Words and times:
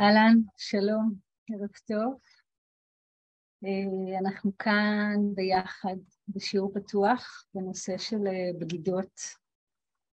אהלן, 0.00 0.38
שלום, 0.56 1.14
ערב 1.50 1.70
טוב. 1.86 2.20
אה, 3.64 4.18
אנחנו 4.18 4.58
כאן 4.58 5.14
ביחד 5.34 5.96
בשיעור 6.28 6.72
פתוח 6.74 7.44
בנושא 7.54 7.98
של 7.98 8.26
אה, 8.26 8.58
בגידות, 8.60 9.20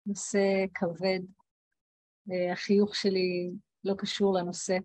נושא 0.06 0.64
כבד. 0.74 1.20
אה, 2.32 2.52
החיוך 2.52 2.94
שלי 2.94 3.50
לא 3.84 3.94
קשור 3.98 4.38
לנושא. 4.38 4.76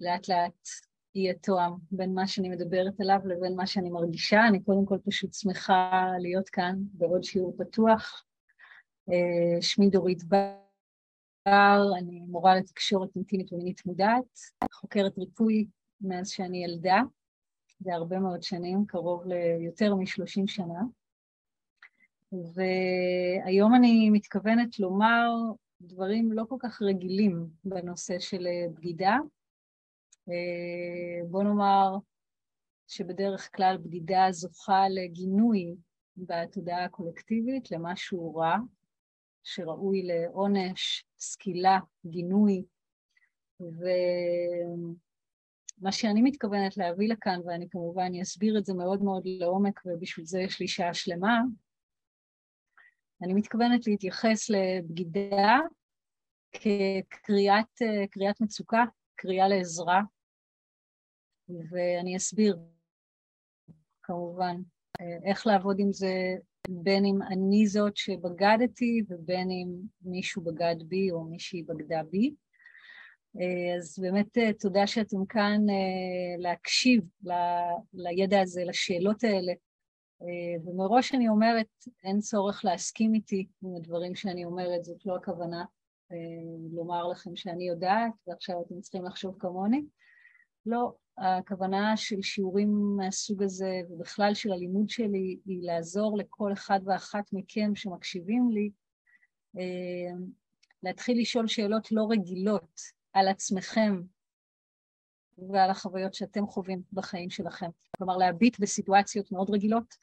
לאט 0.00 0.28
לאט 0.28 0.68
יהיה 1.14 1.34
תואם 1.34 1.72
בין 1.90 2.14
מה 2.14 2.26
שאני 2.26 2.48
מדברת 2.48 3.00
עליו 3.00 3.18
לבין 3.24 3.56
מה 3.56 3.66
שאני 3.66 3.90
מרגישה. 3.90 4.40
אני 4.48 4.62
קודם 4.62 4.86
כל 4.86 4.98
פשוט 5.06 5.34
שמחה 5.34 6.04
להיות 6.20 6.48
כאן 6.48 6.74
בעוד 6.92 7.24
שיעור 7.24 7.56
פתוח. 7.58 8.24
שמי 9.60 9.90
דורית 9.90 10.24
בר. 10.24 10.65
אני 11.98 12.20
מורה 12.20 12.54
לתקשורת 12.54 13.16
אינטימית 13.16 13.52
ומינית 13.52 13.86
מודעת, 13.86 14.38
חוקרת 14.72 15.18
ריפוי 15.18 15.66
מאז 16.00 16.28
שאני 16.28 16.64
ילדה, 16.64 17.00
זה 17.80 17.94
הרבה 17.94 18.18
מאוד 18.18 18.42
שנים, 18.42 18.86
קרוב 18.86 19.24
ליותר 19.26 19.94
מ-30 19.94 20.46
שנה. 20.46 20.82
והיום 22.32 23.74
אני 23.74 24.10
מתכוונת 24.10 24.78
לומר 24.78 25.28
דברים 25.80 26.32
לא 26.32 26.44
כל 26.48 26.56
כך 26.58 26.82
רגילים 26.82 27.46
בנושא 27.64 28.18
של 28.18 28.46
בגידה. 28.74 29.16
בוא 31.30 31.42
נאמר 31.42 31.96
שבדרך 32.88 33.56
כלל 33.56 33.76
בגידה 33.82 34.26
זוכה 34.30 34.88
לגינוי 34.88 35.74
בתודעה 36.16 36.84
הקולקטיבית 36.84 37.70
למשהו 37.70 38.36
רע, 38.36 38.56
שראוי 39.46 40.02
לעונש, 40.02 41.04
סקילה, 41.18 41.78
גינוי, 42.06 42.64
ומה 43.60 43.72
שאני 45.92 46.22
מתכוונת 46.22 46.76
להביא 46.76 47.08
לכאן, 47.08 47.40
ואני 47.44 47.68
כמובן 47.70 48.12
אסביר 48.22 48.58
את 48.58 48.64
זה 48.64 48.74
מאוד 48.74 49.02
מאוד 49.02 49.22
לעומק, 49.26 49.80
ובשביל 49.86 50.26
זה 50.26 50.40
יש 50.40 50.60
לי 50.60 50.68
שעה 50.68 50.94
שלמה, 50.94 51.40
אני 53.22 53.34
מתכוונת 53.34 53.86
להתייחס 53.86 54.50
לבגידה 54.50 55.58
כקריאת 56.52 58.40
מצוקה, 58.40 58.84
קריאה 59.16 59.48
לעזרה, 59.48 60.02
ואני 61.48 62.16
אסביר 62.16 62.58
כמובן 64.02 64.56
איך 65.24 65.46
לעבוד 65.46 65.76
עם 65.78 65.92
זה 65.92 66.36
בין 66.68 67.04
אם 67.04 67.22
אני 67.22 67.66
זאת 67.66 67.96
שבגדתי 67.96 69.02
ובין 69.08 69.50
אם 69.50 69.68
מישהו 70.02 70.42
בגד 70.42 70.76
בי 70.88 71.10
או 71.10 71.24
מישהי 71.24 71.62
בגדה 71.62 72.02
בי. 72.10 72.34
אה, 73.40 73.76
אז 73.76 73.98
באמת 73.98 74.38
אה, 74.38 74.52
תודה 74.52 74.86
שאתם 74.86 75.26
כאן 75.28 75.60
אה, 75.70 76.42
להקשיב 76.42 77.04
ל, 77.24 77.32
לידע 77.94 78.40
הזה, 78.40 78.64
לשאלות 78.64 79.24
האלה. 79.24 79.52
ומראש 80.64 81.14
אני 81.14 81.28
אומרת, 81.28 81.66
אין 82.04 82.20
צורך 82.20 82.64
להסכים 82.64 83.14
איתי 83.14 83.46
עם 83.62 83.76
הדברים 83.76 84.14
שאני 84.14 84.44
אומרת, 84.44 84.84
זאת 84.84 85.06
לא 85.06 85.16
הכוונה 85.16 85.64
לומר 86.72 87.08
לכם 87.08 87.36
שאני 87.36 87.68
יודעת 87.68 88.12
ועכשיו 88.26 88.62
אתם 88.66 88.80
צריכים 88.80 89.04
לחשוב 89.04 89.36
כמוני. 89.38 89.84
לא, 90.66 90.92
הכוונה 91.18 91.96
של 91.96 92.22
שיעורים 92.22 92.96
מהסוג 92.96 93.42
הזה, 93.42 93.80
ובכלל 93.90 94.34
של 94.34 94.52
הלימוד 94.52 94.88
שלי, 94.88 95.38
היא 95.46 95.62
לעזור 95.62 96.18
לכל 96.18 96.52
אחד 96.52 96.80
ואחת 96.84 97.24
מכם 97.32 97.74
שמקשיבים 97.74 98.50
לי, 98.50 98.70
אה, 99.58 100.16
להתחיל 100.82 101.20
לשאול 101.20 101.46
שאלות 101.46 101.92
לא 101.92 102.06
רגילות 102.10 102.80
על 103.12 103.28
עצמכם 103.28 104.02
ועל 105.52 105.70
החוויות 105.70 106.14
שאתם 106.14 106.46
חווים 106.46 106.82
בחיים 106.92 107.30
שלכם. 107.30 107.70
כלומר, 107.96 108.16
להביט 108.16 108.58
בסיטואציות 108.58 109.32
מאוד 109.32 109.50
רגילות, 109.50 109.94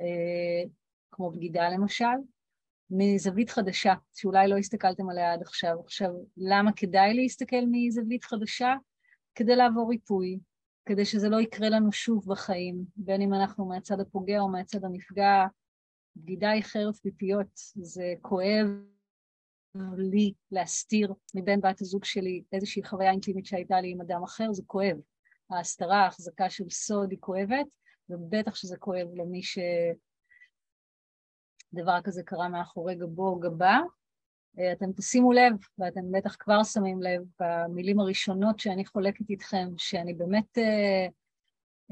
אה, 0.00 0.70
כמו 1.10 1.30
בגידה 1.30 1.68
למשל, 1.68 2.04
מזווית 2.90 3.50
חדשה, 3.50 3.94
שאולי 4.14 4.48
לא 4.48 4.56
הסתכלתם 4.56 5.10
עליה 5.10 5.32
עד 5.32 5.42
עכשיו. 5.42 5.80
עכשיו, 5.84 6.10
למה 6.36 6.72
כדאי 6.72 7.14
להסתכל 7.14 7.64
מזווית 7.70 8.24
חדשה? 8.24 8.74
כדי 9.36 9.56
לעבור 9.56 9.90
ריפוי, 9.90 10.38
כדי 10.86 11.04
שזה 11.04 11.28
לא 11.28 11.40
יקרה 11.40 11.68
לנו 11.68 11.92
שוב 11.92 12.24
בחיים, 12.26 12.84
בין 12.96 13.22
אם 13.22 13.34
אנחנו 13.34 13.66
מהצד 13.66 14.00
הפוגע 14.00 14.40
או 14.40 14.48
מהצד 14.48 14.84
הנפגע. 14.84 15.46
בגידה 16.16 16.50
היא 16.50 16.62
חרב 16.62 16.94
פיפיות, 16.94 17.46
זה 17.76 18.14
כואב 18.22 18.66
לי 19.96 20.32
להסתיר 20.50 21.12
מבין 21.34 21.60
בת 21.60 21.80
הזוג 21.80 22.04
שלי 22.04 22.42
איזושהי 22.52 22.84
חוויה 22.84 23.10
אינטימית 23.10 23.46
שהייתה 23.46 23.80
לי 23.80 23.90
עם 23.90 24.00
אדם 24.00 24.22
אחר, 24.22 24.52
זה 24.52 24.62
כואב. 24.66 24.96
ההסתרה, 25.50 25.96
ההחזקה 25.96 26.50
של 26.50 26.70
סוד 26.70 27.10
היא 27.10 27.18
כואבת, 27.20 27.66
ובטח 28.10 28.54
שזה 28.54 28.76
כואב 28.76 29.06
למי 29.14 29.40
שדבר 31.72 32.02
כזה 32.04 32.22
קרה 32.22 32.48
מאחורי 32.48 32.94
גבו 32.94 33.28
או 33.28 33.38
גבה, 33.38 33.80
אתם 34.72 34.92
תשימו 34.92 35.32
לב, 35.32 35.52
ואתם 35.78 36.00
בטח 36.12 36.36
כבר 36.38 36.64
שמים 36.64 37.02
לב 37.02 37.22
במילים 37.40 38.00
הראשונות 38.00 38.60
שאני 38.60 38.86
חולקת 38.86 39.30
איתכם, 39.30 39.68
שאני 39.78 40.14
באמת 40.14 40.58
אה, 40.58 41.06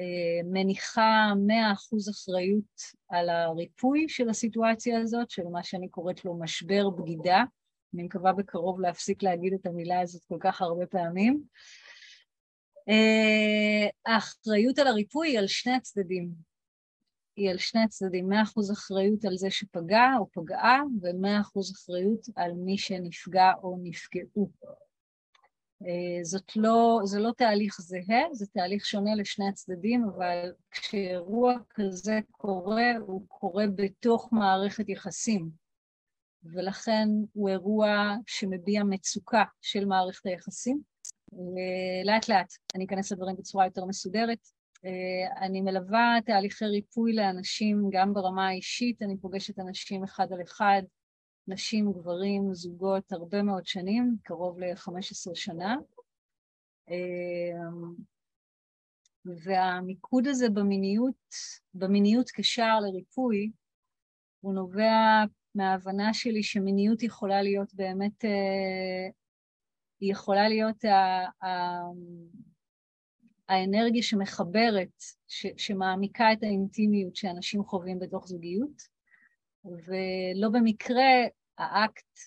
אה, 0.00 0.42
מניחה 0.44 1.32
מאה 1.46 1.72
אחוז 1.72 2.08
אחריות 2.08 2.80
על 3.08 3.28
הריפוי 3.28 4.08
של 4.08 4.28
הסיטואציה 4.28 5.00
הזאת, 5.00 5.30
של 5.30 5.42
מה 5.52 5.62
שאני 5.62 5.88
קוראת 5.88 6.24
לו 6.24 6.38
משבר 6.38 6.90
בגידה. 6.90 7.42
אני 7.94 8.02
מקווה 8.02 8.32
בקרוב 8.32 8.80
להפסיק 8.80 9.22
להגיד 9.22 9.52
את 9.52 9.66
המילה 9.66 10.00
הזאת 10.00 10.24
כל 10.24 10.38
כך 10.40 10.62
הרבה 10.62 10.86
פעמים. 10.86 11.42
אה, 12.88 13.88
האחריות 14.06 14.78
על 14.78 14.86
הריפוי 14.86 15.28
היא 15.28 15.38
על 15.38 15.46
שני 15.46 15.72
הצדדים. 15.72 16.53
היא 17.36 17.50
על 17.50 17.58
שני 17.58 17.82
הצדדים, 17.82 18.28
מאה 18.28 18.42
אחוז 18.42 18.72
אחריות 18.72 19.24
על 19.24 19.36
זה 19.36 19.50
שפגע 19.50 20.06
או 20.18 20.26
פגעה, 20.32 20.80
ומאה 21.02 21.40
אחוז 21.40 21.72
אחריות 21.72 22.26
על 22.36 22.52
מי 22.52 22.78
שנפגע 22.78 23.52
או 23.62 23.76
נפגעו. 23.82 24.50
אה, 25.82 26.24
זאת 26.24 26.56
לא, 26.56 27.00
זה 27.04 27.20
לא 27.20 27.30
תהליך 27.36 27.80
זהה, 27.80 28.22
זה 28.32 28.46
תהליך 28.46 28.86
שונה 28.86 29.14
לשני 29.14 29.48
הצדדים, 29.48 30.04
אבל 30.04 30.52
כשאירוע 30.70 31.54
כזה 31.70 32.20
קורה, 32.30 32.90
הוא 33.06 33.22
קורה 33.28 33.64
בתוך 33.74 34.28
מערכת 34.32 34.88
יחסים, 34.88 35.50
ולכן 36.44 37.08
הוא 37.32 37.48
אירוע 37.48 38.14
שמביע 38.26 38.84
מצוקה 38.84 39.44
של 39.60 39.84
מערכת 39.84 40.26
היחסים. 40.26 40.80
לאט 42.04 42.28
לאט 42.28 42.52
אני 42.74 42.84
אכנס 42.84 43.12
לדברים 43.12 43.36
בצורה 43.36 43.64
יותר 43.64 43.84
מסודרת. 43.84 44.38
אה, 44.84 45.46
אני 45.46 45.60
מלווה 45.60 46.16
תהליכי 46.26 46.64
ריפוי 46.64 47.12
לאנשים 47.12 47.88
גם 47.92 48.14
ברמה 48.14 48.48
האישית, 48.48 49.02
אני 49.02 49.16
פוגשת 49.16 49.58
אנשים 49.58 50.04
אחד 50.04 50.32
על 50.32 50.42
אחד, 50.42 50.82
נשים, 51.48 51.92
גברים, 51.92 52.54
זוגות, 52.54 53.12
הרבה 53.12 53.42
מאוד 53.42 53.66
שנים, 53.66 54.16
קרוב 54.22 54.58
ל-15 54.58 55.34
שנה. 55.34 55.76
אה, 56.90 57.58
והמיקוד 59.24 60.26
הזה 60.26 60.48
במיניות, 60.48 61.34
במיניות 61.74 62.30
כשער 62.30 62.80
לריפוי, 62.80 63.50
הוא 64.40 64.54
נובע 64.54 65.24
מההבנה 65.54 66.14
שלי 66.14 66.42
שמיניות 66.42 67.02
יכולה 67.02 67.42
להיות 67.42 67.74
באמת, 67.74 68.24
אה, 68.24 69.08
היא 70.00 70.12
יכולה 70.12 70.48
להיות 70.48 70.84
האנרגיה 73.48 74.02
שמחברת, 74.02 75.02
ש, 75.28 75.46
שמעמיקה 75.56 76.32
את 76.32 76.42
האינטימיות 76.42 77.16
שאנשים 77.16 77.64
חווים 77.64 77.98
בתוך 77.98 78.26
זוגיות, 78.26 78.82
ולא 79.64 80.48
במקרה 80.52 81.12
האקט 81.58 82.18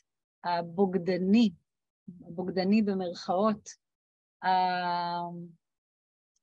הבוגדני, 0.43 1.49
הבוגדני 2.27 2.81
במרכאות, 2.81 3.69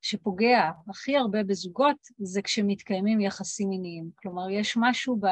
שפוגע 0.02 0.70
הכי 0.88 1.16
הרבה 1.16 1.44
בזוגות, 1.44 1.96
זה 2.18 2.42
כשמתקיימים 2.42 3.20
יחסים 3.20 3.68
מיניים. 3.68 4.10
כלומר, 4.16 4.50
יש 4.50 4.76
משהו 4.80 5.16
ב, 5.16 5.26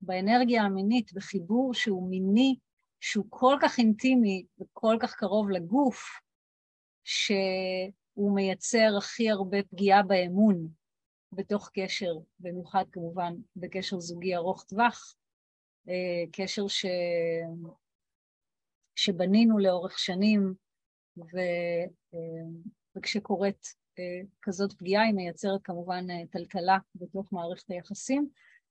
באנרגיה 0.00 0.62
המינית, 0.62 1.12
בחיבור 1.12 1.74
שהוא 1.74 2.10
מיני, 2.10 2.56
שהוא 3.00 3.26
כל 3.28 3.56
כך 3.62 3.78
אינטימי 3.78 4.46
וכל 4.60 4.96
כך 5.00 5.14
קרוב 5.14 5.50
לגוף, 5.50 6.20
ש... 7.04 7.32
הוא 8.18 8.34
מייצר 8.34 8.94
הכי 8.98 9.30
הרבה 9.30 9.62
פגיעה 9.62 10.02
באמון 10.02 10.68
בתוך 11.32 11.70
קשר, 11.74 12.12
במיוחד 12.38 12.84
כמובן 12.92 13.34
בקשר 13.56 14.00
זוגי 14.00 14.36
ארוך 14.36 14.64
טווח, 14.64 15.14
אה, 15.88 16.24
קשר 16.32 16.68
ש... 16.68 16.86
שבנינו 18.96 19.58
לאורך 19.58 19.98
שנים, 19.98 20.54
ו... 21.18 21.38
אה, 22.14 22.18
וכשקורית 22.96 23.66
אה, 23.98 24.20
כזאת 24.42 24.72
פגיעה 24.72 25.04
היא 25.04 25.14
מייצרת 25.14 25.60
כמובן 25.64 26.26
טלטלה 26.26 26.78
בתוך 26.94 27.32
מערכת 27.32 27.70
היחסים, 27.70 28.28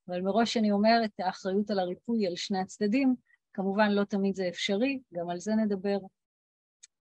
אבל 0.07 0.21
מראש 0.21 0.57
אני 0.57 0.71
אומרת, 0.71 1.11
האחריות 1.19 1.71
על 1.71 1.79
הריפוי 1.79 2.27
על 2.27 2.35
שני 2.35 2.59
הצדדים, 2.59 3.15
כמובן 3.53 3.91
לא 3.91 4.03
תמיד 4.03 4.35
זה 4.35 4.47
אפשרי, 4.47 4.99
גם 5.13 5.29
על 5.29 5.39
זה 5.39 5.51
נדבר, 5.55 5.97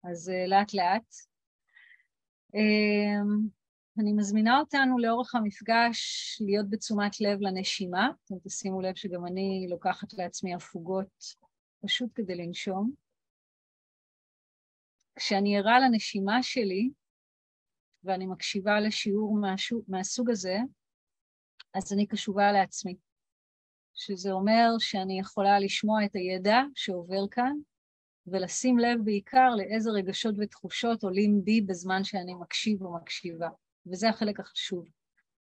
אז 0.05 0.33
לאט 0.49 0.75
לאט. 0.75 1.36
Uh, 2.57 3.51
אני 3.99 4.13
מזמינה 4.13 4.59
אותנו 4.59 4.99
לאורך 4.99 5.35
המפגש 5.35 5.99
להיות 6.41 6.71
בתשומת 6.71 7.21
לב 7.21 7.39
לנשימה. 7.41 8.09
אתם 8.25 8.35
תשימו 8.45 8.81
לב 8.81 8.95
שגם 8.95 9.27
אני 9.27 9.67
לוקחת 9.71 10.13
לעצמי 10.13 10.55
הפוגות 10.55 11.25
פשוט 11.85 12.11
כדי 12.15 12.35
לנשום. 12.35 12.93
כשאני 15.17 15.59
ערה 15.59 15.81
לנשימה 15.81 16.43
שלי, 16.43 16.91
ואני 18.05 18.27
מקשיבה 18.27 18.81
לשיעור 18.81 19.39
מהשו, 19.39 19.83
מהסוג 19.89 20.31
הזה, 20.31 20.57
אז 21.75 21.93
אני 21.93 22.07
קשובה 22.07 22.53
לעצמי. 22.53 22.97
שזה 23.95 24.33
אומר 24.33 24.69
שאני 24.79 25.21
יכולה 25.21 25.61
לשמוע 25.61 26.05
את 26.05 26.15
הידע 26.15 26.61
שעובר 26.75 27.29
כאן, 27.31 27.53
ולשים 28.27 28.79
לב 28.79 29.05
בעיקר 29.05 29.55
לאיזה 29.57 29.91
רגשות 29.91 30.35
ותחושות 30.39 31.03
עולים 31.03 31.45
בי 31.45 31.61
בזמן 31.61 32.05
שאני 32.05 32.35
מקשיב 32.35 32.83
או 32.83 32.95
מקשיבה. 32.95 33.49
וזה 33.87 34.09
החלק 34.09 34.41
החשוב. 34.41 34.89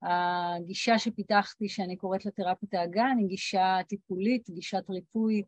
הגישה 0.01 0.99
שפיתחתי, 0.99 1.69
שאני 1.69 1.97
קוראת 1.97 2.25
לה 2.25 2.31
תרפיית 2.31 2.73
האגן, 2.73 3.15
היא 3.19 3.27
גישה 3.27 3.77
טיפולית, 3.87 4.49
גישת 4.49 4.83
ריפוי 4.89 5.43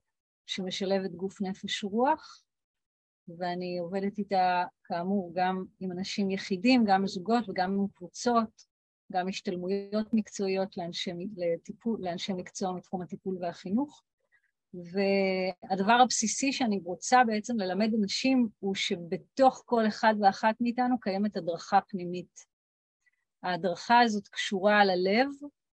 שמשלבת 0.46 1.12
גוף, 1.12 1.42
נפש, 1.42 1.84
רוח, 1.84 2.44
ואני 3.38 3.78
עובדת 3.80 4.18
איתה, 4.18 4.64
כאמור, 4.84 5.32
גם 5.36 5.64
עם 5.80 5.92
אנשים 5.92 6.32
יחידים, 6.32 6.84
גם 6.88 7.08
זוגות 7.08 7.50
וגם 7.50 7.74
עם 7.74 7.88
קבוצות, 7.94 8.66
גם 9.12 9.28
השתלמויות 9.28 10.14
מקצועיות 10.14 10.78
לאנשי, 10.78 11.12
לטיפול, 11.38 12.00
לאנשי 12.02 12.34
מקצוע 12.34 12.72
מתחום 12.72 13.02
הטיפול 13.02 13.38
והחינוך. 13.42 14.04
והדבר 14.74 15.94
הבסיסי 15.94 16.52
שאני 16.52 16.80
רוצה 16.84 17.24
בעצם 17.28 17.60
ללמד 17.60 17.90
אנשים 18.02 18.48
הוא 18.60 18.76
שבתוך 18.76 19.64
כל 19.66 19.88
אחד 19.88 20.14
ואחת 20.22 20.56
מאיתנו 20.62 21.00
קיימת 21.00 21.38
הדרכה 21.38 21.80
פנימית. 21.88 22.46
ההדרכה 23.44 24.00
הזאת 24.00 24.28
קשורה 24.28 24.86
ללב, 24.86 25.28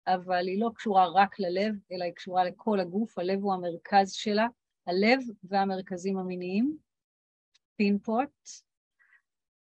אבל 0.08 0.48
היא 0.48 0.62
לא 0.62 0.70
קשורה 0.76 1.08
רק 1.16 1.40
ללב, 1.40 1.76
אלא 1.92 2.04
היא 2.04 2.14
קשורה 2.14 2.44
לכל 2.44 2.80
הגוף, 2.80 3.20
הלב 3.20 3.44
הוא 3.44 3.54
המרכז 3.54 4.12
שלה, 4.12 4.48
הלב 4.88 5.20
והמרכזים 5.44 6.18
המיניים, 6.18 6.78
פינפוט. 7.76 8.30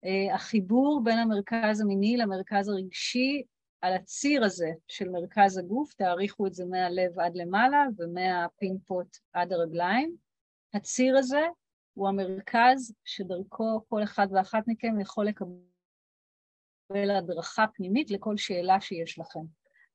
Uh, 0.05 0.33
החיבור 0.35 1.01
בין 1.03 1.17
המרכז 1.17 1.81
המיני 1.81 2.17
למרכז 2.17 2.67
הרגשי 2.67 3.43
על 3.81 3.93
הציר 3.93 4.43
הזה 4.43 4.71
של 4.87 5.09
מרכז 5.09 5.57
הגוף, 5.57 5.93
תאריכו 5.93 6.47
את 6.47 6.53
זה 6.53 6.65
מהלב 6.65 7.19
עד 7.19 7.35
למעלה 7.35 7.85
ומהפינפוט 7.97 9.17
עד 9.33 9.53
הרגליים. 9.53 10.15
הציר 10.73 11.17
הזה 11.17 11.41
הוא 11.93 12.07
המרכז 12.07 12.93
שדרכו 13.05 13.81
כל 13.89 14.03
אחד 14.03 14.27
ואחת 14.31 14.63
מכם 14.67 14.99
יכול 14.99 15.27
לקבל 15.27 17.11
הדרכה 17.17 17.65
פנימית 17.73 18.11
לכל 18.11 18.37
שאלה 18.37 18.81
שיש 18.81 19.19
לכם. 19.19 19.43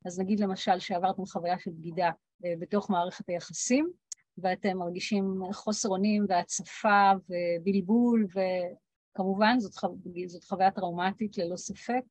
אז 0.06 0.20
נגיד 0.20 0.40
למשל 0.40 0.78
שעברתם 0.78 1.26
חוויה 1.26 1.58
של 1.58 1.70
בגידה 1.70 2.10
אה, 2.44 2.54
בתוך 2.58 2.90
מערכת 2.90 3.28
היחסים, 3.28 3.90
ואתם 4.38 4.76
מרגישים 4.76 5.40
חוסר 5.52 5.88
אונים 5.88 6.24
והצפה 6.28 7.12
ובלבול, 7.28 8.26
וכמובן 8.34 9.58
זאת, 9.58 9.74
חו... 9.74 9.96
זאת 10.26 10.44
חוויה 10.44 10.70
טראומטית 10.70 11.38
ללא 11.38 11.56
ספק, 11.56 12.02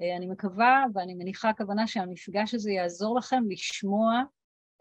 אני 0.00 0.26
מקווה 0.26 0.84
ואני 0.94 1.14
מניחה 1.14 1.50
כוונה 1.56 1.86
שהמפגש 1.86 2.54
הזה 2.54 2.70
יעזור 2.70 3.18
לכם 3.18 3.42
לשמוע 3.48 4.22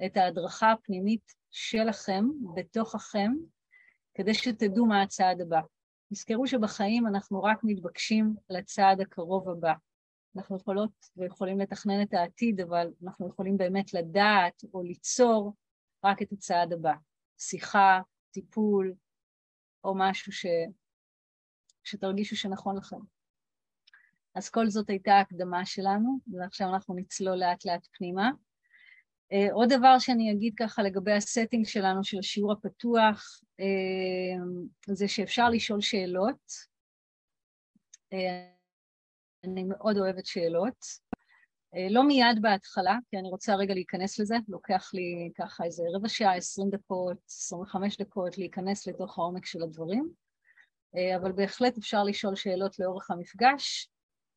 את 0.05 0.17
ההדרכה 0.17 0.71
הפנימית 0.71 1.33
שלכם, 1.51 2.25
בתוככם, 2.55 3.31
כדי 4.13 4.33
שתדעו 4.33 4.85
מה 4.85 5.01
הצעד 5.01 5.41
הבא. 5.41 5.61
תזכרו 6.13 6.47
שבחיים 6.47 7.07
אנחנו 7.07 7.43
רק 7.43 7.59
מתבקשים 7.63 8.35
לצעד 8.49 9.01
הקרוב 9.01 9.49
הבא. 9.49 9.73
אנחנו 10.35 10.57
יכולות 10.57 10.91
ויכולים 11.17 11.59
לתכנן 11.59 12.01
את 12.01 12.13
העתיד, 12.13 12.61
אבל 12.61 12.87
אנחנו 13.03 13.27
יכולים 13.27 13.57
באמת 13.57 13.93
לדעת 13.93 14.61
או 14.73 14.83
ליצור 14.83 15.53
רק 16.03 16.21
את 16.21 16.31
הצעד 16.31 16.73
הבא. 16.73 16.93
שיחה, 17.37 17.99
טיפול, 18.31 18.93
או 19.83 19.93
משהו 19.97 20.31
ש... 20.31 20.45
שתרגישו 21.83 22.35
שנכון 22.35 22.77
לכם. 22.77 23.16
אז 24.37 24.49
כל 24.49 24.69
זאת 24.69 24.89
הייתה 24.89 25.13
ההקדמה 25.13 25.65
שלנו, 25.65 26.19
ועכשיו 26.33 26.69
אנחנו 26.69 26.95
נצלול 26.95 27.35
לאט 27.35 27.65
לאט 27.65 27.87
פנימה. 27.97 28.29
Uh, 29.33 29.53
עוד 29.53 29.69
דבר 29.73 29.99
שאני 29.99 30.31
אגיד 30.31 30.53
ככה 30.59 30.83
לגבי 30.83 31.11
הסטינג 31.11 31.65
שלנו 31.65 32.03
של 32.03 32.19
השיעור 32.19 32.51
הפתוח, 32.51 33.41
uh, 33.61 34.93
זה 34.93 35.07
שאפשר 35.07 35.49
לשאול 35.49 35.81
שאלות. 35.81 36.51
Uh, 38.13 38.17
אני 39.43 39.63
מאוד 39.63 39.97
אוהבת 39.97 40.25
שאלות. 40.25 41.07
לא 41.89 42.07
מיד 42.07 42.41
בהתחלה, 42.41 42.97
כי 43.09 43.17
אני 43.17 43.29
רוצה 43.29 43.55
רגע 43.55 43.73
להיכנס 43.73 44.19
לזה, 44.19 44.35
לוקח 44.47 44.91
לי 44.93 45.31
ככה 45.37 45.63
איזה 45.63 45.83
רבע 45.95 46.09
שעה, 46.09 46.35
עשרים 46.35 46.69
דקות, 46.69 47.17
עשרים 47.27 47.61
וחמש 47.61 47.97
דקות 47.97 48.37
להיכנס 48.37 48.87
לתוך 48.87 49.17
העומק 49.17 49.45
של 49.45 49.63
הדברים, 49.63 50.09
אבל 51.15 51.31
בהחלט 51.31 51.77
אפשר 51.77 52.03
לשאול 52.03 52.35
שאלות 52.35 52.79
לאורך 52.79 53.11
המפגש. 53.11 53.89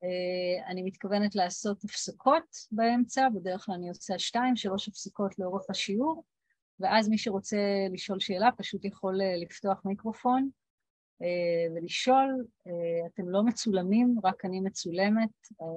אה, 0.05 0.67
אני 0.67 0.83
מתכוונת 0.83 1.35
לעשות 1.35 1.85
הפסקות 1.85 2.57
באמצע, 2.73 3.29
בדרך 3.35 3.65
כלל 3.65 3.75
אני 3.75 3.89
עושה 3.89 4.19
שתיים, 4.19 4.57
שלוש 4.57 4.89
הפסקות 4.89 5.39
לאורך 5.39 5.71
השיעור, 5.71 6.25
ואז 6.81 7.09
מי 7.09 7.19
שרוצה 7.19 7.59
לשאול 7.93 8.21
שאלה 8.21 8.49
פשוט 8.57 8.85
יכול 8.85 9.21
אה, 9.21 9.37
לפתוח 9.37 9.85
מיקרופון 9.85 10.51
אה, 11.23 11.75
ולשאול. 11.75 12.47
אתם 13.07 13.29
לא 13.29 13.43
מצולמים, 13.43 14.17
רק 14.25 14.45
אני 14.45 14.61
מצולמת, 14.61 15.31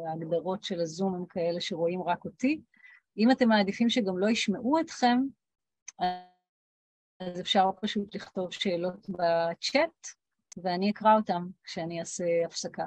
ההגדרות 0.08 0.64
של 0.64 0.82
הזום 0.82 1.16
הם 1.16 1.26
כאלה 1.26 1.62
שרואים 1.62 2.02
רק 2.02 2.26
אותי. 2.26 2.62
אם 3.18 3.32
אתם 3.32 3.50
מעדיפים 3.50 3.90
שגם 3.90 4.18
לא 4.18 4.30
ישמעו 4.30 4.80
אתכם, 4.80 5.18
אז 7.20 7.42
אפשר 7.42 7.70
פשוט 7.82 8.16
לכתוב 8.16 8.52
שאלות 8.54 9.10
בצ'אט, 9.10 10.08
ואני 10.58 10.92
אקרא 10.92 11.16
אותם 11.16 11.48
כשאני 11.64 12.00
אעשה 12.00 12.26
הפסקה. 12.46 12.86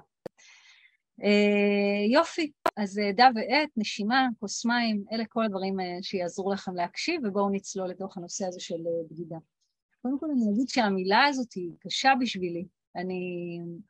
אה, 1.25 2.07
יופי, 2.13 2.53
אז 2.77 2.99
אה, 2.99 3.13
דה 3.13 3.29
ועט, 3.35 3.69
נשימה, 3.77 4.29
כוס 4.41 4.65
מים, 4.65 5.05
אלה 5.13 5.25
כל 5.29 5.45
הדברים 5.45 5.81
אה, 5.81 5.99
שיעזרו 6.03 6.53
לכם 6.53 6.75
להקשיב, 6.75 7.21
ובואו 7.25 7.51
נצלול 7.51 7.89
לתוך 7.89 8.17
הנושא 8.17 8.47
הזה 8.47 8.61
של 8.61 8.77
בגידה. 9.11 9.37
קודם 10.03 10.19
כל 10.19 10.27
אני 10.31 10.53
אגיד 10.53 10.69
שהמילה 10.69 11.25
הזאת 11.25 11.53
היא 11.53 11.71
קשה 11.81 12.13
בשבילי. 12.21 12.67
אני, 12.97 13.21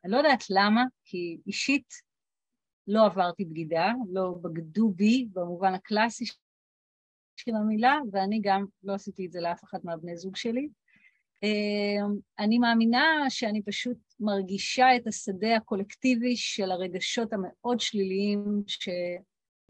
אני 0.04 0.12
לא 0.12 0.16
יודעת 0.16 0.44
למה, 0.50 0.84
כי 1.04 1.38
אישית 1.46 1.94
לא 2.88 3.06
עברתי 3.06 3.44
בגידה, 3.44 3.92
לא 4.12 4.34
בגדו 4.42 4.90
בי 4.90 5.28
במובן 5.32 5.74
הקלאסי 5.74 6.24
של 7.36 7.54
המילה, 7.54 7.98
ואני 8.12 8.40
גם 8.42 8.64
לא 8.82 8.94
עשיתי 8.94 9.26
את 9.26 9.32
זה 9.32 9.40
לאף 9.40 9.64
אחד 9.64 9.78
מהבני 9.84 10.16
זוג 10.16 10.36
שלי. 10.36 10.68
אמ, 11.42 12.16
אני 12.38 12.58
מאמינה 12.58 13.24
שאני 13.28 13.62
פשוט 13.62 13.98
מרגישה 14.20 14.96
את 14.96 15.06
השדה 15.06 15.56
הקולקטיבי 15.56 16.36
של 16.36 16.70
הרגשות 16.70 17.32
המאוד 17.32 17.80
שליליים 17.80 18.62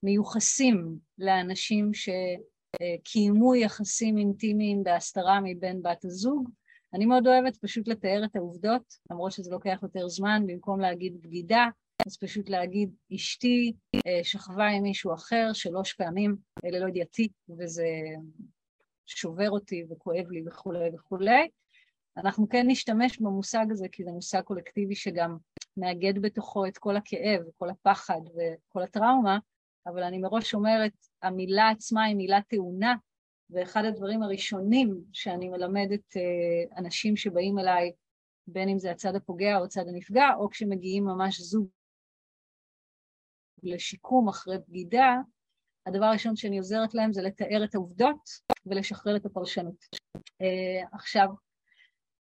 שמיוחסים 0.03 0.99
לאנשים 1.19 1.91
שקיימו 1.95 3.55
יחסים 3.55 4.19
אינטימיים 4.19 4.85
בהסתרה 4.85 5.41
מבין 5.45 5.83
בת 5.83 6.05
הזוג. 6.05 6.51
אני 6.95 7.07
מאוד 7.07 7.27
אוהבת 7.27 7.57
פשוט 7.57 7.89
לתאר 7.89 8.25
את 8.25 8.37
העובדות, 8.37 8.95
למרות 9.11 9.33
שזה 9.33 9.51
לוקח 9.51 9.79
יותר 9.83 10.09
זמן, 10.09 10.43
במקום 10.47 10.81
להגיד 10.81 11.23
בגידה, 11.23 11.67
אז 12.07 12.17
פשוט 12.17 12.49
להגיד 12.49 12.91
אשתי 13.15 13.73
אה, 13.95 14.21
שכבה 14.23 14.67
עם 14.67 14.83
מישהו 14.83 15.15
אחר 15.15 15.51
שלוש 15.53 15.93
פעמים 15.93 16.37
ללא 16.65 16.89
ידיעתי, 16.89 17.29
וזה 17.59 17.89
שובר 19.07 19.51
אותי 19.51 19.85
וכואב 19.91 20.31
לי 20.31 20.43
וכולי 20.47 20.91
וכולי. 20.95 21.49
אנחנו 22.17 22.49
כן 22.49 22.65
נשתמש 22.69 23.19
במושג 23.19 23.67
הזה 23.71 23.87
כי 23.93 24.05
זה 24.05 24.11
מושג 24.11 24.41
קולקטיבי 24.41 24.95
שגם 24.95 25.37
מאגד 25.77 26.23
בתוכו 26.23 26.67
את 26.67 26.79
כל 26.79 26.97
הכאב 26.97 27.41
וכל 27.49 27.71
הפחד 27.71 28.21
וכל 28.27 28.83
הטראומה, 28.83 29.39
אבל 29.87 30.03
אני 30.03 30.19
מראש 30.19 30.55
אומרת, 30.55 30.93
המילה 31.23 31.69
עצמה 31.69 32.05
היא 32.05 32.17
מילה 32.17 32.41
טעונה, 32.49 32.95
ואחד 33.51 33.85
הדברים 33.85 34.23
הראשונים 34.23 35.01
שאני 35.13 35.49
מלמדת 35.49 36.17
אה, 36.17 36.79
אנשים 36.79 37.17
שבאים 37.17 37.59
אליי, 37.59 37.93
בין 38.47 38.69
אם 38.69 38.79
זה 38.79 38.91
הצד 38.91 39.15
הפוגע 39.15 39.59
או 39.59 39.65
הצד 39.65 39.89
הנפגע, 39.89 40.29
או 40.39 40.51
כשמגיעים 40.51 41.05
ממש 41.05 41.41
זוג 41.41 41.69
לשיקום 43.63 44.29
אחרי 44.29 44.57
בגידה, 44.69 45.15
הדבר 45.87 46.05
הראשון 46.05 46.37
שאני 46.37 46.59
עוזרת 46.59 46.95
להם 46.95 47.13
זה 47.13 47.23
לתאר 47.23 47.65
את 47.65 47.75
העובדות 47.75 48.31
ולשחרר 48.67 49.17
את 49.17 49.27
הפרשנות. 49.27 49.85
Uh, 50.17 50.89
עכשיו, 50.93 51.29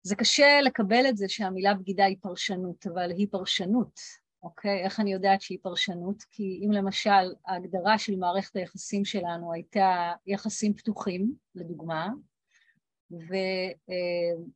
זה 0.03 0.15
קשה 0.15 0.61
לקבל 0.61 1.05
את 1.09 1.17
זה 1.17 1.29
שהמילה 1.29 1.73
בגידה 1.73 2.05
היא 2.05 2.17
פרשנות, 2.21 2.87
אבל 2.87 3.11
היא 3.11 3.27
פרשנות, 3.31 3.99
אוקיי? 4.43 4.83
איך 4.83 4.99
אני 4.99 5.13
יודעת 5.13 5.41
שהיא 5.41 5.57
פרשנות? 5.61 6.23
כי 6.31 6.61
אם 6.65 6.71
למשל 6.71 7.33
ההגדרה 7.47 7.97
של 7.97 8.15
מערכת 8.15 8.55
היחסים 8.55 9.05
שלנו 9.05 9.53
הייתה 9.53 10.11
יחסים 10.27 10.73
פתוחים, 10.73 11.33
לדוגמה, 11.55 12.09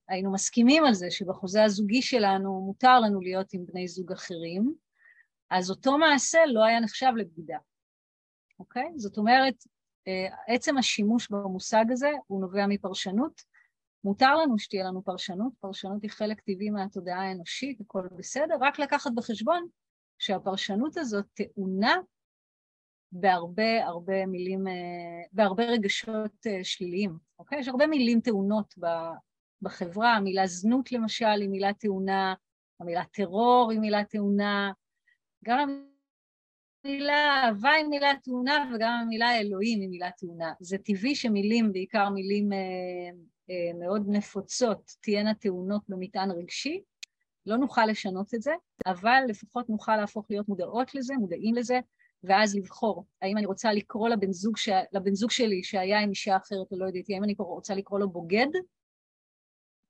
והיינו 0.09 0.31
מסכימים 0.33 0.85
על 0.85 0.93
זה 0.93 1.11
שבחוזה 1.11 1.63
הזוגי 1.63 2.01
שלנו 2.01 2.61
מותר 2.61 2.99
לנו 2.99 3.21
להיות 3.21 3.53
עם 3.53 3.65
בני 3.65 3.87
זוג 3.87 4.11
אחרים, 4.11 4.73
אז 5.49 5.69
אותו 5.69 5.97
מעשה 5.97 6.39
לא 6.47 6.65
היה 6.65 6.79
נחשב 6.79 7.11
לבגידה, 7.17 7.57
אוקיי? 8.59 8.93
זאת 8.95 9.17
אומרת, 9.17 9.55
עצם 10.47 10.77
השימוש 10.77 11.31
במושג 11.31 11.85
הזה 11.91 12.09
הוא 12.27 12.41
נובע 12.41 12.67
מפרשנות. 12.67 13.41
מותר 14.03 14.35
לנו 14.35 14.59
שתהיה 14.59 14.83
לנו 14.83 15.03
פרשנות, 15.03 15.53
פרשנות 15.59 16.03
היא 16.03 16.11
חלק 16.11 16.41
טבעי 16.41 16.69
מהתודעה 16.69 17.21
האנושית, 17.21 17.81
הכל 17.81 18.07
בסדר, 18.17 18.55
רק 18.61 18.79
לקחת 18.79 19.11
בחשבון 19.15 19.67
שהפרשנות 20.19 20.97
הזאת 20.97 21.25
טעונה 21.33 21.95
בהרבה 23.11 23.85
הרבה 23.85 24.25
מילים, 24.25 24.67
אה, 24.67 24.73
בהרבה 25.31 25.63
רגשות 25.63 26.47
אה, 26.47 26.63
שליליים, 26.63 27.17
אוקיי? 27.39 27.59
יש 27.59 27.67
הרבה 27.67 27.87
מילים 27.87 28.21
טעונות 28.21 28.73
בחברה, 29.61 30.15
המילה 30.15 30.47
זנות 30.47 30.91
למשל 30.91 31.41
היא 31.41 31.49
מילה 31.49 31.73
טעונה, 31.73 32.33
המילה 32.79 33.03
טרור 33.05 33.71
היא 33.71 33.79
מילה 33.79 34.03
טעונה, 34.03 34.71
גם 35.45 35.87
המילה 36.87 37.43
אהבה 37.45 37.71
היא 37.71 37.85
מילה 37.85 38.11
טעונה 38.23 38.71
וגם 38.75 38.99
המילה 39.01 39.39
אלוהים 39.39 39.81
היא 39.81 39.89
מילה 39.89 40.11
טעונה. 40.11 40.53
זה 40.59 40.77
טבעי 40.77 41.15
שמילים, 41.15 41.73
בעיקר 41.73 42.09
מילים 42.09 42.53
אה, 42.53 42.57
אה, 43.49 43.79
מאוד 43.79 44.05
נפוצות, 44.07 44.91
תהיינה 45.01 45.33
טעונות 45.33 45.81
במטען 45.89 46.31
רגשי, 46.31 46.81
לא 47.45 47.57
נוכל 47.57 47.85
לשנות 47.85 48.33
את 48.33 48.41
זה, 48.41 48.51
אבל 48.85 49.23
לפחות 49.27 49.69
נוכל 49.69 49.95
להפוך 49.95 50.25
להיות 50.29 50.49
מודעות 50.49 50.95
לזה, 50.95 51.13
מודעים 51.13 51.55
לזה, 51.55 51.79
ואז 52.23 52.55
לבחור. 52.55 53.05
האם 53.21 53.37
אני 53.37 53.45
רוצה 53.45 53.73
לקרוא 53.73 54.09
לבן 54.09 54.31
זוג, 54.31 54.57
ש... 54.57 54.69
לבן 54.91 55.13
זוג 55.13 55.31
שלי 55.31 55.63
שהיה 55.63 55.99
עם 55.99 56.09
אישה 56.09 56.37
אחרת 56.37 56.71
או 56.71 56.77
לא 56.79 56.85
יודעת, 56.85 57.09
האם 57.09 57.23
אני 57.23 57.35
רוצה 57.39 57.75
לקרוא 57.75 57.99
לו 57.99 58.09
בוגד? 58.09 58.47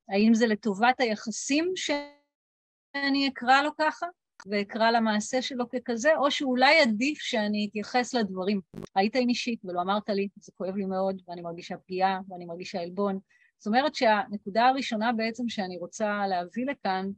האם 0.09 0.33
זה 0.33 0.47
לטובת 0.47 0.99
היחסים 0.99 1.71
שאני 1.75 3.27
אקרא 3.27 3.61
לו 3.61 3.69
ככה, 3.77 4.07
ואקרא 4.46 4.91
למעשה 4.91 5.41
שלו 5.41 5.65
ככזה, 5.70 6.17
או 6.17 6.32
שאולי 6.32 6.79
עדיף 6.79 7.20
שאני 7.20 7.67
אתייחס 7.70 8.13
לדברים. 8.13 8.62
היית 8.96 9.15
עם 9.15 9.29
אישית 9.29 9.65
ולא 9.65 9.82
אמרת 9.82 10.10
לי, 10.10 10.27
זה 10.36 10.51
כואב 10.56 10.75
לי 10.75 10.86
מאוד, 10.86 11.22
ואני 11.27 11.41
מרגישה 11.41 11.77
פגיעה, 11.77 12.20
ואני 12.29 12.46
מרגישה 12.46 12.82
עלבון. 12.82 13.20
זאת 13.58 13.67
אומרת 13.67 13.96
שהנקודה 13.96 14.65
הראשונה 14.65 15.13
בעצם 15.13 15.50
שאני 15.50 15.77
רוצה 15.77 16.27
להביא 16.27 16.65
לכאן, 16.65 17.10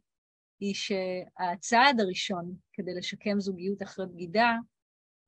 היא 0.60 0.74
שהצעד 0.74 2.00
הראשון 2.00 2.56
כדי 2.74 2.94
לשקם 2.94 3.40
זוגיות 3.40 3.82
אחרי 3.84 4.06
בגידה 4.06 4.52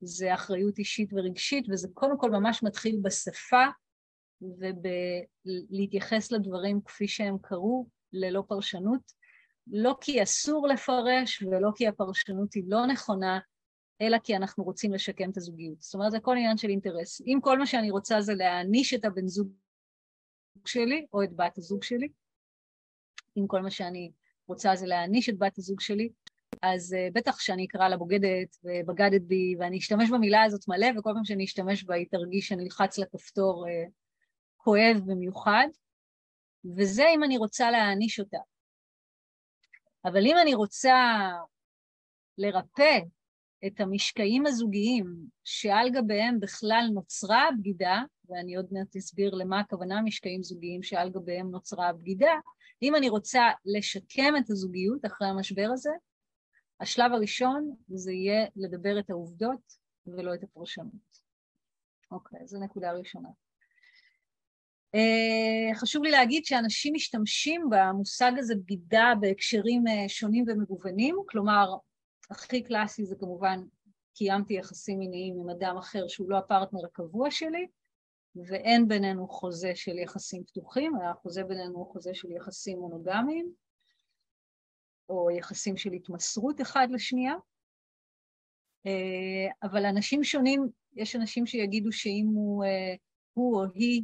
זה 0.01 0.33
אחריות 0.33 0.79
אישית 0.79 1.13
ורגשית, 1.13 1.65
וזה 1.69 1.87
קודם 1.93 2.17
כל 2.17 2.31
ממש 2.31 2.63
מתחיל 2.63 2.99
בשפה 3.01 3.65
ובלהתייחס 4.41 6.31
לדברים 6.31 6.81
כפי 6.85 7.07
שהם 7.07 7.37
קרו, 7.41 7.87
ללא 8.13 8.43
פרשנות, 8.47 9.11
לא 9.67 9.97
כי 10.01 10.23
אסור 10.23 10.67
לפרש 10.67 11.43
ולא 11.43 11.69
כי 11.75 11.87
הפרשנות 11.87 12.53
היא 12.53 12.63
לא 12.67 12.85
נכונה, 12.85 13.39
אלא 14.01 14.17
כי 14.17 14.35
אנחנו 14.35 14.63
רוצים 14.63 14.93
לשקם 14.93 15.29
את 15.29 15.37
הזוגיות. 15.37 15.81
זאת 15.81 15.93
אומרת, 15.93 16.11
זה 16.11 16.19
כל 16.19 16.31
עניין 16.31 16.57
של 16.57 16.69
אינטרס. 16.69 17.21
אם 17.21 17.39
כל 17.41 17.59
מה 17.59 17.65
שאני 17.65 17.91
רוצה 17.91 18.21
זה 18.21 18.33
להעניש 18.33 18.93
את 18.93 19.05
הבן 19.05 19.27
זוג 19.27 19.51
שלי 20.65 21.05
או 21.13 21.23
את 21.23 21.35
בת 21.35 21.57
הזוג 21.57 21.83
שלי, 21.83 22.07
אם 23.37 23.47
כל 23.47 23.61
מה 23.61 23.71
שאני 23.71 24.11
רוצה 24.47 24.75
זה 24.75 24.85
להעניש 24.85 25.29
את 25.29 25.37
בת 25.37 25.57
הזוג 25.57 25.79
שלי, 25.79 26.09
אז 26.61 26.93
uh, 26.93 27.13
בטח 27.13 27.39
שאני 27.39 27.65
אקרא 27.65 27.87
לה 27.87 27.97
בוגדת 27.97 28.57
ובגדת 28.63 29.21
בי, 29.21 29.55
ואני 29.59 29.77
אשתמש 29.77 30.09
במילה 30.09 30.43
הזאת 30.43 30.67
מלא, 30.67 30.87
וכל 30.97 31.11
פעם 31.13 31.25
שאני 31.25 31.43
אשתמש 31.45 31.83
בה 31.83 31.95
היא 31.95 32.07
תרגיש 32.11 32.47
שאני 32.47 32.63
אלחץ 32.63 32.97
לכפתור 32.97 33.65
uh, 33.65 33.91
כואב 34.57 35.01
במיוחד, 35.05 35.67
וזה 36.77 37.05
אם 37.15 37.23
אני 37.23 37.37
רוצה 37.37 37.71
להעניש 37.71 38.19
אותה. 38.19 38.37
אבל 40.05 40.25
אם 40.25 40.35
אני 40.41 40.53
רוצה 40.53 40.95
לרפא 42.37 42.99
את 43.67 43.81
המשקעים 43.81 44.45
הזוגיים 44.45 45.05
שעל 45.43 45.89
גביהם 45.89 46.39
בכלל 46.39 46.89
נוצרה 46.93 47.47
הבגידה, 47.47 48.01
ואני 48.29 48.55
עוד 48.55 48.67
מעט 48.71 48.95
אסביר 48.95 49.35
למה 49.35 49.59
הכוונה 49.59 50.01
משקעים 50.01 50.43
זוגיים 50.43 50.83
שעל 50.83 51.09
גביהם 51.09 51.51
נוצרה 51.51 51.87
הבגידה, 51.87 52.33
אם 52.81 52.95
אני 52.95 53.09
רוצה 53.09 53.41
לשקם 53.65 54.33
את 54.39 54.49
הזוגיות 54.49 55.05
אחרי 55.05 55.27
המשבר 55.27 55.69
הזה, 55.73 55.91
השלב 56.79 57.11
הראשון 57.13 57.75
זה 57.87 58.11
יהיה 58.11 58.47
לדבר 58.55 58.99
את 58.99 59.09
העובדות 59.09 59.73
ולא 60.07 60.33
את 60.33 60.43
הפרשנות. 60.43 61.21
אוקיי, 62.11 62.47
זו 62.47 62.59
נקודה 62.59 62.91
ראשונה. 62.91 63.29
Uh, 64.95 65.75
חשוב 65.75 66.03
לי 66.03 66.11
להגיד 66.11 66.45
שאנשים 66.45 66.93
משתמשים 66.95 67.69
במושג 67.69 68.31
הזה 68.37 68.55
בגידה 68.55 69.13
בהקשרים 69.21 69.83
uh, 69.87 70.09
שונים 70.09 70.45
ומגוונים, 70.47 71.15
כלומר, 71.29 71.75
הכי 72.29 72.63
קלאסי 72.63 73.05
זה 73.05 73.15
כמובן 73.19 73.59
קיימתי 74.13 74.53
יחסים 74.53 74.99
מיניים 74.99 75.35
עם 75.39 75.49
אדם 75.49 75.77
אחר 75.77 76.07
שהוא 76.07 76.29
לא 76.29 76.37
הפרטנר 76.37 76.85
הקבוע 76.85 77.31
שלי, 77.31 77.67
ואין 78.35 78.87
בינינו 78.87 79.27
חוזה 79.27 79.71
של 79.75 79.97
יחסים 79.97 80.43
פתוחים, 80.43 80.93
החוזה 80.95 81.43
בינינו 81.43 81.77
הוא 81.77 81.91
חוזה 81.91 82.13
של 82.13 82.31
יחסים 82.31 82.79
מונוגמיים, 82.79 83.53
או 85.09 85.31
יחסים 85.31 85.77
של 85.77 85.91
התמסרות 85.91 86.61
אחד 86.61 86.87
לשנייה. 86.91 87.33
אה, 88.85 89.51
אבל 89.63 89.85
אנשים 89.85 90.23
שונים, 90.23 90.67
יש 90.95 91.15
אנשים 91.15 91.45
שיגידו 91.45 91.91
שאם 91.91 92.25
הוא, 92.33 92.63
אה, 92.63 92.95
הוא 93.33 93.55
או 93.55 93.65
היא 93.73 94.03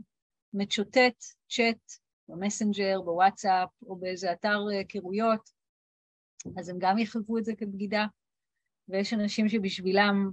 מצ'וטט 0.58 1.24
צ'אט 1.50 1.92
במסנג'ר, 2.28 3.02
בוואטסאפ 3.02 3.70
או 3.86 3.96
באיזה 3.96 4.32
אתר 4.32 4.60
היכרויות, 4.72 5.50
אז 6.60 6.70
הם 6.70 6.76
גם 6.80 6.98
יחוו 6.98 7.38
את 7.38 7.46
זה 7.46 7.56
כבגידה. 7.56 8.06
ויש 8.90 9.14
אנשים 9.14 9.50
שבשבילם, 9.50 10.32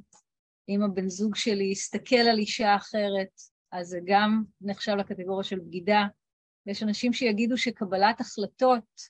אם 0.69 0.83
הבן 0.83 1.09
זוג 1.09 1.37
שלי 1.37 1.64
יסתכל 1.64 2.16
על 2.31 2.38
אישה 2.38 2.76
אחרת, 2.76 3.40
אז 3.73 3.87
זה 3.87 3.99
גם 4.04 4.43
נחשב 4.61 4.93
לקטגוריה 4.93 5.45
של 5.45 5.59
בגידה. 5.59 6.02
יש 6.66 6.83
אנשים 6.83 7.12
שיגידו 7.12 7.59
שקבלת 7.59 8.21
החלטות 8.21 9.00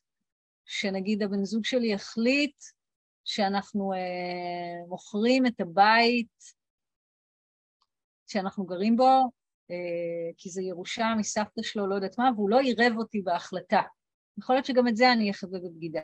שנגיד 0.64 1.22
הבן 1.22 1.44
זוג 1.44 1.64
שלי 1.64 1.92
יחליט 1.92 2.56
שאנחנו 3.24 3.92
אה, 3.92 4.86
מוכרים 4.88 5.46
את 5.46 5.60
הבית 5.60 6.42
שאנחנו 8.26 8.64
גרים 8.64 8.96
בו, 8.96 9.04
אה, 9.04 9.22
כי 10.36 10.50
זה 10.50 10.62
ירושה 10.62 11.14
מסבתא 11.18 11.62
שלו, 11.62 11.86
לא 11.86 11.94
יודעת 11.94 12.18
מה, 12.18 12.30
והוא 12.36 12.50
לא 12.50 12.60
עירב 12.60 12.92
אותי 12.96 13.22
בהחלטה. 13.22 13.80
יכול 14.38 14.56
להיות 14.56 14.66
שגם 14.66 14.88
את 14.88 14.96
זה 14.96 15.12
אני 15.12 15.30
אחווה 15.30 15.58
בבגידה, 15.58 16.00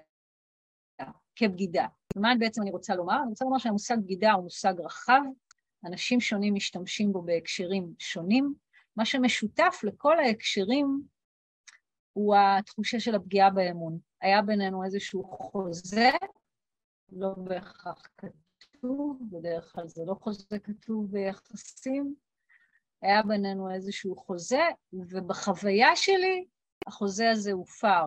כבגידה. 1.37 1.87
ומה 2.17 2.33
בעצם 2.39 2.63
אני 2.63 2.71
רוצה 2.71 2.95
לומר? 2.95 3.17
אני 3.23 3.29
רוצה 3.29 3.45
לומר 3.45 3.59
שהמושג 3.59 3.97
בגידה 4.03 4.33
הוא 4.33 4.45
מושג 4.45 4.75
רחב, 4.79 5.21
אנשים 5.87 6.21
שונים 6.21 6.55
משתמשים 6.55 7.13
בו 7.13 7.23
בהקשרים 7.23 7.95
שונים. 7.99 8.55
מה 8.97 9.05
שמשותף 9.05 9.81
לכל 9.83 10.19
ההקשרים 10.19 11.03
הוא 12.13 12.37
התחושה 12.37 13.01
של 13.01 13.15
הפגיעה 13.15 13.51
באמון. 13.51 13.99
היה 14.21 14.43
בינינו 14.43 14.85
איזשהו 14.85 15.25
חוזה, 15.25 16.11
לא 17.13 17.29
בהכרח 17.37 18.09
כתוב, 18.19 19.23
בדרך 19.31 19.73
כלל 19.73 19.89
זה 19.89 20.03
לא 20.07 20.15
חוזה 20.15 20.59
כתוב 20.59 21.07
ביחסים, 21.11 22.15
היה 23.03 23.23
בינינו 23.23 23.71
איזשהו 23.71 24.17
חוזה, 24.17 24.63
ובחוויה 24.93 25.97
שלי 25.97 26.45
החוזה 26.87 27.31
הזה 27.31 27.53
הופר. 27.53 28.07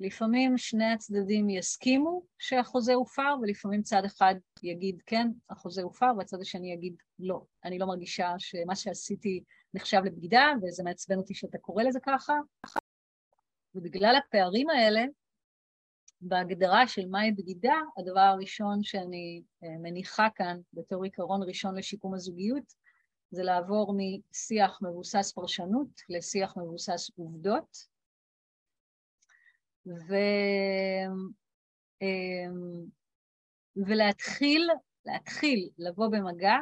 לפעמים 0.00 0.58
שני 0.58 0.92
הצדדים 0.92 1.50
יסכימו 1.50 2.22
שהחוזה 2.38 2.94
הופר, 2.94 3.34
ולפעמים 3.42 3.82
צד 3.82 4.04
אחד 4.04 4.34
יגיד 4.62 5.02
כן, 5.06 5.28
החוזה 5.50 5.82
הופר, 5.82 6.06
והצד 6.18 6.40
השני 6.40 6.72
יגיד 6.72 6.96
לא. 7.18 7.44
אני 7.64 7.78
לא 7.78 7.86
מרגישה 7.86 8.34
שמה 8.38 8.76
שעשיתי 8.76 9.44
נחשב 9.74 10.00
לבגידה, 10.04 10.52
וזה 10.62 10.82
מעצבן 10.82 11.16
אותי 11.16 11.34
שאתה 11.34 11.58
קורא 11.58 11.82
לזה 11.82 12.00
ככה. 12.00 12.34
ובגלל 13.74 14.16
הפערים 14.16 14.70
האלה, 14.70 15.04
בהגדרה 16.20 16.86
של 16.86 17.08
מהי 17.08 17.32
בגידה, 17.32 17.74
הדבר 17.98 18.20
הראשון 18.20 18.82
שאני 18.82 19.42
אה, 19.64 19.68
מניחה 19.82 20.28
כאן 20.34 20.60
בתור 20.72 21.04
עיקרון 21.04 21.42
ראשון 21.42 21.78
לשיקום 21.78 22.14
הזוגיות, 22.14 22.74
זה 23.30 23.42
לעבור 23.42 23.94
משיח 23.96 24.78
מבוסס 24.82 25.32
פרשנות 25.32 26.00
לשיח 26.08 26.56
מבוסס 26.56 27.10
עובדות, 27.16 27.76
ו... 29.86 30.14
אמ, 32.02 32.84
ולהתחיל, 33.76 34.68
להתחיל 35.04 35.68
לבוא 35.78 36.08
במגע 36.08 36.56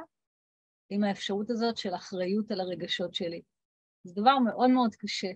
עם 0.90 1.04
האפשרות 1.04 1.50
הזאת 1.50 1.76
של 1.76 1.94
אחריות 1.94 2.50
על 2.50 2.60
הרגשות 2.60 3.14
שלי. 3.14 3.42
זה 4.04 4.14
דבר 4.14 4.38
מאוד 4.38 4.70
מאוד 4.70 4.94
קשה. 4.94 5.28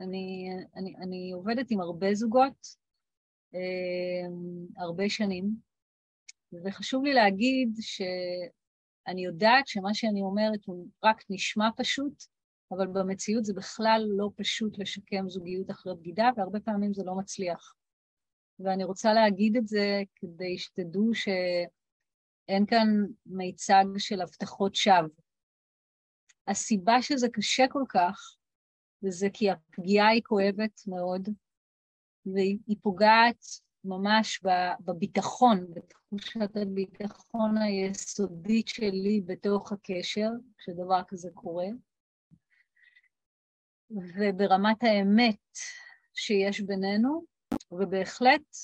אני, 0.00 0.48
אני, 0.76 0.94
אני 0.96 1.32
עובדת 1.34 1.66
עם 1.70 1.80
הרבה 1.80 2.14
זוגות, 2.14 2.66
אמ, 3.54 4.66
הרבה 4.78 5.08
שנים, 5.08 5.44
וחשוב 6.64 7.04
לי 7.04 7.12
להגיד 7.12 7.68
שאני 9.04 9.24
יודעת 9.24 9.66
שמה 9.66 9.94
שאני 9.94 10.22
אומרת 10.22 10.64
הוא 10.66 10.88
רק 11.04 11.22
נשמע 11.30 11.68
פשוט, 11.76 12.22
אבל 12.70 12.86
במציאות 12.86 13.44
זה 13.44 13.54
בכלל 13.54 14.04
לא 14.16 14.30
פשוט 14.36 14.78
לשקם 14.78 15.28
זוגיות 15.28 15.70
אחרי 15.70 15.94
בגידה, 15.94 16.30
והרבה 16.36 16.60
פעמים 16.60 16.94
זה 16.94 17.02
לא 17.06 17.14
מצליח. 17.14 17.74
ואני 18.60 18.84
רוצה 18.84 19.12
להגיד 19.12 19.56
את 19.56 19.66
זה 19.66 20.02
כדי 20.16 20.58
שתדעו 20.58 21.14
שאין 21.14 22.66
כאן 22.66 22.88
מיצג 23.26 23.84
של 23.98 24.20
הבטחות 24.20 24.74
שווא. 24.74 25.08
הסיבה 26.48 27.02
שזה 27.02 27.28
קשה 27.32 27.64
כל 27.70 27.84
כך, 27.88 28.36
וזה 29.02 29.26
כי 29.32 29.50
הפגיעה 29.50 30.08
היא 30.08 30.22
כואבת 30.24 30.80
מאוד, 30.86 31.28
והיא 32.26 32.76
פוגעת 32.82 33.44
ממש 33.84 34.40
בביטחון, 34.80 35.66
בתחושת 35.74 36.56
הביטחון 36.56 37.56
היסודית 37.58 38.68
שלי 38.68 39.20
בתוך 39.26 39.72
הקשר, 39.72 40.28
כשדבר 40.58 41.00
כזה 41.08 41.28
קורה, 41.34 41.66
וברמת 43.90 44.82
האמת 44.82 45.58
שיש 46.14 46.60
בינינו, 46.60 47.24
ובהחלט 47.72 48.56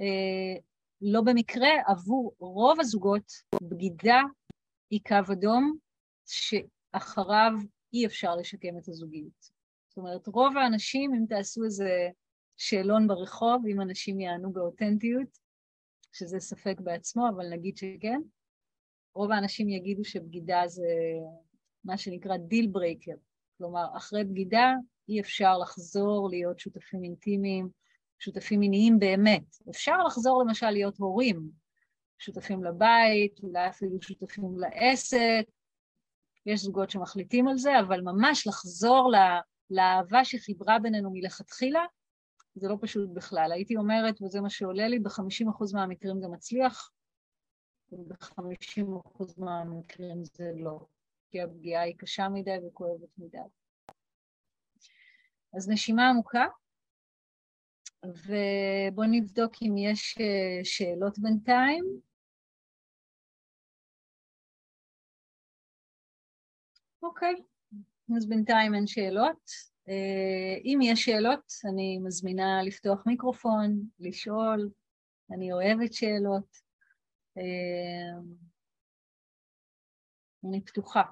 אה, 0.00 0.60
לא 1.00 1.20
במקרה 1.20 1.70
עבור 1.86 2.34
רוב 2.38 2.80
הזוגות 2.80 3.32
בגידה 3.62 4.20
היא 4.90 5.00
קו 5.08 5.32
אדום 5.32 5.76
שאחריו 6.26 7.52
אי 7.92 8.06
אפשר 8.06 8.36
לשקם 8.36 8.78
את 8.78 8.88
הזוגיות. 8.88 9.42
זאת 9.88 9.98
אומרת, 9.98 10.26
רוב 10.26 10.56
האנשים, 10.56 11.14
אם 11.14 11.24
תעשו 11.28 11.64
איזה 11.64 12.08
שאלון 12.64 13.06
ברחוב, 13.06 13.66
אם 13.66 13.80
אנשים 13.80 14.20
יענו 14.20 14.52
באותנטיות, 14.52 15.38
שזה 16.12 16.40
ספק 16.40 16.80
בעצמו, 16.80 17.28
אבל 17.28 17.48
נגיד 17.48 17.76
שכן, 17.76 18.20
רוב 19.14 19.30
האנשים 19.30 19.68
יגידו 19.68 20.04
שבגידה 20.04 20.62
זה 20.66 20.86
מה 21.84 21.98
שנקרא 21.98 22.36
deal 22.36 22.66
breaker. 22.66 23.14
כלומר, 23.58 23.86
אחרי 23.96 24.24
בגידה 24.24 24.72
אי 25.08 25.20
אפשר 25.20 25.58
לחזור 25.58 26.28
להיות 26.30 26.58
שותפים 26.58 27.04
אינטימיים, 27.04 27.68
שותפים 28.18 28.60
מיניים 28.60 28.98
באמת. 28.98 29.56
אפשר 29.70 30.02
לחזור 30.06 30.44
למשל 30.46 30.70
להיות 30.70 30.98
הורים, 30.98 31.50
שותפים 32.18 32.64
לבית, 32.64 33.40
אולי 33.42 33.68
אפילו 33.68 34.02
שותפים 34.02 34.58
לעסק, 34.58 35.44
יש 36.46 36.60
זוגות 36.60 36.90
שמחליטים 36.90 37.48
על 37.48 37.58
זה, 37.58 37.80
אבל 37.80 38.00
ממש 38.00 38.46
לחזור 38.46 39.12
לאהבה 39.70 40.24
שחיברה 40.24 40.78
בינינו 40.78 41.10
מלכתחילה, 41.12 41.84
זה 42.54 42.68
לא 42.68 42.76
פשוט 42.80 43.10
בכלל. 43.14 43.52
הייתי 43.52 43.76
אומרת, 43.76 44.22
וזה 44.22 44.40
מה 44.40 44.50
שעולה 44.50 44.88
לי, 44.88 44.98
ב-50% 44.98 45.74
מהמקרים 45.74 46.20
זה 46.20 46.28
מצליח, 46.28 46.90
וב-50% 47.92 49.34
מהמקרים 49.38 50.24
זה 50.24 50.52
לא, 50.56 50.86
כי 51.30 51.40
הפגיעה 51.40 51.82
היא 51.82 51.98
קשה 51.98 52.28
מדי 52.28 52.56
וכואבת 52.66 53.18
מדי. 53.18 53.38
אז 55.56 55.70
נשימה 55.70 56.10
עמוקה, 56.10 56.46
ובואו 58.04 59.06
נבדוק 59.10 59.52
אם 59.62 59.76
יש 59.78 60.18
אה, 60.20 60.64
שאלות 60.64 61.18
בינתיים. 61.18 61.84
אוקיי, 67.02 67.34
אז 68.16 68.28
בינתיים 68.28 68.74
אין 68.74 68.86
שאלות. 68.86 69.71
אה, 69.88 70.56
אם 70.64 70.78
יש 70.82 71.04
שאלות, 71.04 71.52
אני 71.72 71.98
מזמינה 71.98 72.62
לפתוח 72.62 73.06
מיקרופון, 73.06 73.82
לשאול, 74.00 74.70
אני 75.30 75.52
אוהבת 75.52 75.92
שאלות. 75.92 76.56
אה, 77.38 78.20
אני 80.48 80.64
פתוחה. 80.64 81.02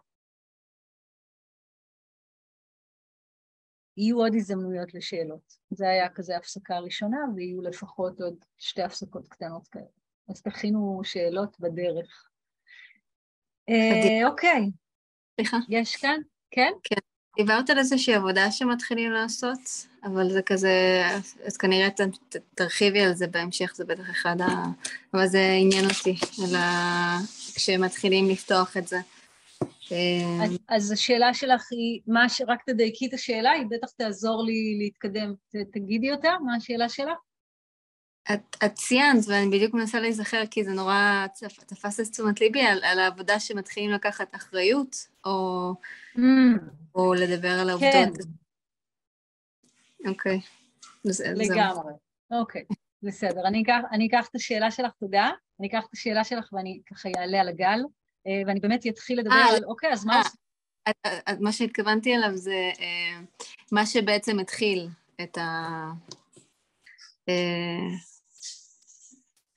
יהיו 3.97 4.18
עוד 4.18 4.35
הזדמנויות 4.35 4.94
לשאלות. 4.94 5.57
זה 5.71 5.88
היה 5.88 6.09
כזה 6.09 6.37
הפסקה 6.37 6.79
ראשונה, 6.79 7.18
ויהיו 7.37 7.62
לפחות 7.62 8.21
עוד 8.21 8.44
שתי 8.59 8.83
הפסקות 8.83 9.29
קטנות 9.29 9.68
כאלה. 9.68 9.85
אז 10.29 10.42
תכינו 10.42 11.01
שאלות 11.05 11.61
בדרך. 11.61 12.31
אה, 13.68 14.29
אוקיי. 14.29 14.71
סליחה. 15.35 15.57
יש 15.68 15.97
כאן? 15.97 16.21
כן? 16.51 16.73
כן. 16.83 17.10
דיברת 17.37 17.71
על 17.71 17.79
איזושהי 17.79 18.14
עבודה 18.14 18.51
שמתחילים 18.51 19.12
לעשות, 19.12 19.59
אבל 20.05 20.31
זה 20.31 20.43
כזה, 20.43 21.03
אז 21.47 21.57
כנראה 21.57 21.88
תרחיבי 22.55 23.01
על 23.01 23.14
זה 23.14 23.27
בהמשך, 23.27 23.73
זה 23.75 23.85
בטח 23.85 24.11
אחד 24.11 24.40
ה... 24.40 24.64
אבל 25.14 25.27
זה 25.27 25.51
עניין 25.61 25.85
אותי, 25.85 26.16
אלא 26.45 26.59
כשמתחילים 27.55 28.29
לפתוח 28.29 28.77
את 28.77 28.88
זה. 28.88 28.99
אז, 30.45 30.59
אז 30.69 30.93
השאלה 30.93 31.35
שלך 31.35 31.62
היא, 31.71 32.01
מה 32.07 32.29
ש... 32.29 32.43
רק 32.49 32.62
תדייקי 32.66 33.07
את 33.07 33.14
השאלה, 33.14 33.51
היא 33.51 33.66
בטח 33.71 33.90
תעזור 33.90 34.45
לי 34.45 34.79
להתקדם. 34.79 35.35
ת, 35.49 35.57
תגידי 35.73 36.12
אותה, 36.12 36.29
מה 36.47 36.57
השאלה 36.57 36.88
שלך? 36.88 37.19
את, 38.33 38.56
את 38.64 38.74
ציינת, 38.74 39.24
ואני 39.28 39.46
בדיוק 39.46 39.74
מנסה 39.74 40.00
להיזכר, 40.00 40.42
כי 40.50 40.64
זה 40.64 40.70
נורא 40.70 41.26
תפס 41.66 42.00
את 42.00 42.06
תשומת 42.06 42.40
ליבי, 42.40 42.62
על, 42.62 42.85
על 42.85 42.98
העבודה 42.98 43.40
שמתחילים 43.40 43.90
לקחת 43.90 44.35
אחריות, 44.35 44.96
או, 45.24 45.74
mm. 46.16 46.20
או 46.94 47.14
לדבר 47.14 47.61
על 47.61 47.70
העובדות. 47.70 48.16
כן. 48.16 50.09
אוקיי. 50.09 50.40
לגמרי. 51.04 51.92
אוקיי, 52.30 52.64
בסדר. 53.02 53.46
אני 53.46 53.62
אקח, 53.62 53.80
אני 53.92 54.09
אקח 54.09 54.28
את 54.30 54.35
השאלה 54.35 54.70
שלך, 54.70 54.92
תודה. 55.00 55.30
אני 55.61 55.68
אקח 55.68 55.85
את 55.88 55.92
השאלה 55.92 56.24
שלך 56.24 56.52
ואני 56.52 56.80
ככה 56.87 57.09
אעלה 57.18 57.40
על 57.40 57.48
הגל, 57.48 57.80
אה, 58.26 58.42
ואני 58.46 58.61
באמת 58.61 58.87
אתחיל 58.87 59.20
לדבר 59.20 59.35
아, 59.35 59.50
אה, 59.50 59.56
על, 59.56 59.64
אוקיי, 59.64 59.92
אז 59.92 60.04
מה... 60.04 60.22
אה, 60.88 61.33
מה 61.40 61.52
שהתכוונתי 61.52 62.16
אליו 62.16 62.37
זה 62.37 62.70
מה 63.72 63.87
שבעצם 63.87 64.38
התחיל 64.38 64.88
את 65.22 65.38
ה... 65.38 65.42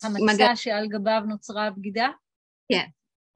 המצע 0.04 0.50
מג... 0.50 0.56
שעל 0.56 0.88
גביו 0.88 1.22
נוצרה 1.28 1.68
הבגידה? 1.68 2.10
כן, 2.72 2.88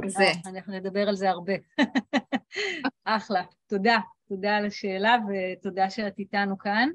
זה. 0.08 0.32
אנחנו 0.45 0.73
נדבר 0.73 1.08
על 1.10 1.15
זה 1.15 1.30
הרבה. 1.30 1.54
אחלה, 3.06 3.43
תודה. 3.67 4.00
תודה 4.30 4.56
על 4.58 4.65
השאלה 4.65 5.17
ותודה 5.28 5.89
שאת 5.89 6.19
איתנו 6.19 6.58
כאן. 6.58 6.89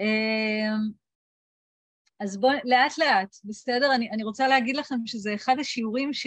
אמ, 0.00 0.90
אז 2.20 2.36
בואו, 2.36 2.58
לאט 2.64 2.98
לאט, 2.98 3.36
בסדר? 3.44 3.94
אני, 3.94 4.10
אני 4.10 4.24
רוצה 4.24 4.48
להגיד 4.48 4.76
לכם 4.76 4.96
שזה 5.06 5.34
אחד 5.34 5.58
השיעורים 5.60 6.12
ש... 6.12 6.26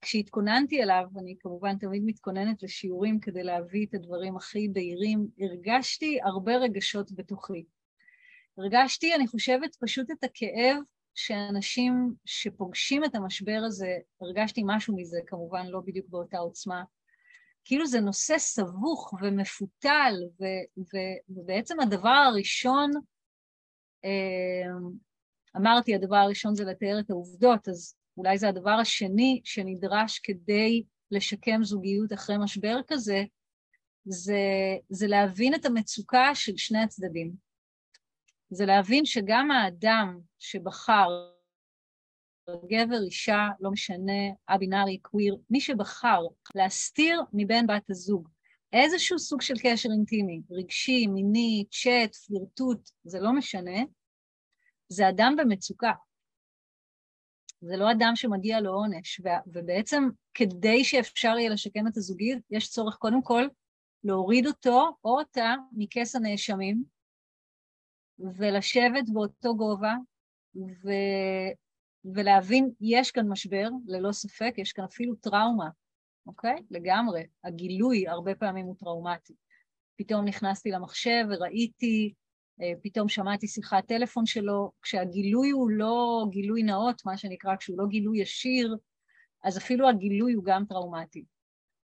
כשהתכוננתי 0.00 0.82
אליו, 0.82 1.04
אני 1.18 1.36
כמובן 1.40 1.78
תמיד 1.78 2.02
מתכוננת 2.04 2.62
לשיעורים 2.62 3.20
כדי 3.20 3.42
להביא 3.42 3.86
את 3.86 3.94
הדברים 3.94 4.36
הכי 4.36 4.68
בהירים, 4.68 5.26
הרגשתי 5.38 6.18
הרבה 6.24 6.56
רגשות 6.56 7.12
בתוכי. 7.12 7.64
הרגשתי, 8.58 9.14
אני 9.14 9.26
חושבת, 9.26 9.76
פשוט 9.80 10.10
את 10.10 10.24
הכאב 10.24 10.76
שאנשים 11.14 12.14
שפוגשים 12.24 13.04
את 13.04 13.14
המשבר 13.14 13.60
הזה, 13.66 13.98
הרגשתי 14.20 14.62
משהו 14.66 14.96
מזה, 14.96 15.18
כמובן 15.26 15.66
לא 15.66 15.80
בדיוק 15.80 16.06
באותה 16.08 16.38
עוצמה, 16.38 16.84
כאילו 17.64 17.86
זה 17.86 18.00
נושא 18.00 18.38
סבוך 18.38 19.14
ומפותל, 19.22 20.14
ו- 20.40 20.80
ו- 20.80 21.18
ובעצם 21.28 21.80
הדבר 21.80 22.08
הראשון, 22.08 22.90
אה, 24.04 24.70
אמרתי, 25.56 25.94
הדבר 25.94 26.16
הראשון 26.16 26.54
זה 26.54 26.64
לתאר 26.64 27.00
את 27.00 27.10
העובדות, 27.10 27.68
אז 27.68 27.96
אולי 28.16 28.38
זה 28.38 28.48
הדבר 28.48 28.70
השני 28.80 29.40
שנדרש 29.44 30.18
כדי 30.18 30.82
לשקם 31.10 31.64
זוגיות 31.64 32.12
אחרי 32.12 32.36
משבר 32.38 32.80
כזה, 32.88 33.22
זה, 34.04 34.38
זה 34.88 35.06
להבין 35.06 35.54
את 35.54 35.64
המצוקה 35.64 36.34
של 36.34 36.56
שני 36.56 36.82
הצדדים. 36.82 37.43
זה 38.54 38.66
להבין 38.66 39.04
שגם 39.04 39.50
האדם 39.50 40.18
שבחר, 40.38 41.08
גבר, 42.66 43.02
אישה, 43.06 43.48
לא 43.60 43.70
משנה, 43.70 44.22
א-בינארי, 44.46 44.98
קוויר, 44.98 45.36
מי 45.50 45.60
שבחר 45.60 46.20
להסתיר 46.54 47.20
מבין 47.32 47.66
בת 47.66 47.90
הזוג 47.90 48.28
איזשהו 48.72 49.18
סוג 49.18 49.42
של 49.42 49.54
קשר 49.62 49.88
אינטימי, 49.92 50.40
רגשי, 50.50 51.06
מיני, 51.06 51.64
צ'אט, 51.70 52.14
פלירטוט, 52.14 52.90
זה 53.04 53.20
לא 53.20 53.32
משנה, 53.32 53.82
זה 54.88 55.08
אדם 55.08 55.34
במצוקה. 55.38 55.92
זה 57.60 57.76
לא 57.76 57.90
אדם 57.90 58.12
שמגיע 58.14 58.60
לו 58.60 58.70
עונש, 58.72 59.20
ובעצם 59.46 60.08
כדי 60.34 60.84
שאפשר 60.84 61.34
יהיה 61.38 61.50
לשקם 61.50 61.86
את 61.86 61.96
הזוגיות, 61.96 62.42
יש 62.50 62.68
צורך 62.68 62.94
קודם 62.94 63.22
כל 63.22 63.46
להוריד 64.04 64.46
אותו 64.46 64.96
או 65.04 65.18
אותה 65.18 65.54
מכס 65.72 66.16
הנאשמים, 66.16 66.84
ולשבת 68.18 69.08
באותו 69.12 69.56
גובה 69.56 69.94
ו... 70.56 70.88
ולהבין, 72.14 72.70
יש 72.80 73.10
כאן 73.10 73.28
משבר, 73.28 73.68
ללא 73.86 74.12
ספק, 74.12 74.54
יש 74.58 74.72
כאן 74.72 74.84
אפילו 74.84 75.14
טראומה, 75.14 75.68
אוקיי? 76.26 76.56
לגמרי. 76.70 77.22
הגילוי 77.44 78.08
הרבה 78.08 78.34
פעמים 78.34 78.66
הוא 78.66 78.76
טראומטי. 78.78 79.34
פתאום 79.96 80.24
נכנסתי 80.24 80.70
למחשב 80.70 81.24
וראיתי, 81.30 82.14
אה, 82.62 82.72
פתאום 82.82 83.08
שמעתי 83.08 83.48
שיחת 83.48 83.86
טלפון 83.86 84.26
שלו, 84.26 84.72
כשהגילוי 84.82 85.50
הוא 85.50 85.70
לא 85.70 86.24
גילוי 86.30 86.62
נאות, 86.62 87.02
מה 87.06 87.16
שנקרא, 87.16 87.56
כשהוא 87.56 87.78
לא 87.78 87.86
גילוי 87.86 88.20
ישיר, 88.20 88.76
אז 89.44 89.58
אפילו 89.58 89.88
הגילוי 89.88 90.32
הוא 90.32 90.44
גם 90.44 90.64
טראומטי. 90.68 91.24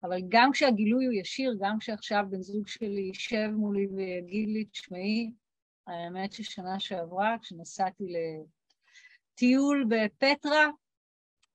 אבל 0.04 0.20
גם 0.30 0.52
כשהגילוי 0.52 1.06
הוא 1.06 1.14
ישיר, 1.14 1.56
גם 1.62 1.80
כשעכשיו 1.80 2.24
בן 2.30 2.42
זוג 2.42 2.68
שלי 2.68 3.02
יישב 3.02 3.50
מולי 3.56 3.88
ויגיד 3.88 4.50
לי, 4.50 4.66
תשמעי, 4.66 5.32
האמת 5.88 6.34
ששנה 6.34 6.80
שעברה, 6.80 7.36
כשנסעתי 7.42 8.04
לטיול 9.34 9.86
בפטרה, 9.90 10.66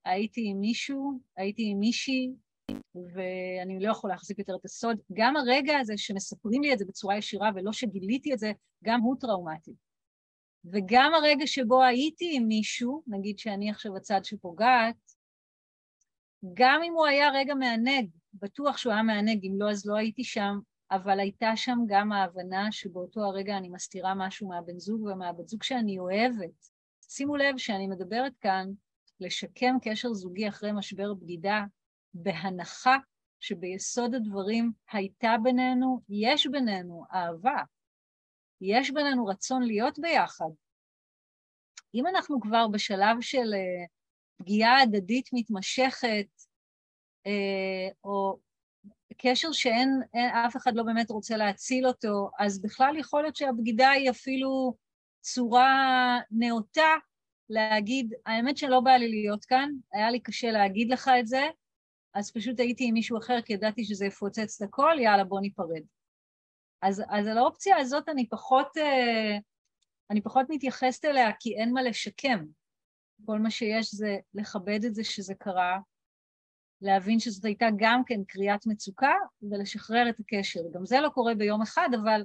הייתי 0.05 0.41
עם 0.51 0.61
מישהו, 0.61 1.21
הייתי 1.37 1.63
עם 1.71 1.79
מישהי, 1.79 2.31
ואני 3.15 3.81
לא 3.81 3.91
יכולה 3.93 4.15
להחזיק 4.15 4.39
יותר 4.39 4.57
את 4.61 4.65
הסוד. 4.65 4.99
גם 5.13 5.37
הרגע 5.37 5.79
הזה 5.79 5.95
שמספרים 5.97 6.63
לי 6.63 6.73
את 6.73 6.79
זה 6.79 6.85
בצורה 6.85 7.19
ישירה, 7.19 7.51
ולא 7.55 7.73
שגיליתי 7.73 8.33
את 8.35 8.39
זה, 8.39 8.53
גם 8.85 9.01
הוא 9.01 9.17
טראומטי. 9.21 9.73
וגם 10.65 11.13
הרגע 11.15 11.47
שבו 11.47 11.83
הייתי 11.83 12.37
עם 12.37 12.47
מישהו, 12.49 13.03
נגיד 13.07 13.39
שאני 13.39 13.71
עכשיו 13.71 13.97
הצד 13.97 14.21
שפוגעת, 14.25 14.97
גם 16.55 16.81
אם 16.85 16.93
הוא 16.93 17.07
היה 17.07 17.31
רגע 17.31 17.55
מענג, 17.55 18.11
בטוח 18.35 18.77
שהוא 18.77 18.93
היה 18.93 19.03
מענג, 19.03 19.45
אם 19.45 19.53
לא 19.59 19.71
אז 19.71 19.87
לא 19.87 19.97
הייתי 19.97 20.25
שם, 20.25 20.59
אבל 20.91 21.21
הייתה 21.21 21.57
שם 21.57 21.79
גם 21.87 22.13
ההבנה 22.13 22.73
שבאותו 22.73 23.21
הרגע 23.21 23.57
אני 23.57 23.69
מסתירה 23.69 24.15
משהו 24.17 24.49
מהבן 24.49 24.79
זוג 24.79 25.03
ומהבת 25.03 25.49
זוג 25.49 25.63
שאני 25.63 25.99
אוהבת. 25.99 26.71
שימו 27.09 27.37
לב 27.37 27.59
שאני 27.59 27.87
מדברת 27.87 28.33
כאן 28.41 28.67
לשקם 29.21 29.77
קשר 29.83 30.13
זוגי 30.13 30.49
אחרי 30.49 30.73
משבר 30.73 31.15
בגידה, 31.15 31.65
בהנחה 32.15 32.97
שביסוד 33.41 34.15
הדברים 34.15 34.73
הייתה 34.93 35.35
בינינו, 35.43 36.01
יש 36.09 36.47
בינינו 36.47 37.05
אהבה, 37.13 37.63
יש 38.61 38.91
בינינו 38.91 39.27
רצון 39.27 39.63
להיות 39.63 39.99
ביחד. 39.99 40.51
אם 41.95 42.07
אנחנו 42.07 42.41
כבר 42.41 42.69
בשלב 42.69 43.17
של 43.21 43.53
uh, 43.53 43.89
פגיעה 44.37 44.83
הדדית 44.83 45.29
מתמשכת, 45.33 46.27
uh, 47.27 47.95
או 48.05 48.39
קשר 49.19 49.53
שאין 49.53 50.01
אין, 50.15 50.29
אף 50.31 50.57
אחד 50.57 50.75
לא 50.75 50.83
באמת 50.83 51.11
רוצה 51.11 51.37
להציל 51.37 51.87
אותו, 51.87 52.31
אז 52.39 52.63
בכלל 52.63 52.99
יכול 52.99 53.23
להיות 53.23 53.37
שהבגידה 53.37 53.91
היא 53.91 54.11
אפילו 54.11 54.75
צורה 55.21 56.19
נאותה 56.31 56.95
להגיד, 57.49 58.15
האמת 58.27 58.57
שלא 58.57 58.81
בא 58.81 58.91
לי 58.91 59.09
להיות 59.09 59.45
כאן, 59.45 59.71
היה 59.93 60.11
לי 60.11 60.21
קשה 60.21 60.51
להגיד 60.51 60.91
לך 60.91 61.11
את 61.21 61.27
זה, 61.27 61.49
אז 62.15 62.33
פשוט 62.33 62.61
הייתי 62.61 62.85
עם 62.89 62.95
מישהו 62.95 63.19
אחר 63.19 63.43
כי 63.43 63.53
ידעתי 63.53 63.85
שזה 63.85 64.07
יפוצץ 64.07 64.63
את 64.63 64.69
הכל, 64.69 64.97
יאללה 65.01 65.25
בוא 65.25 65.41
ניפרד. 65.41 65.83
אז, 66.83 67.03
אז 67.11 67.27
על 67.27 67.39
האופציה 67.39 67.77
הזאת 67.77 68.09
אני 68.09 68.29
פחות, 68.29 68.77
אה, 68.77 69.39
אני 70.11 70.21
פחות 70.21 70.47
מתייחסת 70.49 71.05
אליה 71.05 71.31
כי 71.41 71.57
אין 71.57 71.73
מה 71.73 71.83
לשקם. 71.83 72.45
כל 73.27 73.39
מה 73.39 73.51
שיש 73.51 73.95
זה 73.95 74.17
לכבד 74.35 74.85
את 74.85 74.95
זה 74.95 75.05
שזה 75.05 75.35
קרה, 75.35 75.79
להבין 76.83 77.21
שזאת 77.21 77.45
הייתה 77.45 77.67
גם 77.77 78.03
כן 78.07 78.25
קריאת 78.25 78.67
מצוקה 78.67 79.15
ולשחרר 79.43 80.09
את 80.11 80.21
הקשר. 80.21 80.61
גם 80.73 80.87
זה 80.87 81.01
לא 81.01 81.09
קורה 81.09 81.35
ביום 81.35 81.63
אחד, 81.63 81.89
אבל 82.03 82.25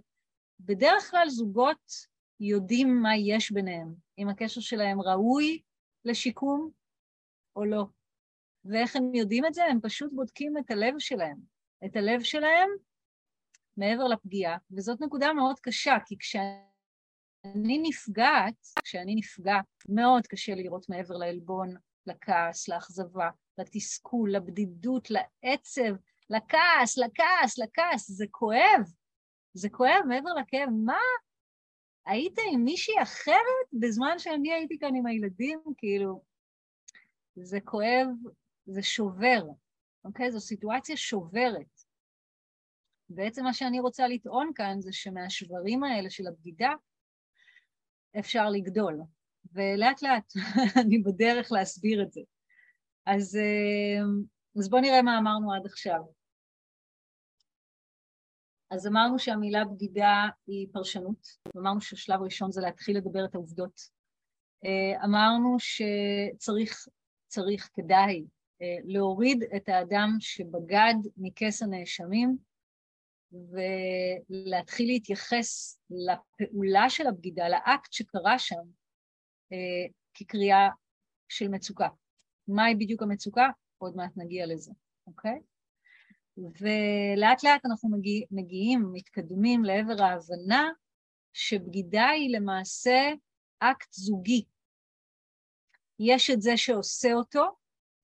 בדרך 0.60 1.12
כלל 1.12 1.30
זוגות 1.30 1.92
יודעים 2.40 3.02
מה 3.02 3.18
יש 3.18 3.52
ביניהם, 3.52 3.94
אם 4.18 4.30
הקשר 4.30 4.62
שלהם 4.62 5.02
ראוי 5.02 5.62
לשיקום 6.06 6.70
או 7.56 7.66
לא. 7.66 7.86
ואיך 8.66 8.96
הם 8.96 9.16
יודעים 9.16 9.46
את 9.46 9.54
זה? 9.54 9.66
הם 9.66 9.80
פשוט 9.82 10.14
בודקים 10.14 10.58
את 10.58 10.72
הלב 10.72 10.94
שלהם. 11.00 11.38
את 11.86 11.96
הלב 11.96 12.24
שלהם 12.24 12.70
מעבר 13.78 14.04
לפגיעה, 14.04 14.58
וזאת 14.72 15.02
נקודה 15.02 15.34
מאוד 15.34 15.60
קשה, 15.60 15.98
כי 16.06 16.18
כשאני 16.18 17.80
נפגעת, 17.82 18.68
כשאני 18.84 19.16
נפגע, 19.16 19.60
מאוד 19.90 20.28
קשה 20.28 20.56
לראות 20.56 20.90
מעבר 20.90 21.18
לעלבון, 21.18 21.74
לכעס, 22.08 22.70
לאכזבה, 22.70 23.30
לתסכול, 23.58 24.36
לבדידות, 24.36 25.08
לעצב, 25.10 25.96
לכעס, 26.30 26.98
לכעס, 26.98 27.58
לכעס, 27.58 28.12
זה 28.12 28.26
כואב. 28.32 28.82
זה 29.54 29.70
כואב 29.70 30.02
מעבר 30.08 30.34
לכאב. 30.34 30.70
מה? 30.86 31.00
היית 32.06 32.40
עם 32.52 32.64
מישהי 32.64 33.02
אחרת 33.04 33.68
בזמן 33.74 34.20
שאני 34.20 34.54
הייתי 34.54 34.80
כאן 34.80 34.96
עם 34.96 35.06
הילדים? 35.06 35.60
כאילו, 35.78 36.24
זה 37.36 37.60
כואב, 37.62 38.08
זה 38.66 38.84
שובר, 38.84 39.42
אוקיי? 40.06 40.32
זו 40.32 40.40
סיטואציה 40.40 40.98
שוברת. 40.98 41.82
בעצם 43.10 43.44
מה 43.44 43.54
שאני 43.54 43.80
רוצה 43.80 44.08
לטעון 44.08 44.52
כאן 44.56 44.82
זה 44.82 44.94
שמהשברים 44.94 45.84
האלה 45.84 46.10
של 46.10 46.28
הבגידה 46.28 46.74
אפשר 48.20 48.50
לגדול, 48.50 49.02
ולאט 49.54 50.02
לאט 50.02 50.34
אני 50.86 51.00
בדרך 51.00 51.52
להסביר 51.52 52.04
את 52.04 52.12
זה. 52.12 52.22
אז, 53.06 53.36
אה, 53.36 54.04
אז 54.60 54.70
בואו 54.70 54.82
נראה 54.82 55.02
מה 55.02 55.18
אמרנו 55.18 55.54
עד 55.54 55.66
עכשיו. 55.66 56.02
אז 58.72 58.88
אמרנו 58.88 59.20
שהמילה 59.20 59.66
בגידה 59.66 60.26
היא 60.48 60.68
פרשנות, 60.72 61.28
אמרנו 61.58 61.82
שהשלב 61.82 62.22
הראשון 62.22 62.52
זה 62.52 62.62
להתחיל 62.62 62.98
לדבר 62.98 63.26
את 63.26 63.36
העובדות. 63.36 63.82
אה, 64.66 65.06
אמרנו 65.06 65.58
שצריך, 65.60 66.88
צריך, 67.28 67.70
כדאי, 67.74 68.26
אה, 68.62 68.78
להוריד 68.84 69.44
את 69.56 69.70
האדם 69.70 70.10
שבגד 70.20 70.96
מכס 71.18 71.62
הנאשמים 71.62 72.38
ולהתחיל 73.32 74.88
להתייחס 74.88 75.80
לפעולה 75.90 76.90
של 76.90 77.08
הבגידה, 77.08 77.50
לאקט 77.50 77.94
שקרה 77.94 78.40
שם, 78.40 78.62
כקריאה 80.14 80.70
של 81.30 81.48
מצוקה. 81.48 81.88
מהי 82.48 82.76
בדיוק 82.76 83.04
המצוקה? 83.04 83.50
עוד 83.78 83.96
מעט 83.96 84.12
נגיע 84.16 84.46
לזה, 84.46 84.72
אוקיי? 85.08 85.40
ולאט 86.38 87.44
לאט 87.44 87.66
אנחנו 87.66 87.90
מגיע, 87.90 88.26
מגיעים, 88.32 88.90
מתקדמים 88.94 89.66
לעבר 89.66 90.04
ההבנה 90.04 90.70
שבגידה 91.34 92.08
היא 92.08 92.36
למעשה 92.36 93.12
אקט 93.60 93.94
זוגי. 93.94 94.46
יש 96.00 96.30
את 96.30 96.42
זה 96.42 96.58
שעושה 96.58 97.14
אותו, 97.14 97.46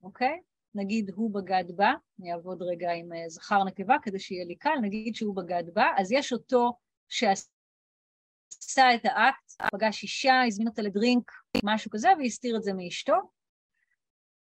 אוקיי? 0.02 0.40
נגיד 0.74 1.10
הוא 1.14 1.34
בגד 1.34 1.64
בה, 1.76 1.92
אני 2.20 2.32
אעבוד 2.32 2.62
רגע 2.62 2.92
עם 2.92 3.12
אה, 3.12 3.28
זכר 3.28 3.64
נקבה 3.64 3.96
כדי 4.02 4.18
שיהיה 4.18 4.44
לי 4.44 4.56
קל, 4.56 4.74
נגיד 4.82 5.14
שהוא 5.14 5.36
בגד 5.36 5.64
בה, 5.74 5.86
אז 5.96 6.12
יש 6.12 6.32
אותו 6.32 6.72
שעשה 7.08 7.44
את 8.94 9.04
האקט, 9.04 9.70
פגש 9.72 10.02
אישה, 10.02 10.42
הזמין 10.46 10.68
אותה 10.68 10.82
לדרינק, 10.82 11.32
משהו 11.64 11.90
כזה, 11.90 12.08
והסתיר 12.18 12.56
את 12.56 12.62
זה 12.62 12.72
מאשתו, 12.72 13.14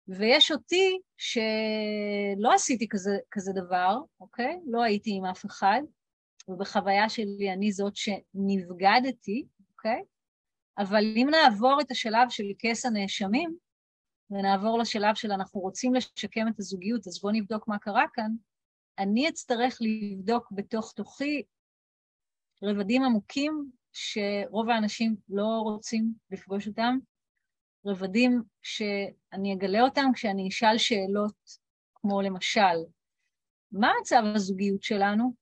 ויש 0.08 0.52
אותי 0.52 1.00
שלא 1.18 2.54
עשיתי 2.54 2.88
כזה, 2.90 3.18
כזה 3.32 3.52
דבר, 3.56 3.98
אוקיי? 4.20 4.60
לא 4.66 4.84
הייתי 4.84 5.12
עם 5.18 5.26
אף 5.26 5.46
אחד, 5.46 5.82
ובחוויה 6.48 7.10
שלי 7.10 7.54
אני 7.54 7.72
זאת 7.72 7.94
שנבגדתי, 7.96 9.46
אוקיי? 9.72 10.04
אבל 10.78 11.04
אם 11.16 11.28
נעבור 11.32 11.82
את 11.82 11.92
השלב 11.92 12.30
של 12.30 12.44
כס 12.60 12.86
הנאשמים, 12.86 13.56
ונעבור 14.30 14.80
לשלב 14.80 15.16
של 15.16 15.32
אנחנו 15.32 15.60
רוצים 15.60 15.94
לשקם 15.94 16.48
את 16.48 16.60
הזוגיות, 16.60 17.08
אז 17.08 17.20
בואו 17.22 17.34
נבדוק 17.34 17.68
מה 17.68 17.78
קרה 17.78 18.04
כאן, 18.14 18.32
אני 19.00 19.30
אצטרך 19.30 19.78
לבדוק 19.82 20.52
בתוך 20.52 20.94
תוכי 20.96 21.44
רבדים 22.64 23.04
עמוקים 23.04 23.72
שרוב 23.94 24.70
האנשים 24.70 25.16
לא 25.30 25.60
רוצים 25.64 26.14
לפגוש 26.32 26.68
אותם, 26.68 26.98
רבדים 27.86 28.42
שאני 28.62 29.54
אגלה 29.54 29.82
אותם 29.82 30.06
כשאני 30.14 30.48
אשאל 30.48 30.78
שאלות, 30.78 31.36
כמו 31.96 32.22
למשל, 32.22 32.78
מה 33.72 33.92
מצב 34.02 34.24
הזוגיות 34.36 34.84
שלנו? 34.84 35.34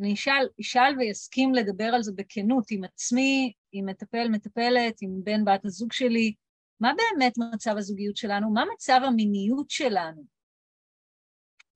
אני 0.00 0.14
אשאל, 0.14 0.48
אשאל 0.60 0.94
ויסכים 0.98 1.54
לדבר 1.54 1.84
על 1.84 2.02
זה 2.02 2.12
בכנות 2.16 2.64
עם 2.70 2.84
עצמי, 2.84 3.52
עם 3.72 3.86
מטפל, 3.86 4.28
מטפלת, 4.28 4.94
עם 5.02 5.10
בן 5.24 5.44
בת 5.44 5.64
הזוג 5.64 5.92
שלי, 5.92 6.34
מה 6.80 6.92
באמת 6.96 7.32
מצב 7.54 7.74
הזוגיות 7.76 8.16
שלנו? 8.16 8.50
מה 8.50 8.64
מצב 8.74 9.00
המיניות 9.04 9.70
שלנו? 9.70 10.24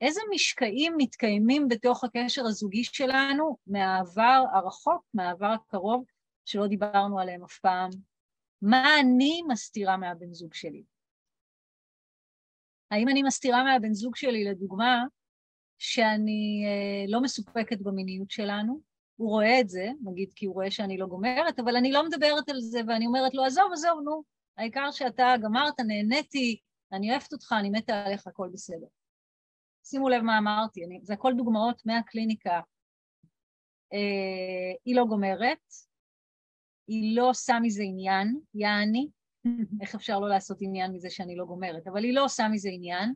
איזה 0.01 0.21
משקעים 0.35 0.95
מתקיימים 0.97 1.69
בתוך 1.69 2.05
הקשר 2.05 2.47
הזוגי 2.47 2.85
שלנו 2.85 3.57
מהעבר 3.67 4.45
הרחוק, 4.53 5.05
מהעבר 5.15 5.47
הקרוב, 5.47 6.05
שלא 6.45 6.67
דיברנו 6.67 7.21
עליהם 7.21 7.45
אף 7.45 7.59
פעם, 7.59 7.91
מה 8.63 9.01
אני 9.01 9.43
מסתירה 9.49 9.97
מהבן 9.97 10.33
זוג 10.33 10.55
שלי? 10.55 10.85
האם 12.91 13.09
אני 13.09 13.23
מסתירה 13.23 13.65
מהבן 13.65 13.93
זוג 13.93 14.17
שלי, 14.17 14.45
לדוגמה, 14.45 15.05
שאני 15.79 16.65
אה, 16.67 17.05
לא 17.09 17.21
מסופקת 17.21 17.81
במיניות 17.81 18.31
שלנו? 18.31 18.81
הוא 19.17 19.31
רואה 19.31 19.61
את 19.61 19.69
זה, 19.69 19.89
נגיד 20.05 20.33
כי 20.37 20.47
הוא 20.47 20.55
רואה 20.55 20.71
שאני 20.71 20.99
לא 20.99 21.07
גומרת, 21.07 21.59
אבל 21.59 21.77
אני 21.77 21.93
לא 21.93 22.07
מדברת 22.07 22.49
על 22.49 22.61
זה, 22.61 22.81
ואני 22.89 23.07
אומרת 23.07 23.35
לו, 23.35 23.45
עזוב, 23.45 23.73
עזוב, 23.73 24.01
נו, 24.05 24.23
העיקר 24.57 24.91
שאתה 24.91 25.35
גמרת, 25.43 25.81
נהניתי, 25.81 26.61
אני 26.93 27.11
אוהבת 27.11 27.33
אותך, 27.33 27.55
אני 27.61 27.71
מתה 27.71 28.03
עליך, 28.05 28.27
הכל 28.27 28.49
בסדר. 28.53 28.87
שימו 29.85 30.09
לב 30.09 30.23
מה 30.23 30.39
אמרתי, 30.39 30.85
אני, 30.85 31.01
זה 31.03 31.15
הכל 31.15 31.33
דוגמאות 31.37 31.83
מהקליניקה. 31.87 32.61
אה, 33.93 34.73
היא 34.85 34.97
לא 34.97 35.05
גומרת, 35.05 35.59
היא 36.91 37.17
לא 37.17 37.31
עושה 37.31 37.59
מזה 37.63 37.83
עניין, 37.83 38.41
יעני, 38.55 39.09
איך 39.81 39.95
אפשר 39.95 40.19
לא 40.19 40.29
לעשות 40.29 40.59
עניין 40.61 40.93
מזה 40.93 41.11
שאני 41.11 41.37
לא 41.37 41.45
גומרת, 41.45 41.87
אבל 41.87 42.05
היא 42.05 42.15
לא 42.15 42.25
עושה 42.25 42.49
מזה 42.49 42.69
עניין, 42.73 43.13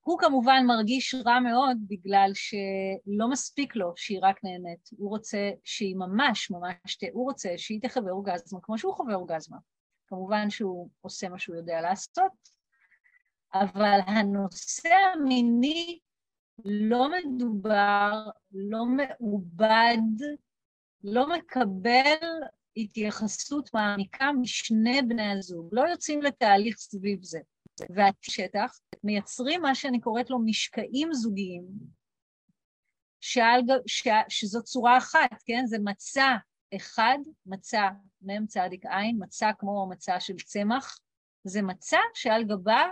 הוא 0.00 0.18
כמובן 0.18 0.64
מרגיש 0.66 1.14
רע 1.26 1.40
מאוד 1.40 1.76
בגלל 1.88 2.30
שלא 2.34 3.30
מספיק 3.30 3.76
לו 3.76 3.92
שהיא 3.96 4.18
רק 4.22 4.44
נהנית. 4.44 4.88
הוא 4.98 5.10
רוצה 5.10 5.50
שהיא 5.64 5.96
ממש 5.96 6.50
ממש, 6.50 6.98
הוא 7.12 7.24
רוצה 7.24 7.48
שהיא 7.56 7.80
תחווה 7.82 8.12
אורגזמה 8.12 8.60
כמו 8.62 8.78
שהוא 8.78 8.94
חווה 8.94 9.14
אורגזמה. 9.14 9.56
כמובן 10.06 10.50
שהוא 10.50 10.90
עושה 11.00 11.28
מה 11.28 11.38
שהוא 11.38 11.56
יודע 11.56 11.80
לעשות, 11.80 12.32
אבל 13.54 13.98
הנושא 14.06 14.88
המיני 14.88 15.98
לא 16.64 17.08
מדובר, 17.10 18.24
לא 18.52 18.84
מעובד, 18.86 20.26
לא 21.04 21.28
מקבל 21.28 22.26
התייחסות 22.76 23.70
מעמיקה 23.74 24.30
משני 24.40 25.02
בני 25.02 25.32
הזוג, 25.32 25.68
לא 25.72 25.80
יוצאים 25.80 26.22
לתהליך 26.22 26.76
סביב 26.76 27.22
זה. 27.22 27.40
והשטח 27.94 28.78
מייצרים 29.04 29.62
מה 29.62 29.74
שאני 29.74 30.00
קוראת 30.00 30.30
לו 30.30 30.38
משקעים 30.38 31.12
זוגיים, 31.12 31.64
שעל, 33.20 33.60
ש, 33.86 34.08
שזו 34.28 34.62
צורה 34.62 34.98
אחת, 34.98 35.42
כן? 35.46 35.62
זה 35.66 35.76
מצע 35.84 36.36
אחד, 36.76 37.18
מצע 37.46 37.88
מ"ם 38.22 38.46
צדיק 38.46 38.86
עין, 38.86 39.18
מצע 39.20 39.50
כמו 39.58 39.88
מצע 39.90 40.20
של 40.20 40.36
צמח, 40.36 40.98
זה 41.44 41.62
מצע 41.62 41.98
שעל 42.14 42.44
גבה 42.44 42.82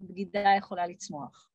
בגידה 0.00 0.50
יכולה 0.58 0.86
לצמוח. 0.86 1.48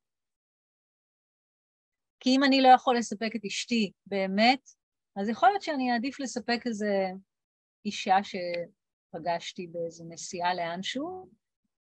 כי 2.20 2.30
אם 2.30 2.44
אני 2.44 2.62
לא 2.62 2.68
יכול 2.68 2.98
לספק 2.98 3.36
את 3.36 3.46
אשתי 3.46 3.92
באמת, 4.06 4.70
אז 5.16 5.30
יכול 5.30 5.50
להיות 5.50 5.62
שאני 5.62 5.92
אעדיף 5.92 6.20
לספק 6.20 6.62
איזה 6.66 7.12
אישה 7.86 8.18
שפגשתי 8.24 9.68
באיזו 9.68 10.06
נסיעה 10.10 10.54
לאנשהו, 10.54 11.30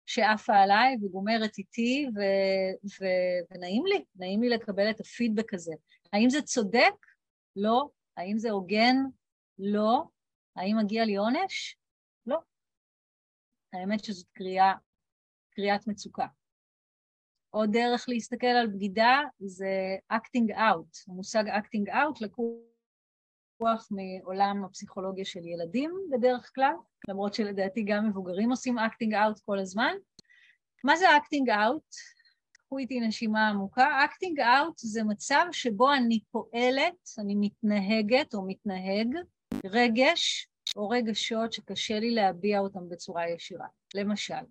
שעפה 0.05 0.55
עליי 0.55 0.95
וגומרת 1.01 1.57
איתי, 1.57 2.07
ו, 2.15 2.19
ו, 2.85 3.05
ונעים 3.51 3.85
לי, 3.85 4.05
נעים 4.15 4.41
לי 4.41 4.49
לקבל 4.49 4.89
את 4.89 4.99
הפידבק 4.99 5.53
הזה. 5.53 5.73
האם 6.13 6.29
זה 6.29 6.41
צודק? 6.41 6.93
לא. 7.55 7.89
האם 8.17 8.37
זה 8.37 8.51
הוגן? 8.51 8.95
לא. 9.59 10.03
האם 10.55 10.77
מגיע 10.77 11.05
לי 11.05 11.15
עונש? 11.15 11.77
לא. 12.25 12.37
האמת 13.73 14.03
שזאת 14.03 14.27
קריאה, 14.33 14.73
קריאת 15.49 15.87
מצוקה. 15.87 16.27
עוד 17.49 17.69
דרך 17.73 18.05
להסתכל 18.09 18.47
על 18.47 18.67
בגידה 18.67 19.21
זה 19.39 19.97
acting 20.13 20.55
out. 20.55 21.03
המושג 21.07 21.43
acting 21.47 21.93
out 21.93 22.17
לקוח 22.21 22.72
מעולם 23.91 24.65
הפסיכולוגיה 24.65 25.25
של 25.25 25.45
ילדים 25.45 25.91
בדרך 26.11 26.51
כלל, 26.55 26.73
למרות 27.09 27.33
שלדעתי 27.33 27.83
גם 27.83 28.09
מבוגרים 28.09 28.49
עושים 28.49 28.79
acting 28.79 29.11
out 29.11 29.41
כל 29.45 29.59
הזמן. 29.59 29.93
מה 30.83 30.95
זה 30.95 31.05
acting 31.17 31.49
out? 31.49 31.95
קחו 32.51 32.77
איתי 32.77 32.99
נשימה 32.99 33.49
עמוקה. 33.49 34.05
acting 34.05 34.39
out 34.39 34.73
זה 34.77 35.03
מצב 35.03 35.45
שבו 35.51 35.93
אני 35.93 36.19
פועלת, 36.31 37.09
אני 37.19 37.35
מתנהגת 37.39 38.33
או 38.33 38.47
מתנהג, 38.47 39.07
רגש 39.65 40.47
או 40.75 40.89
רגשות 40.89 41.53
שקשה 41.53 41.99
לי 41.99 42.11
להביע 42.11 42.59
אותם 42.59 42.89
בצורה 42.89 43.29
ישירה. 43.29 43.67
למשל, 43.95 44.43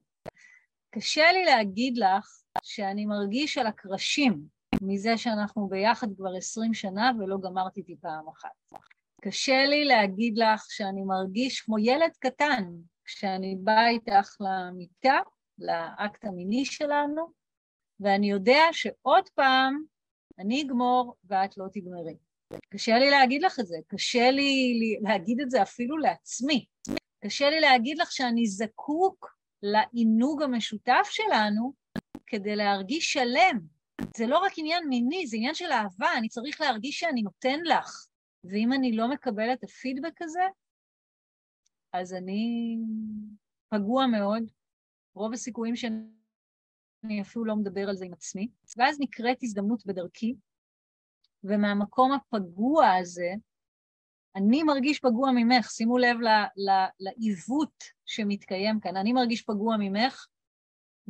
קשה 0.90 1.32
לי 1.32 1.44
להגיד 1.44 1.98
לך 1.98 2.42
שאני 2.62 3.06
מרגיש 3.06 3.58
על 3.58 3.66
הקרשים 3.66 4.46
מזה 4.82 5.16
שאנחנו 5.16 5.68
ביחד 5.68 6.06
כבר 6.16 6.30
עשרים 6.36 6.74
שנה 6.74 7.10
ולא 7.18 7.36
גמרתי 7.42 7.80
איתי 7.80 7.96
פעם 8.00 8.28
אחת. 8.28 8.82
קשה 9.24 9.64
לי 9.64 9.84
להגיד 9.84 10.38
לך 10.38 10.64
שאני 10.68 11.02
מרגיש 11.02 11.60
כמו 11.60 11.78
ילד 11.78 12.10
קטן 12.18 12.64
כשאני 13.04 13.56
באה 13.60 13.88
איתך 13.88 14.36
למיטה, 14.40 15.18
לאקט 15.58 16.24
המיני 16.24 16.64
שלנו, 16.64 17.32
ואני 18.00 18.30
יודע 18.30 18.62
שעוד 18.72 19.28
פעם 19.28 19.82
אני 20.38 20.62
אגמור 20.62 21.14
ואת 21.24 21.58
לא 21.58 21.64
תגמרי. 21.72 22.16
קשה 22.68 22.98
לי 22.98 23.10
להגיד 23.10 23.42
לך 23.42 23.60
את 23.60 23.66
זה, 23.66 23.76
קשה 23.88 24.30
לי 24.30 24.98
להגיד 25.02 25.40
את 25.40 25.50
זה 25.50 25.62
אפילו 25.62 25.98
לעצמי. 25.98 26.66
קשה 27.24 27.50
לי 27.50 27.60
להגיד 27.60 27.98
לך 27.98 28.12
שאני 28.12 28.46
זקוק 28.46 29.36
לעינוג 29.62 30.42
המשותף 30.42 31.08
שלנו 31.10 31.72
כדי 32.26 32.56
להרגיש 32.56 33.12
שלם. 33.12 33.58
זה 34.16 34.26
לא 34.26 34.38
רק 34.38 34.52
עניין 34.56 34.88
מיני, 34.88 35.26
זה 35.26 35.36
עניין 35.36 35.54
של 35.54 35.72
אהבה, 35.72 36.08
אני 36.16 36.28
צריך 36.28 36.60
להרגיש 36.60 36.98
שאני 36.98 37.22
נותן 37.22 37.60
לך. 37.64 38.06
ואם 38.44 38.72
אני 38.72 38.96
לא 38.96 39.10
מקבל 39.10 39.52
את 39.52 39.64
הפידבק 39.64 40.22
הזה, 40.22 40.42
אז 41.92 42.14
אני 42.14 42.76
פגוע 43.68 44.06
מאוד. 44.06 44.42
רוב 45.14 45.32
הסיכויים 45.32 45.76
שאני 45.76 47.22
אפילו 47.22 47.44
לא 47.44 47.56
מדבר 47.56 47.88
על 47.88 47.96
זה 47.96 48.04
עם 48.04 48.12
עצמי. 48.12 48.48
ואז 48.76 48.96
נקראת 49.00 49.38
הזדמנות 49.42 49.86
בדרכי, 49.86 50.34
ומהמקום 51.44 52.12
הפגוע 52.12 52.94
הזה, 53.00 53.32
אני 54.36 54.62
מרגיש 54.62 55.00
פגוע 55.00 55.30
ממך, 55.34 55.70
שימו 55.70 55.98
לב 55.98 56.16
לעיוות 57.00 57.84
שמתקיים 58.06 58.80
כאן, 58.80 58.96
אני 58.96 59.12
מרגיש 59.12 59.42
פגוע 59.42 59.76
ממך 59.78 60.26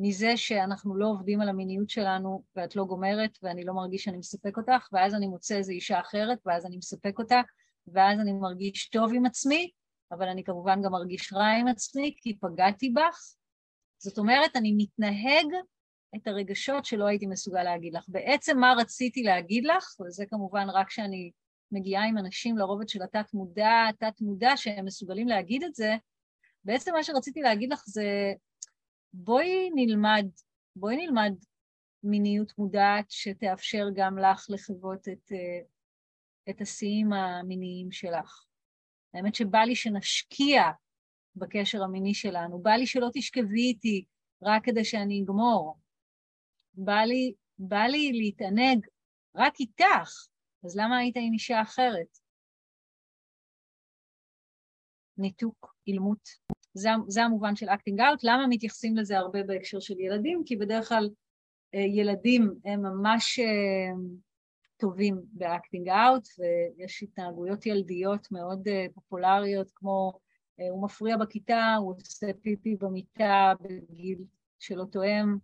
מזה 0.02 0.36
שאנחנו 0.36 0.96
לא 0.96 1.06
עובדים 1.06 1.40
על 1.40 1.48
המיניות 1.48 1.90
שלנו 1.90 2.42
ואת 2.56 2.76
לא 2.76 2.84
גומרת 2.84 3.38
ואני 3.42 3.64
לא 3.64 3.74
מרגיש 3.74 4.04
שאני 4.04 4.18
מספק 4.18 4.56
אותך, 4.56 4.88
ואז 4.92 5.14
אני 5.14 5.26
מוצא 5.26 5.56
איזו 5.56 5.72
אישה 5.72 6.00
אחרת 6.00 6.38
ואז 6.46 6.66
אני 6.66 6.76
מספק 6.76 7.18
אותה, 7.18 7.40
ואז 7.86 8.20
אני 8.20 8.32
מרגיש 8.32 8.88
טוב 8.88 9.12
עם 9.14 9.26
עצמי, 9.26 9.70
אבל 10.12 10.28
אני 10.28 10.44
כמובן 10.44 10.82
גם 10.82 10.92
מרגיש 10.92 11.32
רע 11.32 11.46
עם 11.46 11.68
עצמי 11.68 12.14
כי 12.16 12.38
פגעתי 12.40 12.90
בך. 12.90 13.18
זאת 13.98 14.18
אומרת, 14.18 14.56
אני 14.56 14.74
מתנהג 14.76 15.46
את 16.16 16.26
הרגשות 16.26 16.84
שלא 16.84 17.04
הייתי 17.06 17.26
מסוגל 17.26 17.62
להגיד 17.62 17.94
לך. 17.94 18.04
בעצם 18.08 18.58
מה 18.58 18.74
רציתי 18.78 19.22
להגיד 19.22 19.64
לך, 19.64 19.84
וזה 20.00 20.24
כמובן 20.26 20.70
רק 20.70 20.88
כשאני 20.88 21.30
מגיעה 21.72 22.04
עם 22.04 22.18
אנשים 22.18 22.58
לרובד 22.58 22.88
של 22.88 23.02
התת-מודע, 23.02 23.86
תת-מודע, 23.98 24.56
שהם 24.56 24.84
מסוגלים 24.84 25.28
להגיד 25.28 25.62
את 25.64 25.74
זה, 25.74 25.96
בעצם 26.64 26.94
מה 26.94 27.02
שרציתי 27.02 27.40
להגיד 27.40 27.72
לך 27.72 27.82
זה, 27.86 28.32
בואי 29.12 29.70
נלמד, 29.74 30.26
בואי 30.76 30.96
נלמד 30.96 31.32
מיניות 32.02 32.58
מודעת 32.58 33.10
שתאפשר 33.10 33.84
גם 33.94 34.18
לך 34.18 34.46
לחוות 34.48 35.08
את, 35.08 35.32
אה, 35.32 35.60
את 36.50 36.60
השיאים 36.60 37.12
המיניים 37.12 37.92
שלך. 37.92 38.44
האמת 39.14 39.34
שבא 39.34 39.58
לי 39.58 39.76
שנשקיע 39.76 40.62
בקשר 41.36 41.82
המיני 41.82 42.14
שלנו, 42.14 42.62
בא 42.62 42.70
לי 42.70 42.86
שלא 42.86 43.08
תשכבי 43.14 43.62
איתי 43.62 44.04
רק 44.42 44.64
כדי 44.64 44.84
שאני 44.84 45.22
אגמור. 45.22 45.78
בא 46.74 47.00
לי, 47.06 47.34
בא 47.58 47.82
לי 47.82 48.12
להתענג 48.12 48.86
רק 49.34 49.60
איתך, 49.60 50.26
אז 50.64 50.76
למה 50.76 50.98
היית 50.98 51.16
עם 51.16 51.32
אישה 51.32 51.62
אחרת? 51.62 52.18
ניתוק, 55.18 55.74
אילמות. 55.86 56.28
זה, 56.74 56.90
זה 57.08 57.24
המובן 57.24 57.56
של 57.56 57.68
acting 57.68 58.00
out. 58.00 58.24
למה 58.24 58.46
מתייחסים 58.46 58.96
לזה 58.96 59.18
הרבה 59.18 59.42
בהקשר 59.42 59.80
של 59.80 60.00
ילדים? 60.00 60.42
כי 60.46 60.56
בדרך 60.56 60.88
כלל 60.88 61.10
אה, 61.74 61.80
ילדים 61.80 62.54
הם 62.64 62.82
ממש 62.82 63.38
אה, 63.38 63.92
טובים 64.76 65.22
ב 65.32 65.40
acting 65.40 65.88
out, 65.88 66.28
ויש 66.38 67.02
התנהגויות 67.02 67.66
ילדיות 67.66 68.32
מאוד 68.32 68.68
אה, 68.68 68.86
פופולריות, 68.94 69.70
כמו 69.74 70.12
הוא 70.70 70.84
מפריע 70.84 71.16
בכיתה, 71.16 71.74
הוא 71.78 71.94
עושה 71.96 72.26
פיפי 72.42 72.76
במיטה 72.76 73.52
בגיל 73.60 74.18
שלא 74.58 74.84
תואם, 74.84 75.36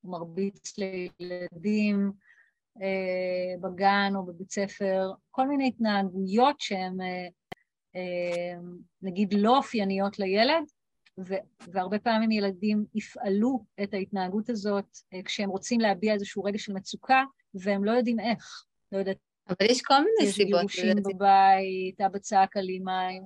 הוא 0.00 0.12
מרביץ 0.12 0.74
לילדים 0.78 2.12
בגן 3.60 4.12
או 4.16 4.26
בבית 4.26 4.50
ספר, 4.50 5.10
כל 5.30 5.48
מיני 5.48 5.68
התנהגויות 5.68 6.60
שהן 6.60 6.96
נגיד 9.02 9.34
לא 9.34 9.56
אופייניות 9.56 10.18
לילד, 10.18 10.64
והרבה 11.68 11.98
פעמים 11.98 12.30
ילדים 12.30 12.84
יפעלו 12.94 13.64
את 13.82 13.94
ההתנהגות 13.94 14.50
הזאת 14.50 14.98
אה, 15.14 15.22
כשהם 15.22 15.50
רוצים 15.50 15.80
להביע 15.80 16.14
איזשהו 16.14 16.44
רגע 16.44 16.58
של 16.58 16.72
מצוקה, 16.72 17.24
והם 17.54 17.84
לא 17.84 17.90
יודעים 17.90 18.20
איך. 18.20 18.64
לא 18.92 18.98
יודעת. 18.98 19.16
אבל 19.48 19.66
יש 19.70 19.82
כל 19.82 19.98
מיני 19.98 20.30
יש 20.30 20.34
סיבות. 20.34 20.64
יש 20.64 20.76
גירושים 20.76 21.02
בבית, 21.02 22.00
אבא 22.00 22.18
צעק 22.18 22.56
על 22.56 22.66
מים. 22.84 23.22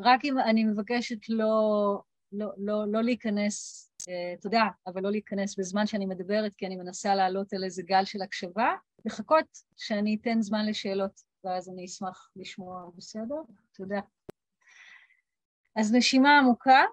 רק 0.00 0.24
אם 0.24 0.38
אני 0.38 0.64
מבקשת 0.64 1.28
לא, 1.28 2.02
לא, 2.32 2.50
לא, 2.56 2.84
לא 2.88 3.02
להיכנס, 3.02 3.86
אה, 4.08 4.34
יודע, 4.44 4.62
אבל 4.86 5.02
לא 5.02 5.10
להיכנס 5.10 5.58
בזמן 5.58 5.86
שאני 5.86 6.06
מדברת, 6.06 6.54
כי 6.54 6.66
אני 6.66 6.76
מנסה 6.76 7.14
לעלות 7.14 7.52
על 7.52 7.64
איזה 7.64 7.82
גל 7.82 8.04
של 8.04 8.22
הקשבה, 8.22 8.74
לחכות 9.04 9.46
שאני 9.76 10.18
אתן 10.20 10.42
זמן 10.42 10.66
לשאלות. 10.66 11.29
ואז 11.44 11.68
אני 11.68 11.84
אשמח 11.84 12.30
לשמוע, 12.36 12.90
בסדר? 12.96 13.42
תודה. 13.72 14.00
אז 15.76 15.94
נשימה 15.94 16.38
עמוקה, 16.38 16.84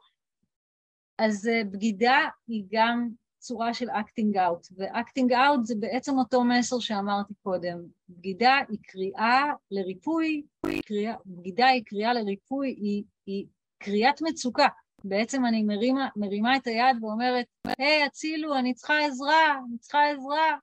אז 1.17 1.47
אה, 1.47 1.63
בגידה 1.63 2.17
היא 2.47 2.63
גם 2.71 3.09
צורה 3.39 3.73
של 3.73 3.89
acting 3.89 4.37
out, 4.37 4.67
ו 4.77 4.85
acting 4.85 5.33
out 5.33 5.65
זה 5.65 5.75
בעצם 5.79 6.17
אותו 6.17 6.43
מסר 6.43 6.79
שאמרתי 6.79 7.33
קודם. 7.43 7.79
בגידה 8.09 8.57
היא 8.69 8.79
קריאה 8.81 9.43
לריפוי, 9.71 10.43
קריאה, 10.85 11.15
בגידה 11.25 11.67
היא 11.67 11.83
קריאה 11.85 12.13
לריפוי, 12.13 12.69
היא, 12.69 13.03
היא 13.25 13.45
קריאת 13.77 14.21
מצוקה. 14.21 14.67
בעצם 15.03 15.45
אני 15.45 15.63
מרימה, 15.63 16.09
מרימה 16.15 16.57
את 16.57 16.67
היד 16.67 16.97
ואומרת, 17.01 17.45
היי, 17.77 18.03
hey, 18.03 18.07
הצילו, 18.07 18.57
אני 18.57 18.73
צריכה 18.73 19.05
עזרה, 19.05 19.59
אני 19.69 19.77
צריכה 19.77 19.99
עזרה, 20.09 20.57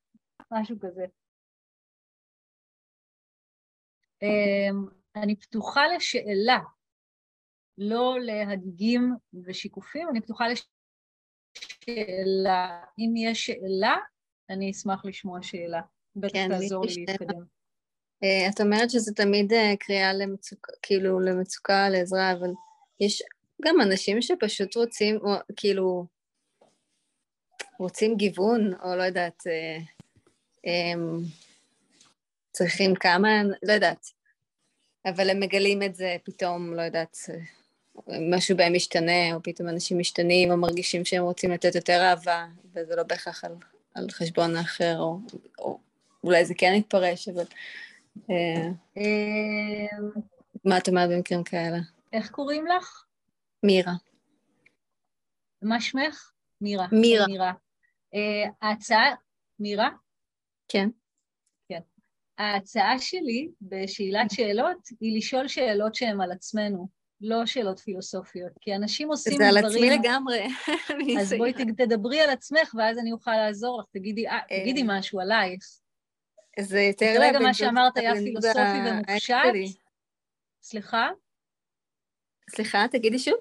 משהו 0.52 0.76
כזה. 0.80 1.04
אמ, 4.22 4.86
אני 5.16 5.36
פתוחה 5.36 5.82
לשאלה, 5.96 6.58
לא 7.78 8.16
להגיגים 8.20 9.14
ושיקופים, 9.44 10.08
אני 10.10 10.20
פתוחה 10.20 10.44
לשאלה. 10.48 10.64
אם 12.98 13.14
יש 13.16 13.46
שאלה, 13.46 13.96
אני 14.50 14.70
אשמח 14.70 15.04
לשמוע 15.04 15.42
שאלה. 15.42 15.80
בטח 16.16 16.32
כן, 16.32 16.48
תעזור 16.48 16.84
לי 16.84 17.04
להתקדם. 17.06 17.44
Uh, 18.24 18.54
את 18.54 18.60
אומרת 18.60 18.90
שזה 18.90 19.14
תמיד 19.14 19.52
uh, 19.52 19.56
קריאה 19.78 20.12
למצוקה, 20.12 20.72
כאילו 20.82 21.20
למצוקה, 21.20 21.88
לעזרה, 21.88 22.32
אבל 22.32 22.50
יש 23.00 23.22
גם 23.64 23.80
אנשים 23.80 24.22
שפשוט 24.22 24.76
רוצים, 24.76 25.16
או, 25.16 25.32
כאילו, 25.56 26.06
רוצים 27.78 28.16
גיוון, 28.16 28.74
או 28.82 28.96
לא 28.96 29.02
יודעת, 29.02 29.42
uh, 29.42 29.82
um, 30.66 31.43
צריכים 32.54 32.94
כמה, 32.94 33.28
לא 33.62 33.72
יודעת, 33.72 34.06
אבל 35.06 35.30
הם 35.30 35.40
מגלים 35.40 35.82
את 35.82 35.94
זה 35.94 36.16
פתאום, 36.24 36.74
לא 36.74 36.82
יודעת, 36.82 37.16
משהו 38.08 38.56
בהם 38.56 38.72
משתנה, 38.72 39.34
או 39.34 39.42
פתאום 39.42 39.68
אנשים 39.68 39.98
משתנים, 39.98 40.50
או 40.50 40.56
מרגישים 40.56 41.04
שהם 41.04 41.22
רוצים 41.22 41.50
לתת 41.50 41.74
יותר 41.74 42.00
אהבה, 42.02 42.46
וזה 42.74 42.96
לא 42.96 43.02
בהכרח 43.02 43.44
על, 43.44 43.52
על 43.94 44.10
חשבון 44.10 44.56
האחר, 44.56 44.98
או, 44.98 45.18
או 45.58 45.78
אולי 46.24 46.44
זה 46.44 46.54
כן 46.58 46.72
יתפרש, 46.76 47.28
אבל... 47.28 47.44
אה, 48.30 48.68
אה, 48.96 49.98
מה 50.64 50.78
את 50.78 50.88
אומרת 50.88 51.10
במקרים 51.10 51.44
כאלה? 51.44 51.78
איך 52.12 52.30
קוראים 52.30 52.66
לך? 52.66 53.04
מירה. 53.62 53.92
מה 55.62 55.80
שמך? 55.80 56.30
מירה. 56.60 56.86
מירה. 56.92 57.26
מירה. 57.26 57.52
Uh, 58.14 58.50
ההצעה, 58.62 59.14
מירה? 59.58 59.88
כן. 60.68 60.88
ההצעה 62.38 62.98
שלי 62.98 63.48
בשאלת 63.62 64.30
שאלות 64.30 64.88
היא 65.00 65.18
לשאול 65.18 65.48
שאלות 65.48 65.94
שהן 65.94 66.20
על 66.20 66.32
עצמנו, 66.32 66.88
לא 67.20 67.46
שאלות 67.46 67.78
פילוסופיות, 67.78 68.52
כי 68.60 68.74
אנשים 68.74 69.08
עושים 69.08 69.34
דברים... 69.34 69.52
זה 69.52 69.58
על 69.58 69.66
עצמי 69.66 69.90
לגמרי. 69.90 70.46
אז 71.20 71.32
בואי 71.38 71.52
תדברי 71.52 72.20
על 72.20 72.30
עצמך 72.30 72.74
ואז 72.78 72.98
אני 72.98 73.12
אוכל 73.12 73.36
לעזור 73.36 73.80
לך, 73.80 73.86
תגידי, 73.92 74.24
תגידי 74.48 74.82
משהו 74.86 75.20
עלייך. 75.20 75.64
זה 76.60 76.80
יותר... 76.80 77.14
כרגע 77.16 77.38
מה 77.38 77.54
שאמרת 77.54 77.96
היה 77.96 78.14
פילוסופי 78.14 78.58
ומופשט. 78.90 79.36
סליחה? 80.62 81.08
סליחה, 82.50 82.86
תגידי 82.90 83.18
שוב. 83.18 83.34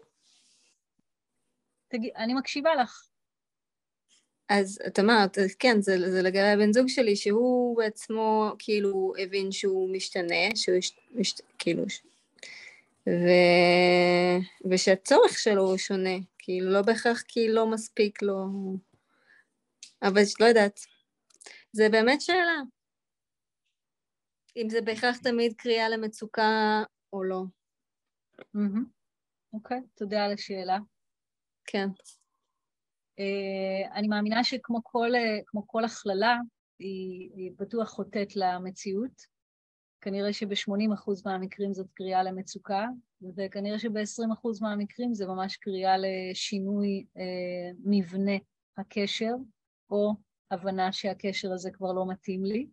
תגיד, 1.87 2.11
אני 2.15 2.33
מקשיבה 2.33 2.75
לך. 2.75 3.07
אז 4.49 4.79
את 4.87 4.99
אמרת, 4.99 5.37
כן, 5.59 5.81
זה, 5.81 6.11
זה 6.11 6.21
לגבי 6.21 6.39
הבן 6.39 6.73
זוג 6.73 6.87
שלי, 6.87 7.15
שהוא 7.15 7.77
בעצמו 7.77 8.51
כאילו 8.59 9.13
הבין 9.19 9.51
שהוא 9.51 9.95
משתנה, 9.95 10.55
שהוא 10.55 10.75
יש, 10.75 10.95
מש, 11.11 11.33
כאילו, 11.59 11.83
ו, 13.09 13.29
ושהצורך 14.71 15.39
שלו 15.39 15.61
הוא 15.61 15.77
שונה, 15.77 16.17
כאילו 16.39 16.71
לא 16.71 16.81
בהכרח 16.81 17.21
כי 17.27 17.47
לא 17.47 17.67
מספיק 17.67 18.21
לו, 18.21 18.45
אבל 20.01 20.21
לא 20.39 20.45
יודעת, 20.45 20.79
זה 21.71 21.89
באמת 21.89 22.21
שאלה. 22.21 22.61
אם 24.57 24.69
זה 24.69 24.81
בהכרח 24.81 25.17
תמיד 25.17 25.53
קריאה 25.57 25.89
למצוקה 25.89 26.83
או 27.13 27.23
לא. 27.23 27.43
אוקיי, 29.53 29.79
תודה 29.95 30.25
על 30.25 30.33
השאלה. 30.33 30.77
כן. 31.65 31.87
Uh, 33.19 33.93
אני 33.93 34.07
מאמינה 34.07 34.43
שכמו 34.43 34.79
כל, 34.83 35.11
uh, 35.15 35.61
כל 35.65 35.85
הכללה, 35.85 36.37
היא, 36.79 37.29
היא 37.35 37.51
בטוח 37.59 37.89
חוטאת 37.89 38.35
למציאות. 38.35 39.33
כנראה 40.01 40.33
שב-80% 40.33 41.11
מהמקרים 41.25 41.73
זאת 41.73 41.87
קריאה 41.93 42.23
למצוקה, 42.23 42.87
וכנראה 43.37 43.79
שב-20% 43.79 44.47
מהמקרים 44.61 45.13
זה 45.13 45.27
ממש 45.27 45.57
קריאה 45.57 45.95
לשינוי 45.97 47.05
uh, 47.17 47.75
מבנה 47.85 48.37
הקשר, 48.77 49.33
או 49.89 50.13
הבנה 50.51 50.91
שהקשר 50.91 51.53
הזה 51.53 51.71
כבר 51.71 51.91
לא 51.93 52.07
מתאים 52.07 52.45
לי. 52.45 52.67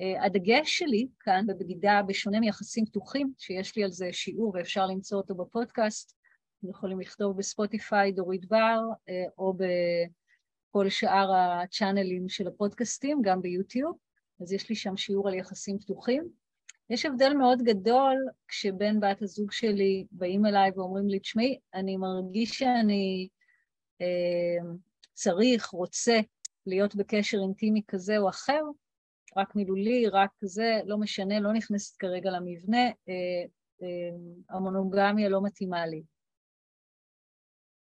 Uh, 0.00 0.24
הדגש 0.24 0.78
שלי 0.78 1.08
כאן 1.20 1.46
בבגידה, 1.46 2.00
בשונה 2.06 2.40
מיחסים 2.40 2.86
פתוחים, 2.86 3.32
שיש 3.38 3.76
לי 3.76 3.84
על 3.84 3.90
זה 3.90 4.08
שיעור 4.12 4.52
ואפשר 4.54 4.86
למצוא 4.86 5.18
אותו 5.18 5.34
בפודקאסט, 5.34 6.21
אתם 6.62 6.70
יכולים 6.70 7.00
לכתוב 7.00 7.36
בספוטיפיי 7.36 8.12
דורית 8.12 8.46
בר, 8.46 8.80
uh, 8.90 9.30
או 9.38 9.54
בכל 9.54 10.88
שאר 10.88 11.32
הצ'אנלים 11.34 12.28
של 12.28 12.48
הפודקאסטים, 12.48 13.22
גם 13.22 13.42
ביוטיוב, 13.42 13.96
אז 14.42 14.52
יש 14.52 14.68
לי 14.68 14.74
שם 14.74 14.96
שיעור 14.96 15.28
על 15.28 15.34
יחסים 15.34 15.78
פתוחים. 15.78 16.28
יש 16.90 17.06
הבדל 17.06 17.34
מאוד 17.34 17.62
גדול 17.62 18.16
כשבן 18.48 19.00
בת 19.00 19.22
הזוג 19.22 19.52
שלי 19.52 20.06
באים 20.10 20.46
אליי 20.46 20.70
ואומרים 20.76 21.08
לי, 21.08 21.18
תשמעי, 21.18 21.58
אני 21.74 21.96
מרגיש 21.96 22.58
שאני 22.58 23.28
uh, 24.02 24.66
צריך, 25.14 25.66
רוצה 25.66 26.20
להיות 26.66 26.94
בקשר 26.94 27.38
אינטימי 27.38 27.82
כזה 27.88 28.18
או 28.18 28.28
אחר, 28.28 28.62
רק 29.36 29.56
מילולי, 29.56 30.08
רק 30.08 30.30
זה, 30.42 30.80
לא 30.86 30.98
משנה, 30.98 31.40
לא 31.40 31.52
נכנסת 31.52 31.96
כרגע 31.96 32.30
למבנה, 32.30 32.86
אה, 32.86 33.44
אה, 33.82 34.16
המונוגמיה 34.50 35.28
לא 35.28 35.42
מתאימה 35.42 35.86
לי. 35.86 36.02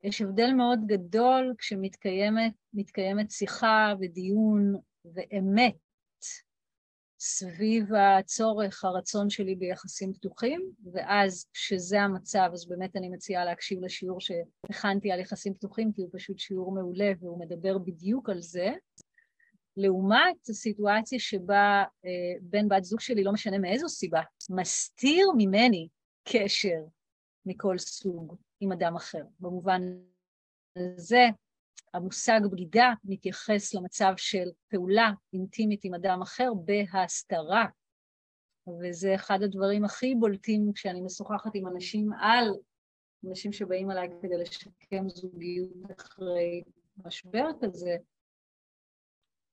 יש 0.03 0.23
הבדל 0.23 0.53
מאוד 0.53 0.79
גדול 0.87 1.55
כשמתקיימת 1.59 3.31
שיחה 3.31 3.95
ודיון 4.01 4.75
ואמת 5.15 5.77
סביב 7.21 7.95
הצורך, 7.95 8.85
הרצון 8.85 9.31
שלי 9.31 9.55
ביחסים 9.55 10.13
פתוחים, 10.13 10.73
ואז 10.93 11.47
כשזה 11.53 12.01
המצב, 12.01 12.51
אז 12.53 12.69
באמת 12.69 12.97
אני 12.97 13.09
מציעה 13.09 13.45
להקשיב 13.45 13.85
לשיעור 13.85 14.19
שהכנתי 14.21 15.13
על 15.13 15.21
יחסים 15.21 15.55
פתוחים, 15.55 15.93
כי 15.93 16.03
הוא 16.03 16.11
פשוט 16.13 16.39
שיעור 16.39 16.73
מעולה 16.75 17.13
והוא 17.21 17.41
מדבר 17.41 17.79
בדיוק 17.79 18.29
על 18.29 18.43
זה. 18.43 18.73
לעומת 19.77 20.49
הסיטואציה 20.49 21.19
שבה 21.19 21.85
אה, 22.05 22.11
בן 22.41 22.69
בת 22.69 22.85
זוג 22.85 23.01
שלי, 23.01 23.25
לא 23.25 23.33
משנה 23.33 23.59
מאיזו 23.59 23.89
סיבה, 23.89 24.21
מסתיר 24.51 25.27
ממני 25.37 25.89
קשר 26.25 26.85
מכל 27.47 27.79
סוג 27.79 28.37
עם 28.61 28.73
אדם 28.73 28.97
אחר. 28.97 29.23
במובן 29.41 29.83
הזה, 30.77 31.27
המושג 31.95 32.41
בגידה 32.53 32.93
מתייחס 33.05 33.75
למצב 33.75 34.13
של 34.17 34.49
פעולה 34.69 35.11
אינטימית 35.33 35.85
עם 35.85 35.95
אדם 35.95 36.23
אחר 36.23 36.51
בהסתרה, 36.55 37.67
וזה 38.81 39.15
אחד 39.15 39.43
הדברים 39.43 39.85
הכי 39.85 40.15
בולטים 40.15 40.73
כשאני 40.75 41.01
משוחחת 41.01 41.51
עם 41.55 41.67
אנשים 41.67 42.13
על, 42.13 42.49
אנשים 43.29 43.53
שבאים 43.53 43.91
אליי 43.91 44.09
כדי 44.23 44.37
לשקם 44.39 45.09
זוגיות 45.09 45.91
אחרי 45.99 46.63
משבר 47.05 47.45
כזה, 47.63 47.97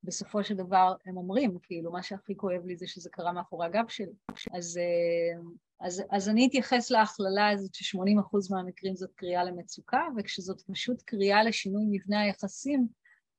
בסופו 0.04 0.43
של 0.43 0.56
דבר 0.56 0.96
הם 1.06 1.17
אומרים, 1.17 1.60
כאילו, 1.63 1.91
מה 1.91 2.04
שהכי 2.04 2.38
כואב 2.38 2.65
לי 2.65 2.76
זה 2.76 2.88
שזה 2.88 3.10
קרה 3.10 3.32
מאחורי 3.32 3.65
הגב 3.65 3.88
שלי. 3.88 4.13
אז, 4.54 4.78
אה, 4.78 5.41
אז, 5.80 6.04
אז 6.12 6.30
אני 6.30 6.48
אתייחס 6.48 6.92
להכללה 6.92 7.50
הזאת 7.50 7.76
ש-80% 7.76 8.38
מהמקרים 8.52 8.96
זאת 8.96 9.12
קריאה 9.16 9.44
למצוקה, 9.44 10.02
וכשזאת 10.18 10.62
פשוט 10.62 11.02
קריאה 11.02 11.44
לשינוי 11.44 11.84
מבנה 11.90 12.22
היחסים, 12.22 12.88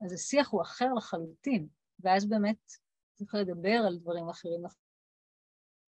אז 0.04 0.12
השיח 0.12 0.48
הוא 0.50 0.62
אחר 0.62 0.94
לחלוטין, 0.96 1.66
ואז 2.00 2.28
באמת 2.28 2.72
צריך 3.14 3.34
לדבר 3.34 3.82
על 3.86 3.96
דברים 3.96 4.28
אחרים 4.28 4.60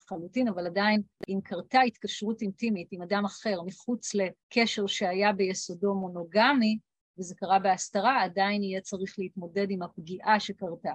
לחלוטין, 0.05 0.47
אבל 0.47 0.67
עדיין 0.67 1.01
אם 1.29 1.39
קרתה 1.43 1.79
התקשרות 1.81 2.41
אינטימית 2.41 2.87
עם 2.91 3.01
אדם 3.01 3.25
אחר 3.25 3.61
מחוץ 3.65 4.11
לקשר 4.15 4.87
שהיה 4.87 5.33
ביסודו 5.33 5.95
מונוגמי, 5.95 6.79
וזה 7.19 7.35
קרה 7.35 7.59
בהסתרה, 7.59 8.23
עדיין 8.23 8.63
יהיה 8.63 8.81
צריך 8.81 9.15
להתמודד 9.19 9.67
עם 9.69 9.81
הפגיעה 9.81 10.39
שקרתה. 10.39 10.93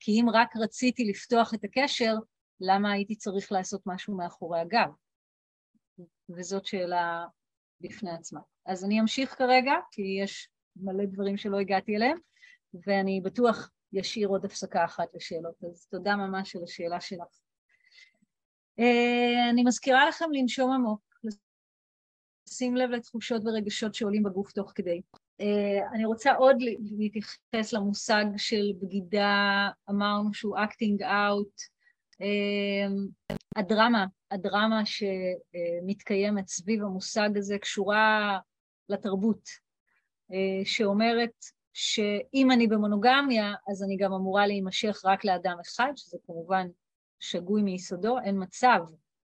כי 0.00 0.20
אם 0.20 0.26
רק 0.32 0.56
רציתי 0.56 1.04
לפתוח 1.04 1.54
את 1.54 1.64
הקשר, 1.64 2.14
למה 2.60 2.92
הייתי 2.92 3.16
צריך 3.16 3.52
לעשות 3.52 3.82
משהו 3.86 4.16
מאחורי 4.16 4.60
הגב? 4.60 4.90
וזאת 6.28 6.66
שאלה 6.66 7.26
בפני 7.80 8.10
עצמה. 8.10 8.40
אז 8.66 8.84
אני 8.84 9.00
אמשיך 9.00 9.34
כרגע, 9.34 9.72
כי 9.90 10.02
יש 10.22 10.48
מלא 10.76 11.04
דברים 11.04 11.36
שלא 11.36 11.58
הגעתי 11.58 11.96
אליהם, 11.96 12.18
ואני 12.86 13.20
בטוח 13.24 13.70
ישאיר 13.92 14.28
עוד 14.28 14.44
הפסקה 14.44 14.84
אחת 14.84 15.08
לשאלות, 15.14 15.64
אז 15.64 15.86
תודה 15.90 16.16
ממש 16.16 16.56
על 16.56 16.62
השאלה 16.64 17.00
שלך. 17.00 17.40
אה, 18.78 19.50
אני 19.50 19.62
מזכירה 19.64 20.08
לכם 20.08 20.32
לנשום 20.32 20.72
עמוק, 20.72 21.00
לשים 22.48 22.76
לב 22.76 22.90
לתחושות 22.90 23.42
ורגשות 23.44 23.94
שעולים 23.94 24.22
בגוף 24.22 24.52
תוך 24.52 24.72
כדי. 24.74 25.00
Uh, 25.42 25.94
אני 25.94 26.04
רוצה 26.04 26.32
עוד 26.34 26.56
להתייחס 26.98 27.72
למושג 27.72 28.24
של 28.36 28.72
בגידה, 28.82 29.68
אמרנו 29.90 30.34
שהוא 30.34 30.58
acting 30.58 31.02
out, 31.02 31.68
הדרמה 33.56 34.06
הדרמה 34.30 34.82
שמתקיימת 34.86 36.48
סביב 36.48 36.82
המושג 36.82 37.30
הזה 37.36 37.58
קשורה 37.58 38.38
לתרבות, 38.88 39.48
שאומרת 40.64 41.32
שאם 41.72 42.50
אני 42.50 42.66
במונוגמיה, 42.66 43.54
אז 43.70 43.82
אני 43.82 43.96
גם 43.96 44.12
אמורה 44.12 44.46
להימשך 44.46 45.00
רק 45.04 45.24
לאדם 45.24 45.56
אחד, 45.60 45.92
שזה 45.96 46.18
כמובן 46.26 46.66
שגוי 47.20 47.62
מיסודו, 47.62 48.18
אין 48.18 48.42
מצב 48.42 48.78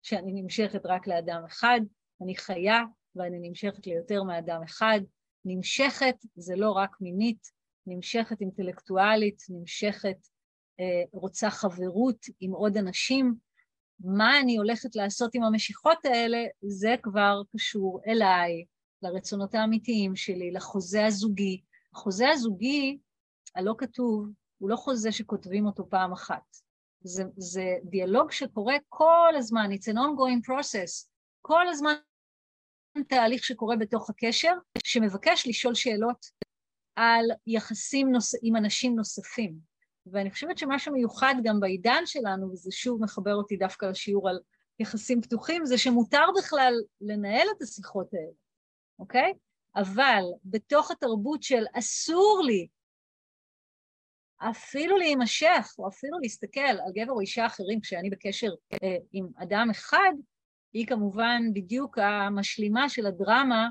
שאני 0.01 0.41
נמשכת 0.41 0.85
רק 0.85 1.07
לאדם 1.07 1.41
אחד, 1.45 1.79
אני 2.21 2.35
חיה 2.35 2.79
ואני 3.15 3.49
נמשכת 3.49 3.87
ליותר 3.87 4.23
מאדם 4.23 4.61
אחד. 4.63 4.99
נמשכת 5.45 6.15
זה 6.35 6.55
לא 6.55 6.71
רק 6.71 7.01
מינית, 7.01 7.51
נמשכת 7.87 8.41
אינטלקטואלית, 8.41 9.43
נמשכת, 9.49 10.07
אה, 10.07 10.38
רוצה 11.13 11.49
חברות 11.49 12.25
עם 12.39 12.51
עוד 12.51 12.77
אנשים. 12.77 13.35
מה 13.99 14.39
אני 14.39 14.57
הולכת 14.57 14.95
לעשות 14.95 15.35
עם 15.35 15.43
המשיכות 15.43 16.05
האלה, 16.05 16.37
זה 16.61 16.95
כבר 17.03 17.41
קשור 17.55 18.01
אליי, 18.07 18.65
לרצונות 19.01 19.55
האמיתיים 19.55 20.15
שלי, 20.15 20.51
לחוזה 20.51 21.05
הזוגי. 21.05 21.61
החוזה 21.93 22.29
הזוגי, 22.29 22.97
הלא 23.55 23.75
כתוב, 23.77 24.29
הוא 24.57 24.69
לא 24.69 24.75
חוזה 24.75 25.11
שכותבים 25.11 25.65
אותו 25.65 25.89
פעם 25.89 26.11
אחת. 26.11 26.43
זה, 27.01 27.23
זה 27.37 27.63
דיאלוג 27.83 28.31
שקורה 28.31 28.75
כל 28.89 29.33
הזמן, 29.37 29.69
it's 29.71 29.93
an 29.93 29.95
ongoing 29.95 30.49
process, 30.49 31.07
כל 31.41 31.67
הזמן 31.67 31.93
תהליך 33.07 33.43
שקורה 33.43 33.75
בתוך 33.75 34.09
הקשר, 34.09 34.53
שמבקש 34.83 35.47
לשאול 35.47 35.75
שאלות 35.75 36.25
על 36.95 37.25
יחסים 37.47 38.11
נוס... 38.11 38.33
עם 38.43 38.55
אנשים 38.55 38.95
נוספים. 38.95 39.68
ואני 40.11 40.31
חושבת 40.31 40.57
שמה 40.57 40.79
שמיוחד 40.79 41.35
גם 41.43 41.59
בעידן 41.59 42.01
שלנו, 42.05 42.51
וזה 42.51 42.71
שוב 42.71 43.03
מחבר 43.03 43.35
אותי 43.35 43.57
דווקא 43.57 43.85
לשיעור 43.85 44.29
על 44.29 44.39
יחסים 44.79 45.21
פתוחים, 45.21 45.65
זה 45.65 45.77
שמותר 45.77 46.25
בכלל 46.37 46.73
לנהל 47.01 47.47
את 47.57 47.61
השיחות 47.61 48.13
האלה, 48.13 48.33
אוקיי? 48.99 49.33
אבל 49.75 50.23
בתוך 50.45 50.91
התרבות 50.91 51.43
של 51.43 51.63
אסור 51.73 52.41
לי 52.45 52.67
אפילו 54.37 54.97
להימשך, 54.97 55.75
או 55.79 55.87
אפילו 55.87 56.19
להסתכל 56.19 56.59
על 56.59 56.91
גבר 56.95 57.11
או 57.11 57.19
אישה 57.19 57.45
אחרים 57.45 57.81
כשאני 57.81 58.09
בקשר 58.09 58.49
אה, 58.83 58.97
עם 59.11 59.27
אדם 59.35 59.67
אחד, 59.71 60.11
היא 60.73 60.87
כמובן 60.87 61.41
בדיוק 61.53 61.97
המשלימה 61.97 62.89
של 62.89 63.05
הדרמה 63.05 63.69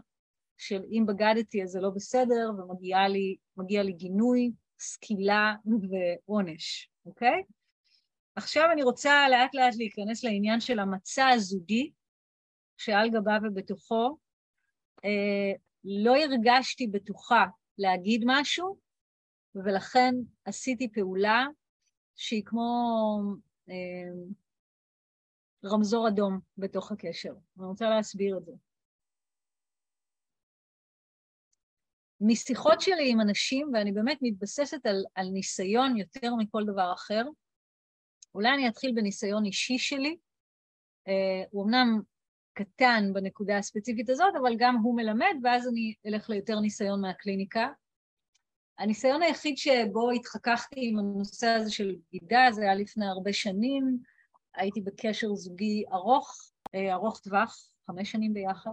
של 0.57 0.83
אם 0.93 1.07
בגדתי 1.07 1.63
אז 1.63 1.71
זה 1.71 1.81
לא 1.81 1.91
בסדר, 1.91 2.51
ומגיע 2.59 3.09
לי, 3.09 3.37
לי 3.59 3.93
גינוי, 3.93 4.53
סקילה 4.81 5.55
ועונש, 5.91 6.91
אוקיי? 7.07 7.43
עכשיו 8.37 8.69
אני 8.73 8.83
רוצה 8.83 9.29
לאט 9.29 9.55
לאט 9.55 9.75
להיכנס 9.77 10.25
לעניין 10.25 10.61
של 10.61 10.79
המצע 10.79 11.29
הזוגי, 11.29 11.93
שעל 12.77 13.11
גבה 13.11 13.39
ובתוכו 13.43 14.19
אה, 15.05 15.53
לא 15.85 16.17
הרגשתי 16.17 16.87
בטוחה 16.87 17.45
להגיד 17.79 18.25
משהו, 18.27 18.79
ולכן 19.55 20.15
עשיתי 20.45 20.93
פעולה 20.93 21.47
שהיא 22.17 22.43
כמו 22.45 22.71
אה, 23.71 23.75
רמזור 25.65 26.09
אדום 26.09 26.39
בתוך 26.59 26.93
הקשר. 26.93 27.35
אני 27.59 27.67
רוצה 27.67 27.91
להסביר 27.91 28.39
את 28.39 28.45
זה. 28.45 28.53
משיחות 32.21 32.81
שלי 32.81 33.11
עם 33.11 33.21
אנשים, 33.21 33.71
ואני 33.75 33.93
באמת 33.93 34.19
מתבססת 34.23 34.87
על, 34.87 35.05
על 35.15 35.29
ניסיון 35.29 35.97
יותר 35.97 36.35
מכל 36.35 36.65
דבר 36.65 36.93
אחר, 36.93 37.23
אולי 38.35 38.55
אני 38.55 38.69
אתחיל 38.69 38.93
בניסיון 38.95 39.45
אישי 39.45 39.79
שלי, 39.79 40.17
אה, 41.09 41.43
הוא 41.51 41.65
אמנם 41.65 42.01
קטן 42.53 43.11
בנקודה 43.13 43.59
הספציפית 43.59 44.11
הזאת, 44.11 44.35
אבל 44.43 44.57
גם 44.59 44.77
הוא 44.77 44.97
מלמד, 44.97 45.35
ואז 45.43 45.69
אני 45.69 45.95
אלך 46.07 46.31
ליותר 46.31 46.61
ניסיון 46.61 47.01
מהקליניקה. 47.01 47.69
הניסיון 48.79 49.23
היחיד 49.23 49.57
שבו 49.57 50.11
התחככתי 50.11 50.89
עם 50.89 50.99
הנושא 50.99 51.47
הזה 51.47 51.71
של 51.71 51.97
בגידה, 52.13 52.49
זה 52.53 52.63
היה 52.63 52.75
לפני 52.75 53.07
הרבה 53.07 53.33
שנים, 53.33 53.99
הייתי 54.55 54.81
בקשר 54.81 55.35
זוגי 55.35 55.85
ארוך, 55.93 56.51
אה, 56.75 56.93
ארוך 56.93 57.21
טווח, 57.21 57.71
חמש 57.87 58.13
שנים 58.13 58.35
ביחד. 58.35 58.71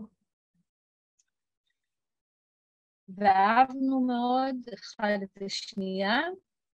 ואהבנו 3.09 4.01
מאוד 4.01 4.55
אחד 4.73 5.17
את 5.23 5.41
השנייה, 5.45 6.19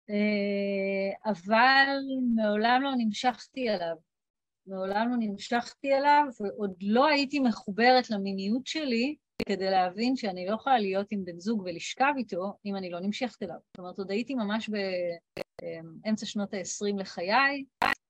אה, 0.09 1.31
אבל 1.31 1.97
מעולם 2.35 2.81
לא 2.83 2.91
נמשכתי 2.97 3.69
אליו. 3.69 3.95
מעולם 4.67 5.09
לא 5.09 5.15
נמשכתי 5.19 5.93
אליו, 5.93 6.23
ועוד 6.39 6.73
לא 6.81 7.07
הייתי 7.07 7.39
מחוברת 7.39 8.09
למיניות 8.09 8.67
שלי 8.67 9.15
כדי 9.47 9.69
להבין 9.69 10.15
שאני 10.15 10.45
לא 10.47 10.55
יכולה 10.55 10.79
להיות 10.79 11.07
עם 11.11 11.25
בן 11.25 11.39
זוג 11.39 11.61
ולשכב 11.65 12.13
איתו 12.17 12.53
אם 12.65 12.75
אני 12.75 12.89
לא 12.89 12.99
נמשכת 12.99 13.43
אליו. 13.43 13.55
זאת 13.67 13.79
אומרת, 13.79 13.97
עוד 13.97 14.11
הייתי 14.11 14.35
ממש 14.35 14.69
באמצע 15.61 16.25
שנות 16.25 16.53
ה-20 16.53 16.99
לחיי, 16.99 17.63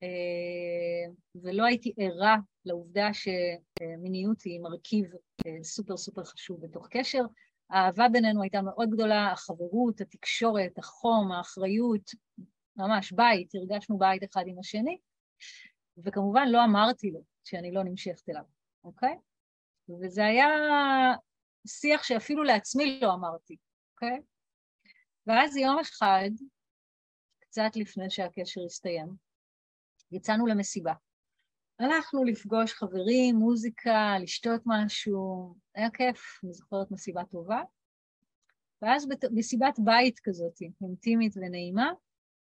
אה, 0.04 1.14
ולא 1.36 1.66
הייתי 1.66 1.94
ערה 1.98 2.38
לעובדה 2.66 3.10
שמיניות 3.14 4.42
היא 4.42 4.60
מרכיב 4.60 5.06
אה, 5.46 5.64
סופר 5.64 5.98
סופר 5.98 6.24
חשוב 6.24 6.62
בתוך 6.62 6.88
קשר. 6.92 7.22
האהבה 7.70 8.10
בינינו 8.12 8.42
הייתה 8.42 8.62
מאוד 8.62 8.90
גדולה, 8.90 9.32
החברות, 9.32 10.02
התקשורת, 10.02 10.78
החום, 10.78 11.32
האחריות, 11.32 12.12
ממש 12.76 13.12
בית, 13.12 13.56
הרגשנו 13.56 13.98
בית 13.98 14.24
אחד 14.24 14.44
עם 14.48 14.60
השני, 14.60 14.98
וכמובן 15.98 16.48
לא 16.48 16.64
אמרתי 16.64 17.12
לו 17.12 17.20
שאני 17.44 17.72
לא 17.72 17.84
נמשכת 17.84 18.30
אליו, 18.30 18.44
אוקיי? 18.84 19.16
וזה 20.02 20.26
היה 20.26 20.48
שיח 21.68 22.04
שאפילו 22.04 22.44
לעצמי 22.44 23.00
לא 23.02 23.14
אמרתי, 23.14 23.58
אוקיי? 23.94 24.22
ואז 25.28 25.58
יום 25.58 25.80
אחד, 25.80 26.30
קצת 27.40 27.76
לפני 27.76 28.10
שהקשר 28.10 28.62
הסתיים, 28.66 29.08
יצאנו 30.12 30.48
למסיבה. 30.48 30.94
הלכנו 31.80 32.24
לפגוש 32.24 32.74
חברים, 32.74 33.36
מוזיקה, 33.36 34.16
לשתות 34.22 34.62
משהו, 34.66 35.56
היה 35.76 35.90
כיף, 35.90 36.40
אני 36.44 36.54
זוכרת 36.54 36.92
מסיבה 36.92 37.24
טובה. 37.24 37.62
ואז 38.82 39.08
מסיבת 39.32 39.80
בית 39.80 40.20
כזאת, 40.24 40.62
אינטימית 40.82 41.34
ונעימה, 41.38 41.92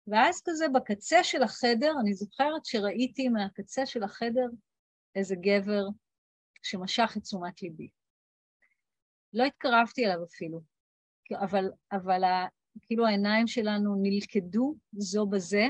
ואז 0.06 0.42
כזה 0.44 0.68
בקצה 0.68 1.24
של 1.24 1.42
החדר, 1.42 1.92
אני 2.00 2.14
זוכרת 2.14 2.64
שראיתי 2.64 3.28
מהקצה 3.28 3.86
של 3.86 4.02
החדר 4.02 4.46
איזה 5.14 5.36
גבר 5.36 5.82
שמשך 6.62 7.14
את 7.16 7.22
תשומת 7.22 7.62
ליבי. 7.62 7.88
לא 9.32 9.44
התקרבתי 9.44 10.06
אליו 10.06 10.24
אפילו, 10.24 10.60
אבל, 11.40 11.64
אבל 11.92 12.22
כאילו 12.82 13.06
העיניים 13.06 13.46
שלנו 13.46 13.96
נלכדו 14.02 14.76
זו 14.92 15.26
בזה, 15.26 15.66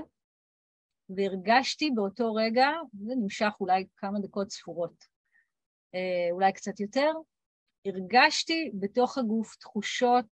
והרגשתי 1.08 1.90
באותו 1.90 2.34
רגע, 2.34 2.68
זה 3.06 3.14
נמשך 3.14 3.52
אולי 3.60 3.86
כמה 3.96 4.18
דקות 4.20 4.50
ספורות, 4.50 5.04
אה, 5.94 6.28
אולי 6.30 6.52
קצת 6.52 6.80
יותר, 6.80 7.12
הרגשתי 7.86 8.70
בתוך 8.74 9.18
הגוף 9.18 9.56
תחושות 9.56 10.26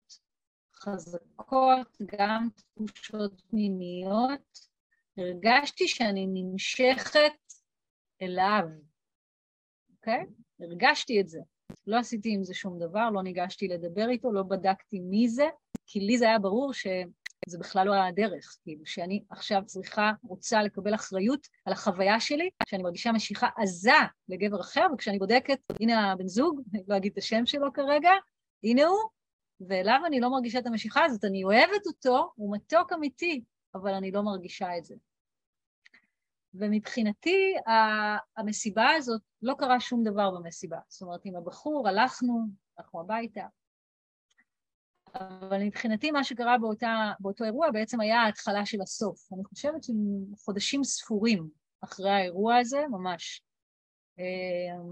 חזקות, 0.76 1.96
גם 2.18 2.48
תחושות 2.54 3.42
מיניות, 3.52 4.58
הרגשתי 5.16 5.88
שאני 5.88 6.26
נמשכת 6.26 7.32
אליו, 8.22 8.64
אוקיי? 9.96 10.26
הרגשתי 10.60 11.20
את 11.20 11.28
זה. 11.28 11.40
לא 11.86 11.98
עשיתי 11.98 12.34
עם 12.34 12.44
זה 12.44 12.54
שום 12.54 12.78
דבר, 12.78 13.10
לא 13.10 13.22
ניגשתי 13.22 13.68
לדבר 13.68 14.08
איתו, 14.08 14.32
לא 14.32 14.42
בדקתי 14.42 15.00
מי 15.00 15.28
זה, 15.28 15.48
כי 15.86 16.00
לי 16.00 16.18
זה 16.18 16.24
היה 16.24 16.38
ברור 16.38 16.72
שזה 17.48 17.58
בכלל 17.58 17.86
לא 17.86 17.94
הדרך, 17.94 18.56
כאילו 18.62 18.86
שאני 18.86 19.24
עכשיו 19.30 19.62
צריכה, 19.66 20.12
רוצה 20.22 20.62
לקבל 20.62 20.94
אחריות 20.94 21.46
על 21.64 21.72
החוויה 21.72 22.20
שלי, 22.20 22.50
שאני 22.64 22.82
מרגישה 22.82 23.12
משיכה 23.12 23.48
עזה 23.56 23.92
לגבר 24.28 24.60
אחר, 24.60 24.86
וכשאני 24.94 25.18
בודקת, 25.18 25.58
הנה 25.80 26.12
הבן 26.12 26.26
זוג, 26.26 26.60
אני 26.74 26.82
לא 26.88 26.96
אגיד 26.96 27.12
את 27.12 27.18
השם 27.18 27.46
שלו 27.46 27.72
כרגע, 27.72 28.10
הנה 28.64 28.84
הוא, 28.84 28.98
ואליו 29.68 30.00
אני 30.06 30.20
לא 30.20 30.30
מרגישה 30.30 30.58
את 30.58 30.66
המשיכה 30.66 31.04
הזאת, 31.04 31.24
אני 31.24 31.44
אוהבת 31.44 31.86
אותו, 31.86 32.32
הוא 32.34 32.56
מתוק 32.56 32.92
אמיתי, 32.92 33.44
אבל 33.74 33.94
אני 33.94 34.10
לא 34.10 34.22
מרגישה 34.22 34.78
את 34.78 34.84
זה. 34.84 34.94
ומבחינתי 36.54 37.54
המסיבה 38.36 38.90
הזאת, 38.90 39.20
לא 39.42 39.54
קרה 39.58 39.80
שום 39.80 40.02
דבר 40.04 40.30
במסיבה. 40.30 40.78
זאת 40.88 41.02
אומרת, 41.02 41.20
עם 41.24 41.36
הבחור 41.36 41.88
הלכנו, 41.88 42.46
הלכנו 42.78 43.00
הביתה, 43.00 43.46
אבל 45.14 45.62
מבחינתי 45.64 46.10
מה 46.10 46.24
שקרה 46.24 46.58
באותה, 46.58 47.12
באותו 47.20 47.44
אירוע 47.44 47.70
בעצם 47.70 48.00
היה 48.00 48.20
ההתחלה 48.20 48.66
של 48.66 48.80
הסוף. 48.80 49.32
אני 49.32 49.44
חושבת 49.44 49.80
שחודשים 49.82 50.84
ספורים 50.84 51.48
אחרי 51.80 52.10
האירוע 52.10 52.56
הזה, 52.56 52.84
ממש, 52.90 53.42
אה, 54.18 54.84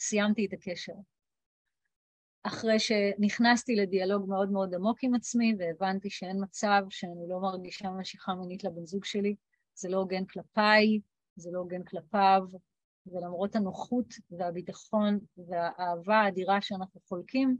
סיימתי 0.00 0.46
את 0.46 0.52
הקשר. 0.52 0.92
אחרי 2.42 2.78
שנכנסתי 2.78 3.76
לדיאלוג 3.76 4.28
מאוד 4.28 4.50
מאוד 4.50 4.74
עמוק 4.74 4.98
עם 5.02 5.14
עצמי 5.14 5.54
והבנתי 5.58 6.10
שאין 6.10 6.36
מצב 6.42 6.82
שאני 6.90 7.28
לא 7.28 7.40
מרגישה 7.40 7.90
משיכה 7.90 8.34
מינית 8.34 8.64
לבן 8.64 8.86
זוג 8.86 9.04
שלי, 9.04 9.34
זה 9.74 9.88
לא 9.88 9.96
הוגן 9.96 10.24
כלפיי, 10.24 11.00
זה 11.36 11.50
לא 11.52 11.58
הוגן 11.58 11.82
כלפיו, 11.82 12.42
ולמרות 13.06 13.56
הנוחות 13.56 14.14
והביטחון 14.30 15.18
והאהבה 15.48 16.16
האדירה 16.16 16.60
שאנחנו 16.60 17.00
חולקים, 17.08 17.56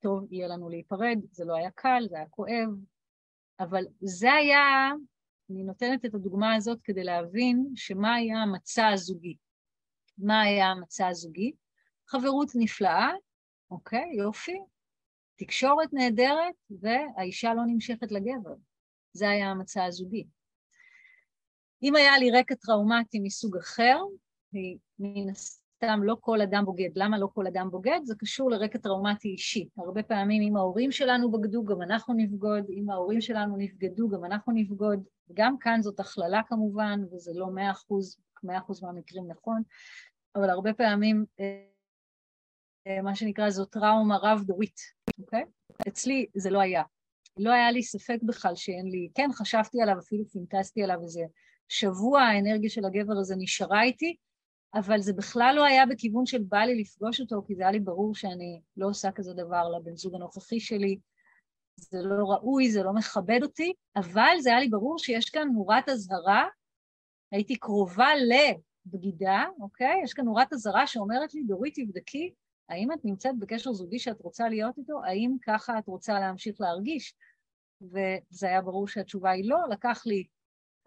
טוב 0.00 0.32
יהיה 0.32 0.48
לנו 0.48 0.68
להיפרד, 0.68 1.18
זה 1.30 1.44
לא 1.44 1.56
היה 1.56 1.70
קל, 1.70 2.06
זה 2.10 2.16
היה 2.16 2.28
כואב, 2.28 2.68
אבל 3.60 3.84
זה 4.00 4.32
היה, 4.32 4.90
אני 5.50 5.62
נותנת 5.62 6.04
את 6.04 6.14
הדוגמה 6.14 6.54
הזאת 6.54 6.78
כדי 6.84 7.04
להבין 7.04 7.72
שמה 7.74 8.14
היה 8.14 8.38
המצע 8.38 8.88
הזוגי. 8.88 9.36
מה 10.18 10.40
היה 10.40 10.66
המצע 10.66 11.08
הזוגי? 11.08 11.52
חברות 12.06 12.48
נפלאה, 12.54 13.10
אוקיי, 13.70 14.14
יופי, 14.18 14.58
תקשורת 15.36 15.92
נהדרת, 15.92 16.54
והאישה 16.70 17.54
לא 17.54 17.62
נמשכת 17.66 18.12
לגבר. 18.12 18.54
זה 19.12 19.28
היה 19.28 19.50
המצע 19.50 19.84
הזוגי. 19.84 20.24
אם 21.82 21.96
היה 21.96 22.18
לי 22.18 22.30
רקע 22.30 22.54
טראומטי 22.54 23.20
מסוג 23.20 23.56
אחר, 23.56 23.98
מן 24.98 25.28
הסתם 25.82 26.02
לא 26.02 26.16
כל 26.20 26.40
אדם 26.40 26.64
בוגד. 26.64 26.88
למה 26.96 27.18
לא 27.18 27.28
כל 27.34 27.46
אדם 27.46 27.70
בוגד? 27.70 28.00
זה 28.04 28.14
קשור 28.18 28.50
לרקע 28.50 28.78
טראומטי 28.78 29.28
אישי. 29.28 29.68
הרבה 29.76 30.02
פעמים 30.02 30.42
אם 30.42 30.56
ההורים 30.56 30.92
שלנו 30.92 31.30
בגדו, 31.32 31.64
גם 31.64 31.82
אנחנו 31.82 32.14
נבגוד, 32.14 32.64
אם 32.70 32.90
ההורים 32.90 33.20
שלנו 33.20 33.56
נבגדו, 33.56 34.08
גם 34.08 34.24
אנחנו 34.24 34.52
נבגוד. 34.52 35.04
גם 35.32 35.58
כאן 35.58 35.82
זאת 35.82 36.00
הכללה 36.00 36.40
כמובן, 36.48 37.00
וזה 37.12 37.32
לא 37.34 37.46
מאה 37.50 37.70
אחוז, 37.70 38.16
מאה 38.42 38.58
אחוז 38.58 38.82
מהמקרים 38.82 39.28
נכון, 39.28 39.62
אבל 40.36 40.50
הרבה 40.50 40.72
פעמים 40.72 41.24
אה, 41.40 43.02
מה 43.02 43.14
שנקרא 43.14 43.50
זו 43.50 43.64
טראומה 43.64 44.16
רב-דורית, 44.22 44.80
אוקיי? 45.18 45.44
אצלי 45.88 46.26
זה 46.36 46.50
לא 46.50 46.60
היה. 46.60 46.82
לא 47.36 47.52
היה 47.52 47.70
לי 47.70 47.82
ספק 47.82 48.18
בכלל 48.22 48.54
שאין 48.54 48.86
לי, 48.86 49.08
כן, 49.14 49.28
חשבתי 49.32 49.82
עליו, 49.82 49.98
אפילו 49.98 50.24
פינטסתי 50.24 50.82
עליו 50.82 51.02
איזה 51.02 51.22
שבוע, 51.68 52.20
האנרגיה 52.20 52.70
של 52.70 52.84
הגבר 52.84 53.14
הזה 53.20 53.34
נשארה 53.38 53.82
איתי, 53.82 54.16
אבל 54.74 55.00
זה 55.00 55.12
בכלל 55.12 55.52
לא 55.56 55.64
היה 55.64 55.86
בכיוון 55.86 56.26
של 56.26 56.42
בא 56.42 56.58
לי 56.58 56.80
לפגוש 56.80 57.20
אותו, 57.20 57.42
כי 57.46 57.54
זה 57.54 57.62
היה 57.62 57.72
לי 57.72 57.80
ברור 57.80 58.14
שאני 58.14 58.60
לא 58.76 58.86
עושה 58.86 59.12
כזה 59.12 59.34
דבר 59.34 59.68
לבן 59.68 59.96
זוג 59.96 60.14
הנוכחי 60.14 60.60
שלי, 60.60 60.98
זה 61.76 61.98
לא 62.02 62.24
ראוי, 62.24 62.70
זה 62.70 62.82
לא 62.82 62.92
מכבד 62.92 63.38
אותי, 63.42 63.72
אבל 63.96 64.36
זה 64.40 64.50
היה 64.50 64.60
לי 64.60 64.68
ברור 64.68 64.98
שיש 64.98 65.30
כאן 65.30 65.48
נורת 65.52 65.88
אזהרה, 65.88 66.46
הייתי 67.32 67.56
קרובה 67.56 68.08
לבגידה, 68.16 69.44
אוקיי? 69.60 70.00
יש 70.04 70.12
כאן 70.14 70.24
נורת 70.24 70.52
אזהרה 70.52 70.86
שאומרת 70.86 71.34
לי, 71.34 71.42
דורית, 71.42 71.74
תבדקי, 71.74 72.34
האם 72.68 72.92
את 72.92 73.04
נמצאת 73.04 73.38
בקשר 73.38 73.72
זוגי 73.72 73.98
שאת 73.98 74.20
רוצה 74.20 74.48
להיות 74.48 74.78
איתו? 74.78 75.04
האם 75.04 75.36
ככה 75.46 75.78
את 75.78 75.86
רוצה 75.86 76.20
להמשיך 76.20 76.60
להרגיש? 76.60 77.14
וזה 77.82 78.46
היה 78.46 78.62
ברור 78.62 78.88
שהתשובה 78.88 79.30
היא 79.30 79.48
לא, 79.48 79.58
לקח 79.70 80.02
לי 80.06 80.24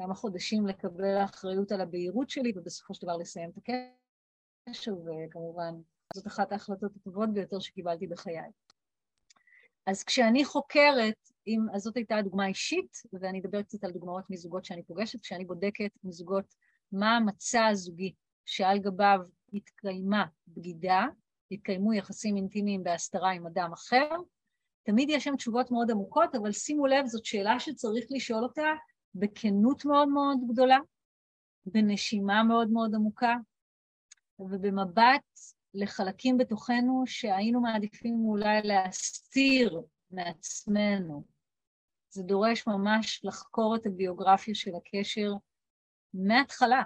כמה 0.02 0.16
חודשים 0.16 0.68
לקבל 0.68 1.24
אחריות 1.24 1.72
על 1.72 1.82
הבהירות 1.82 2.30
שלי, 2.30 2.52
ובסופו 2.56 2.94
של 2.94 3.02
דבר 3.02 3.18
לסיים 3.18 3.50
את 3.50 3.58
הקשר, 3.58 4.94
וכמובן 4.94 5.74
זאת 6.14 6.28
אחת 6.28 6.52
ההחלטות 6.52 6.96
הטובות 6.96 7.34
ביותר 7.34 7.60
שקיבלתי 7.60 8.08
בחיי. 8.08 8.52
אז 9.88 10.04
כשאני 10.04 10.46
חוקרת, 10.46 11.30
אם, 11.48 11.60
אז 11.74 11.82
זאת 11.82 11.98
הייתה 11.98 12.22
דוגמה 12.22 12.48
אישית, 12.48 12.98
ואני 13.14 13.40
אדבר 13.40 13.62
קצת 13.62 13.84
על 13.84 13.92
דוגמאות 13.92 14.30
מזוגות 14.30 14.66
שאני 14.66 14.84
פוגשת, 14.84 15.22
כשאני 15.22 15.46
בודקת 15.46 15.92
מזוגות 16.04 16.56
מה 16.92 17.18
המצע 17.18 17.66
הזוגי 17.66 18.14
שעל 18.46 18.80
גביו 18.80 19.20
התקיימה 19.54 20.26
בגידה, 20.48 21.06
התקיימו 21.52 21.94
יחסים 21.94 22.36
אינטימיים 22.36 22.84
בהסתרה 22.84 23.32
עם 23.32 23.48
אדם 23.48 23.74
אחר, 23.74 24.10
תמיד 24.84 25.10
יש 25.10 25.24
שם 25.24 25.36
תשובות 25.36 25.72
מאוד 25.72 25.92
עמוקות, 25.92 26.36
אבל 26.36 26.52
שימו 26.52 26.88
לב, 26.88 27.06
זאת 27.06 27.26
שאלה 27.26 27.60
שצריך 27.60 28.06
לשאול 28.10 28.44
אותה 28.44 28.68
בכנות 29.16 29.86
מאוד 29.86 30.10
מאוד 30.10 30.38
גדולה, 30.52 30.78
בנשימה 31.66 32.44
מאוד 32.44 32.70
מאוד 32.70 32.96
עמוקה, 32.96 33.36
ובמבט 34.40 35.40
לחלקים 35.74 36.38
בתוכנו 36.38 37.04
שהיינו 37.06 37.62
מעדיפים 37.62 38.26
אולי 38.26 38.62
להסתיר 38.64 39.82
מעצמנו. 40.12 41.26
זה 42.10 42.24
דורש 42.24 42.68
ממש 42.68 43.22
לחקור 43.24 43.76
את 43.76 43.86
הביוגרפיה 43.86 44.56
של 44.56 44.72
הקשר 44.76 45.34
מההתחלה, 46.14 46.84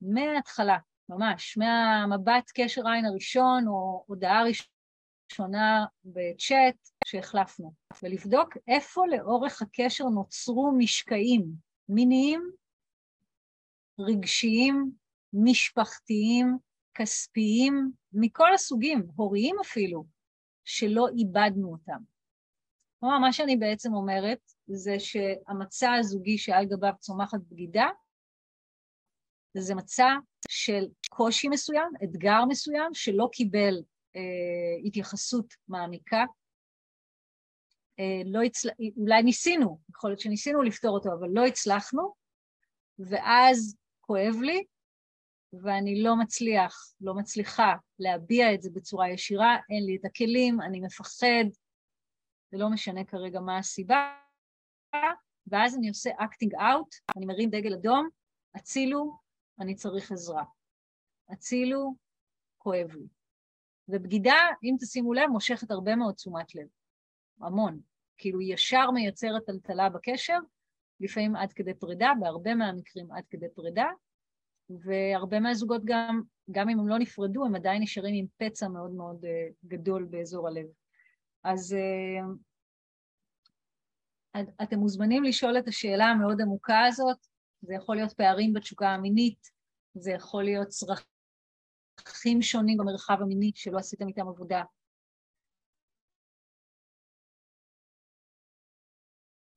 מההתחלה, 0.00 0.78
ממש, 1.08 1.58
מהמבט 1.58 2.50
קשר 2.54 2.88
עין 2.88 3.04
הראשון 3.04 3.68
או 3.68 4.04
הודעה 4.06 4.44
ראשונה 4.44 4.79
בצ'אט 6.04 6.88
שהחלפנו, 7.04 7.72
ולבדוק 8.02 8.56
איפה 8.68 9.06
לאורך 9.06 9.62
הקשר 9.62 10.04
נוצרו 10.04 10.72
משקעים 10.78 11.46
מיניים, 11.88 12.50
רגשיים, 14.00 14.90
משפחתיים, 15.32 16.58
כספיים, 16.94 17.92
מכל 18.12 18.54
הסוגים, 18.54 19.06
הוריים 19.16 19.56
אפילו, 19.60 20.04
שלא 20.64 21.08
איבדנו 21.18 21.72
אותם. 21.72 22.02
כלומר, 23.00 23.18
מה 23.18 23.32
שאני 23.32 23.56
בעצם 23.56 23.94
אומרת 23.94 24.38
זה 24.66 24.96
שהמצע 24.98 25.92
הזוגי 25.92 26.38
שעל 26.38 26.64
גביו 26.64 26.92
צומחת 26.98 27.40
בגידה, 27.50 27.86
זה 29.56 29.74
מצע 29.74 30.08
של 30.48 30.84
קושי 31.10 31.48
מסוים, 31.48 31.92
אתגר 32.04 32.44
מסוים, 32.48 32.94
שלא 32.94 33.28
קיבל 33.32 33.74
אה, 34.16 34.86
התייחסות 34.86 35.54
מעמיקה. 35.68 36.24
אה, 38.00 38.22
לא 38.24 38.42
הצל... 38.42 38.68
אולי 38.96 39.22
ניסינו, 39.22 39.80
יכול 39.90 40.10
להיות 40.10 40.20
שניסינו 40.20 40.62
לפתור 40.62 40.90
אותו, 40.90 41.08
אבל 41.12 41.28
לא 41.32 41.46
הצלחנו, 41.46 42.14
ואז 42.98 43.76
כואב 44.00 44.34
לי, 44.42 44.64
ואני 45.52 46.02
לא 46.02 46.16
מצליח, 46.16 46.94
לא 47.00 47.14
מצליחה 47.14 47.72
להביע 47.98 48.54
את 48.54 48.62
זה 48.62 48.70
בצורה 48.74 49.10
ישירה, 49.10 49.56
אין 49.70 49.86
לי 49.86 49.96
את 49.96 50.04
הכלים, 50.04 50.60
אני 50.60 50.80
מפחד, 50.80 51.44
זה 52.52 52.58
לא 52.58 52.70
משנה 52.70 53.04
כרגע 53.04 53.40
מה 53.40 53.58
הסיבה, 53.58 54.14
ואז 55.46 55.76
אני 55.76 55.88
עושה 55.88 56.10
acting 56.10 56.60
out, 56.60 57.16
אני 57.16 57.26
מרים 57.26 57.50
דגל 57.50 57.74
אדום, 57.74 58.08
הצילו, 58.54 59.18
אני 59.60 59.74
צריך 59.74 60.12
עזרה. 60.12 60.44
הצילו, 61.28 61.94
כואב 62.58 62.90
לי. 62.94 63.19
ובגידה, 63.90 64.36
אם 64.62 64.76
תשימו 64.80 65.12
לב, 65.12 65.26
מושכת 65.30 65.70
הרבה 65.70 65.96
מאוד 65.96 66.14
תשומת 66.14 66.54
לב. 66.54 66.66
המון. 67.40 67.80
כאילו 68.18 68.40
ישר 68.40 68.90
מייצרת 68.90 69.46
טלטלה 69.46 69.88
בקשר, 69.88 70.38
לפעמים 71.00 71.36
עד 71.36 71.52
כדי 71.52 71.74
פרידה, 71.74 72.12
בהרבה 72.20 72.54
מהמקרים 72.54 73.12
עד 73.12 73.24
כדי 73.30 73.46
פרידה, 73.54 73.86
והרבה 74.70 75.40
מהזוגות 75.40 75.82
גם, 75.84 76.22
גם 76.50 76.68
אם 76.68 76.80
הם 76.80 76.88
לא 76.88 76.98
נפרדו, 76.98 77.44
הם 77.44 77.54
עדיין 77.54 77.82
נשארים 77.82 78.14
עם 78.14 78.26
פצע 78.36 78.68
מאוד 78.68 78.90
מאוד 78.90 79.24
uh, 79.24 79.28
גדול 79.66 80.04
באזור 80.04 80.48
הלב. 80.48 80.66
אז 81.44 81.76
uh, 81.76 81.78
אתם 84.62 84.78
מוזמנים 84.78 85.24
לשאול 85.24 85.58
את 85.58 85.68
השאלה 85.68 86.04
המאוד 86.04 86.40
עמוקה 86.40 86.84
הזאת, 86.84 87.26
זה 87.62 87.74
יכול 87.74 87.96
להיות 87.96 88.12
פערים 88.12 88.52
בתשוקה 88.52 88.88
המינית, 88.88 89.50
זה 89.94 90.10
יכול 90.10 90.44
להיות 90.44 90.68
צרכים 90.68 91.09
שונים 92.40 92.78
במרחב 92.78 93.16
המיני 93.20 93.52
שלא 93.54 93.78
עשיתם 93.78 94.08
איתם 94.08 94.28
עבודה. 94.28 94.62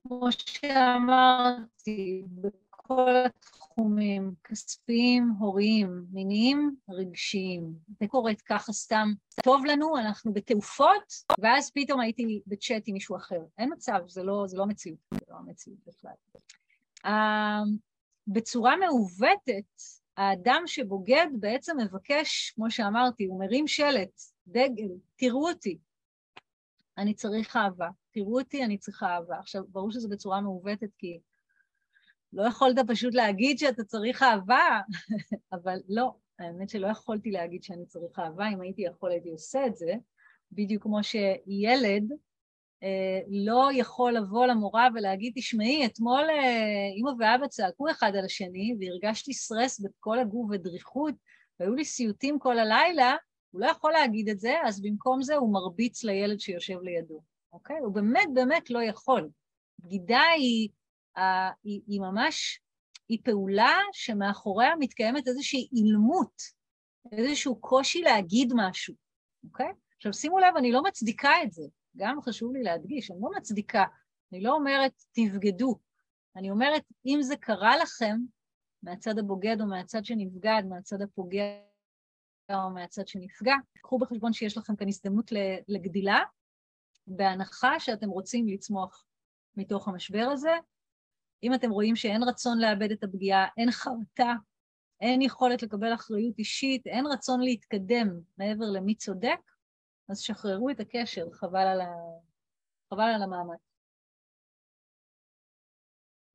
כמו 0.07 0.27
שאמרתי, 0.31 2.23
בכל 2.27 3.11
התחומים, 3.25 4.33
כספיים, 4.43 5.29
הוריים, 5.39 6.05
מיניים, 6.11 6.75
רגשיים. 6.89 7.73
זה 7.99 8.07
קורית 8.07 8.41
ככה 8.41 8.73
סתם, 8.73 9.07
טוב 9.43 9.65
לנו, 9.65 9.97
אנחנו 9.97 10.33
בתעופות, 10.33 11.13
ואז 11.39 11.71
פתאום 11.75 11.99
הייתי 11.99 12.41
בצ'אט 12.47 12.83
עם 12.85 12.93
מישהו 12.93 13.15
אחר. 13.15 13.39
אין 13.57 13.69
מצב, 13.73 13.99
זה 14.07 14.23
לא, 14.23 14.43
זה 14.47 14.57
לא 14.57 14.65
מציאות, 14.65 14.99
זה 15.13 15.25
לא 15.29 15.35
המציאות 15.35 15.79
בכלל. 15.87 16.11
Uh, 17.05 17.09
בצורה 18.27 18.75
מעוותת, 18.77 19.81
האדם 20.17 20.63
שבוגד 20.65 21.27
בעצם 21.39 21.77
מבקש, 21.77 22.51
כמו 22.55 22.71
שאמרתי, 22.71 23.25
הוא 23.25 23.39
מרים 23.39 23.67
שלט, 23.67 24.21
דגל, 24.47 24.89
תראו 25.15 25.49
אותי, 25.49 25.77
אני 26.97 27.13
צריך 27.13 27.55
אהבה, 27.55 27.89
תראו 28.11 28.39
אותי, 28.39 28.63
אני 28.63 28.77
צריכה 28.77 29.15
אהבה. 29.15 29.39
עכשיו, 29.39 29.63
ברור 29.67 29.91
שזה 29.91 30.07
בצורה 30.07 30.41
מעוותת, 30.41 30.89
כי 30.97 31.19
לא 32.33 32.43
יכולת 32.47 32.75
פשוט 32.87 33.13
להגיד 33.13 33.57
שאתה 33.59 33.83
צריך 33.83 34.23
אהבה, 34.23 34.81
אבל 35.53 35.77
לא, 35.89 36.15
האמת 36.39 36.69
שלא 36.69 36.87
יכולתי 36.87 37.31
להגיד 37.31 37.63
שאני 37.63 37.85
צריך 37.85 38.19
אהבה, 38.19 38.49
אם 38.49 38.61
הייתי 38.61 38.81
יכול 38.81 39.11
הייתי 39.11 39.29
עושה 39.29 39.65
את 39.65 39.75
זה, 39.75 39.93
בדיוק 40.51 40.83
כמו 40.83 41.03
שילד 41.03 42.03
לא 43.29 43.69
יכול 43.73 44.13
לבוא 44.13 44.45
למורה 44.45 44.87
ולהגיד, 44.93 45.33
תשמעי, 45.35 45.85
אתמול 45.85 46.29
אה, 46.29 46.89
אמא 46.97 47.11
ואבא 47.19 47.47
צעקו 47.47 47.91
אחד 47.91 48.15
על 48.15 48.25
השני 48.25 48.75
והרגשתי 48.79 49.33
סטרס 49.33 49.79
בכל 49.79 50.19
הגוף 50.19 50.49
ודריכות 50.51 51.15
והיו 51.59 51.75
לי 51.75 51.85
סיוטים 51.85 52.39
כל 52.39 52.59
הלילה, 52.59 53.15
הוא 53.51 53.61
לא 53.61 53.65
יכול 53.65 53.91
להגיד 53.91 54.29
את 54.29 54.39
זה, 54.39 54.53
אז 54.65 54.81
במקום 54.81 55.21
זה 55.21 55.35
הוא 55.35 55.53
מרביץ 55.53 56.03
לילד 56.03 56.39
שיושב 56.39 56.81
לידו, 56.81 57.21
אוקיי? 57.53 57.77
הוא 57.79 57.93
באמת 57.93 58.27
באמת 58.33 58.69
לא 58.69 58.83
יכול. 58.83 59.29
בגידה 59.79 60.21
היא, 60.35 60.69
היא, 61.63 61.81
היא 61.87 62.01
ממש 62.01 62.59
היא 63.09 63.19
פעולה 63.23 63.77
שמאחוריה 63.93 64.75
מתקיימת 64.79 65.27
איזושהי 65.27 65.67
אילמות, 65.71 66.41
איזשהו 67.11 67.55
קושי 67.55 68.01
להגיד 68.01 68.53
משהו, 68.55 68.95
אוקיי? 69.43 69.71
עכשיו 69.97 70.13
שימו 70.13 70.39
לב, 70.39 70.55
אני 70.57 70.71
לא 70.71 70.83
מצדיקה 70.83 71.43
את 71.43 71.51
זה, 71.51 71.63
גם 71.97 72.21
חשוב 72.21 72.53
לי 72.53 72.63
להדגיש, 72.63 73.11
אני 73.11 73.19
לא 73.21 73.29
מצדיקה, 73.37 73.83
אני 74.31 74.41
לא 74.41 74.53
אומרת 74.53 75.03
תבגדו, 75.11 75.79
אני 76.35 76.51
אומרת, 76.51 76.83
אם 77.05 77.19
זה 77.21 77.35
קרה 77.35 77.77
לכם, 77.77 78.17
מהצד 78.83 79.19
הבוגד 79.19 79.61
או 79.61 79.65
מהצד 79.65 80.05
שנבגד, 80.05 80.63
מהצד 80.69 81.01
הפוגע 81.01 81.43
או 82.53 82.69
מהצד 82.69 83.07
שנפגע, 83.07 83.53
קחו 83.81 83.99
בחשבון 83.99 84.33
שיש 84.33 84.57
לכם 84.57 84.75
כאן 84.75 84.87
הזדמנות 84.87 85.31
לגדילה, 85.67 86.19
בהנחה 87.07 87.79
שאתם 87.79 88.09
רוצים 88.09 88.47
לצמוח 88.47 89.05
מתוך 89.57 89.87
המשבר 89.87 90.29
הזה. 90.31 90.51
אם 91.43 91.53
אתם 91.53 91.69
רואים 91.69 91.95
שאין 91.95 92.23
רצון 92.23 92.59
לאבד 92.59 92.91
את 92.91 93.03
הפגיעה, 93.03 93.47
אין 93.57 93.71
חרטה, 93.71 94.33
אין 95.01 95.21
יכולת 95.21 95.63
לקבל 95.63 95.93
אחריות 95.93 96.39
אישית, 96.39 96.87
אין 96.87 97.05
רצון 97.05 97.41
להתקדם 97.41 98.07
מעבר 98.37 98.65
למי 98.73 98.95
צודק, 98.95 99.39
אז 100.13 100.19
שחררו 100.19 100.69
את 100.69 100.79
הקשר, 100.79 101.31
חבל 101.31 101.67
על, 101.67 101.81
ה... 101.81 101.93
חבל 102.89 103.11
על 103.15 103.23
המאמץ. 103.23 103.59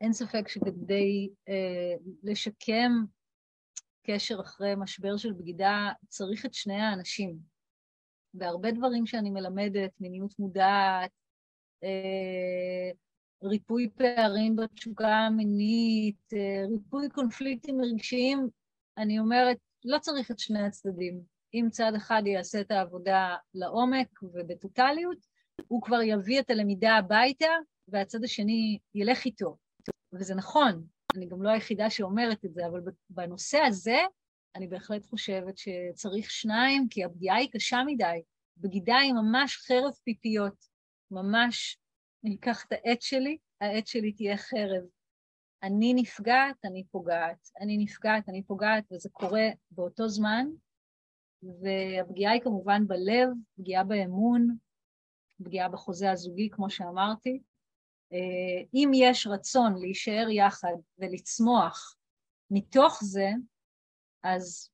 אין 0.01 0.13
ספק 0.13 0.49
שכדי 0.49 1.31
אה, 1.49 1.95
לשקם 2.23 2.93
קשר 4.07 4.41
אחרי 4.41 4.75
משבר 4.77 5.17
של 5.17 5.33
בגידה, 5.33 5.93
צריך 6.09 6.47
את 6.47 6.55
שני 6.55 6.81
האנשים. 6.81 7.39
והרבה 8.35 8.71
דברים 8.71 9.07
שאני 9.07 9.31
מלמדת, 9.31 9.91
מיניות 10.01 10.39
מודעת, 10.39 11.11
אה, 11.85 12.91
ריפוי 13.45 13.91
פערים 13.97 14.57
בתשוקה 14.57 15.17
המינית, 15.17 16.33
אה, 16.33 16.67
ריפוי 16.71 17.09
קונפליקטים 17.11 17.81
רגשיים, 17.81 18.49
אני 18.99 19.19
אומרת, 19.19 19.57
לא 19.85 19.99
צריך 19.99 20.31
את 20.31 20.39
שני 20.39 20.63
הצדדים. 20.63 21.38
אם 21.55 21.69
צד 21.71 21.93
אחד 21.97 22.23
יעשה 22.27 22.61
את 22.61 22.71
העבודה 22.71 23.37
לעומק 23.55 24.23
ובטוטליות, 24.23 25.19
הוא 25.69 25.83
כבר 25.83 26.03
יביא 26.03 26.41
את 26.41 26.51
הלמידה 26.51 26.97
הביתה, 26.97 27.51
והצד 27.89 28.25
השני 28.25 28.79
ילך 28.95 29.25
איתו. 29.25 29.57
וזה 30.13 30.35
נכון, 30.35 30.85
אני 31.17 31.27
גם 31.27 31.43
לא 31.43 31.51
היחידה 31.51 31.91
שאומרת 31.91 32.45
את 32.45 32.55
זה, 32.55 32.67
אבל 32.67 32.81
בנושא 33.11 33.59
הזה 33.59 33.99
אני 34.57 34.67
בהחלט 34.67 35.07
חושבת 35.07 35.55
שצריך 35.59 36.31
שניים, 36.31 36.89
כי 36.91 37.05
הפגיעה 37.05 37.37
היא 37.37 37.49
קשה 37.53 37.79
מדי. 37.87 38.23
בגידה 38.57 38.97
היא 38.97 39.13
ממש 39.13 39.57
חרב 39.57 39.93
פיפיות, 40.05 40.65
ממש, 41.11 41.79
אני 42.25 42.37
אקח 42.41 42.65
את 42.65 42.73
העט 42.73 43.03
שלי, 43.03 43.39
העט 43.61 43.87
שלי 43.87 44.13
תהיה 44.13 44.37
חרב. 44.37 44.83
אני 45.63 45.95
נפגעת, 45.95 46.57
אני 46.65 46.85
פוגעת, 46.91 47.49
אני 47.61 47.79
נפגעת, 47.79 48.29
אני 48.29 48.43
פוגעת, 48.43 48.85
וזה 48.93 49.09
קורה 49.13 49.49
באותו 49.71 50.09
זמן, 50.09 50.47
והפגיעה 51.43 52.33
היא 52.33 52.43
כמובן 52.43 52.87
בלב, 52.87 53.29
פגיעה 53.57 53.85
באמון, 53.85 54.57
פגיעה 55.45 55.69
בחוזה 55.69 56.11
הזוגי, 56.11 56.51
כמו 56.51 56.71
שאמרתי, 56.71 57.41
אה, 58.13 58.65
אם 58.75 58.91
יש 58.95 59.27
רצון 59.27 59.75
להישאר 59.81 60.29
יחד 60.31 60.75
ולצמוח 60.99 61.97
מתוך 62.51 62.99
זה, 63.03 63.29
אז 64.23 64.71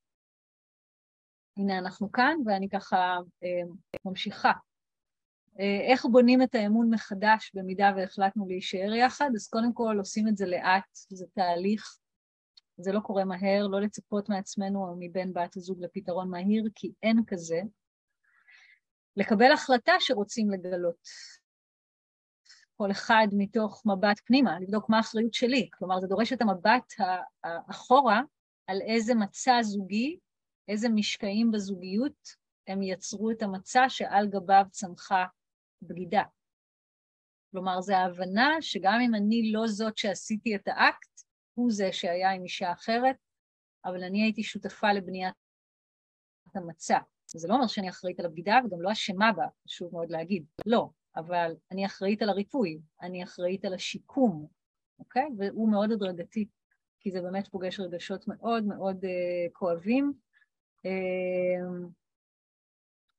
הנה 1.56 1.78
אנחנו 1.78 2.12
כאן 2.12 2.36
ואני 2.46 2.68
ככה 2.68 3.16
אה, 3.44 3.74
ממשיכה. 4.04 4.52
אה, 5.60 5.80
איך 5.90 6.04
בונים 6.04 6.42
את 6.42 6.54
האמון 6.54 6.94
מחדש 6.94 7.50
במידה 7.54 7.92
והחלטנו 7.96 8.48
להישאר 8.48 8.94
יחד? 8.94 9.30
אז 9.36 9.48
קודם 9.48 9.72
כל 9.72 9.96
עושים 9.98 10.28
את 10.28 10.36
זה 10.36 10.46
לאט, 10.46 10.88
זה 10.92 11.26
תהליך, 11.34 11.98
זה 12.76 12.92
לא 12.92 13.00
קורה 13.00 13.24
מהר, 13.24 13.66
לא 13.66 13.80
לצפות 13.80 14.28
מעצמנו 14.28 14.88
או 14.88 14.96
מבן 14.98 15.32
בת 15.32 15.56
הזוג 15.56 15.80
לפתרון 15.80 16.30
מהיר, 16.30 16.64
כי 16.74 16.92
אין 17.02 17.20
כזה. 17.26 17.60
לקבל 19.16 19.52
החלטה 19.52 19.92
שרוצים 19.98 20.50
לגלות. 20.50 21.08
כל 22.76 22.90
אחד 22.90 23.26
מתוך 23.32 23.82
מבט 23.86 24.20
פנימה, 24.24 24.60
לבדוק 24.60 24.88
מה 24.88 24.96
האחריות 24.96 25.34
שלי. 25.34 25.68
כלומר, 25.72 26.00
זה 26.00 26.06
דורש 26.06 26.32
את 26.32 26.42
המבט 26.42 26.92
האחורה 27.44 28.20
על 28.66 28.80
איזה 28.80 29.14
מצע 29.14 29.62
זוגי, 29.62 30.18
איזה 30.68 30.88
משקעים 30.88 31.50
בזוגיות 31.50 32.28
הם 32.66 32.82
יצרו 32.82 33.30
את 33.30 33.42
המצע 33.42 33.84
שעל 33.88 34.28
גביו 34.28 34.64
צמחה 34.70 35.24
בגידה. 35.82 36.22
כלומר, 37.50 37.80
זו 37.80 37.94
ההבנה 37.94 38.56
שגם 38.60 39.00
אם 39.06 39.14
אני 39.14 39.52
לא 39.52 39.66
זאת 39.66 39.98
שעשיתי 39.98 40.56
את 40.56 40.68
האקט, 40.68 41.23
הוא 41.54 41.72
זה 41.72 41.92
שהיה 41.92 42.30
עם 42.30 42.42
אישה 42.42 42.72
אחרת, 42.72 43.16
אבל 43.84 44.04
אני 44.04 44.22
הייתי 44.22 44.42
שותפה 44.42 44.92
לבניית 44.92 45.34
המצע. 46.54 46.98
זה 47.26 47.48
לא 47.48 47.54
אומר 47.54 47.66
שאני 47.66 47.90
אחראית 47.90 48.20
על 48.20 48.26
הבגידה 48.26 48.58
וגם 48.64 48.82
לא 48.82 48.92
אשמה 48.92 49.32
בה, 49.32 49.46
חשוב 49.64 49.92
מאוד 49.92 50.10
להגיד, 50.10 50.44
לא. 50.66 50.88
אבל 51.16 51.54
אני 51.72 51.86
אחראית 51.86 52.22
על 52.22 52.28
הריפוי, 52.28 52.78
אני 53.02 53.24
אחראית 53.24 53.64
על 53.64 53.74
השיקום, 53.74 54.46
אוקיי? 54.98 55.28
והוא 55.38 55.70
מאוד 55.70 55.92
הדרגתי, 55.92 56.48
כי 57.00 57.10
זה 57.10 57.20
באמת 57.20 57.48
פוגש 57.48 57.80
רגשות 57.80 58.28
מאוד 58.28 58.64
מאוד 58.64 59.04
uh, 59.04 59.08
כואבים. 59.52 60.12
Uh, 60.86 61.88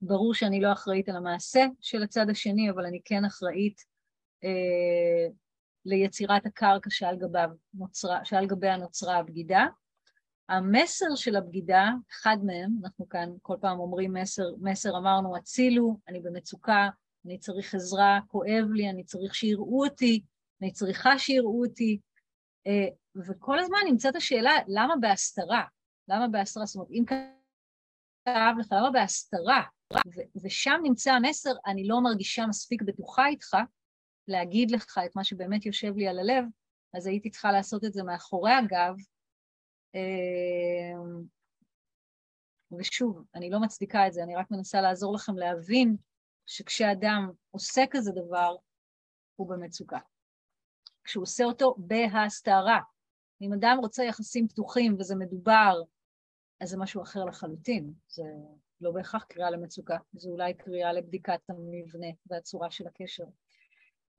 ברור 0.01 0.33
שאני 0.33 0.61
לא 0.61 0.71
אחראית 0.71 1.09
על 1.09 1.15
המעשה 1.15 1.65
של 1.81 2.03
הצד 2.03 2.29
השני, 2.29 2.69
אבל 2.69 2.86
אני 2.86 3.01
כן 3.05 3.25
אחראית 3.25 3.81
uh, 4.45 5.33
ליצירת 5.86 6.45
הקרקע 6.45 6.89
שעל, 6.89 7.17
גביו 7.17 7.49
נוצרה, 7.73 8.25
שעל 8.25 8.45
גביה 8.45 8.77
נוצרה 8.77 9.17
הבגידה. 9.17 9.65
המסר 10.49 11.15
של 11.15 11.36
הבגידה, 11.36 11.89
אחד 12.11 12.38
מהם, 12.45 12.71
אנחנו 12.83 13.09
כאן 13.09 13.29
כל 13.41 13.57
פעם 13.61 13.79
אומרים 13.79 14.13
מסר, 14.13 14.43
מסר 14.61 14.97
אמרנו, 14.97 15.38
הצילו, 15.38 15.97
אני 16.07 16.19
במצוקה, 16.19 16.89
אני 17.25 17.39
צריך 17.39 17.75
עזרה, 17.75 18.19
כואב 18.27 18.65
לי, 18.73 18.89
אני 18.89 19.03
צריך 19.03 19.36
שיראו 19.36 19.86
אותי, 19.86 20.23
אני 20.61 20.71
צריכה 20.71 21.19
שיראו 21.19 21.65
אותי, 21.65 21.99
אה, 22.67 22.88
וכל 23.27 23.59
הזמן 23.59 23.77
נמצאת 23.86 24.15
השאלה, 24.15 24.51
למה 24.67 24.93
בהסתרה? 25.01 25.63
למה 26.07 26.27
בהסתרה? 26.27 26.65
זאת 26.65 26.75
אומרת, 26.75 26.91
אם 26.91 27.03
כאב 28.25 28.57
לך, 28.59 28.67
למה 28.71 28.91
בהסתרה? 28.91 29.63
ושם 30.43 30.79
נמצא 30.83 31.11
המסר, 31.11 31.51
אני 31.65 31.88
לא 31.88 32.01
מרגישה 32.03 32.47
מספיק 32.47 32.81
בטוחה 32.81 33.27
איתך 33.27 33.57
להגיד 34.28 34.71
לך 34.71 34.99
את 35.05 35.15
מה 35.15 35.23
שבאמת 35.23 35.65
יושב 35.65 35.95
לי 35.95 36.07
על 36.07 36.19
הלב, 36.19 36.45
אז 36.93 37.07
הייתי 37.07 37.30
צריכה 37.30 37.51
לעשות 37.51 37.84
את 37.84 37.93
זה 37.93 38.03
מאחורי 38.03 38.51
הגב. 38.51 38.95
אה, 39.95 41.21
ושוב, 42.80 43.23
אני 43.36 43.49
לא 43.49 43.59
מצדיקה 43.61 44.07
את 44.07 44.13
זה, 44.13 44.23
אני 44.23 44.36
רק 44.36 44.51
מנסה 44.51 44.82
לעזור 44.82 45.13
לכם 45.13 45.38
להבין 45.38 45.95
שכשאדם 46.45 47.30
עושה 47.51 47.84
כזה 47.91 48.11
דבר, 48.11 48.55
הוא 49.36 49.49
במצוקה. 49.49 49.99
כשהוא 51.03 51.23
עושה 51.23 51.43
אותו 51.43 51.76
בהסתרה. 51.78 52.80
אם 53.41 53.53
אדם 53.53 53.78
רוצה 53.82 54.03
יחסים 54.03 54.47
פתוחים 54.47 54.95
וזה 54.99 55.15
מדובר, 55.15 55.82
אז 56.59 56.69
זה 56.69 56.78
משהו 56.78 57.01
אחר 57.01 57.26
לחלוטין. 57.26 57.93
זה 58.07 58.23
לא 58.82 58.91
בהכרח 58.91 59.23
קריאה 59.23 59.51
למצוקה, 59.51 59.97
זה 60.13 60.30
אולי 60.30 60.53
קריאה 60.53 60.93
לבדיקת 60.93 61.39
המבנה 61.49 62.07
והצורה 62.28 62.71
של 62.71 62.88
הקשר. 62.88 63.26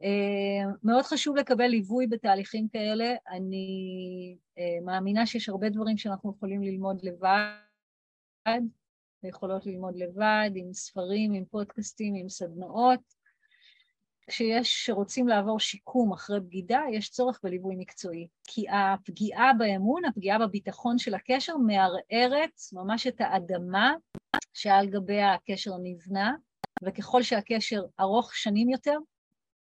Uh, 0.03 0.67
מאוד 0.83 1.05
חשוב 1.05 1.37
לקבל 1.37 1.67
ליווי 1.67 2.07
בתהליכים 2.07 2.69
כאלה. 2.69 3.15
אני 3.29 4.37
uh, 4.59 4.85
מאמינה 4.85 5.27
שיש 5.27 5.49
הרבה 5.49 5.69
דברים 5.69 5.99
שאנחנו 5.99 6.35
יכולים 6.37 6.63
ללמוד 6.63 7.01
לבד, 7.03 8.61
ויכולות 9.23 9.67
ללמוד 9.67 9.97
לבד, 9.97 10.51
עם 10.55 10.73
ספרים, 10.73 11.33
עם 11.33 11.45
פודקאסטים, 11.45 12.15
עם 12.15 12.29
סדנאות. 12.29 13.01
כשיש, 14.27 14.87
שרוצים 14.87 15.29
לעבור 15.29 15.61
שיקום 15.61 16.13
אחרי 16.13 16.41
בגידה, 16.41 16.81
יש 16.93 17.11
צורך 17.11 17.41
בליווי 17.43 17.75
מקצועי. 17.79 18.29
כי 18.45 18.65
הפגיעה 18.69 19.53
באמון, 19.59 20.05
הפגיעה 20.05 20.39
בביטחון 20.39 20.99
של 20.99 21.15
הקשר, 21.15 21.57
מערערת 21.57 22.61
ממש 22.73 23.07
את 23.07 23.21
האדמה 23.21 23.95
שעל 24.55 24.87
גביה 24.87 25.35
הקשר 25.35 25.71
נבנה, 25.83 26.35
וככל 26.83 27.23
שהקשר 27.23 27.85
ארוך 28.01 28.35
שנים 28.35 28.71
יותר, 28.71 28.97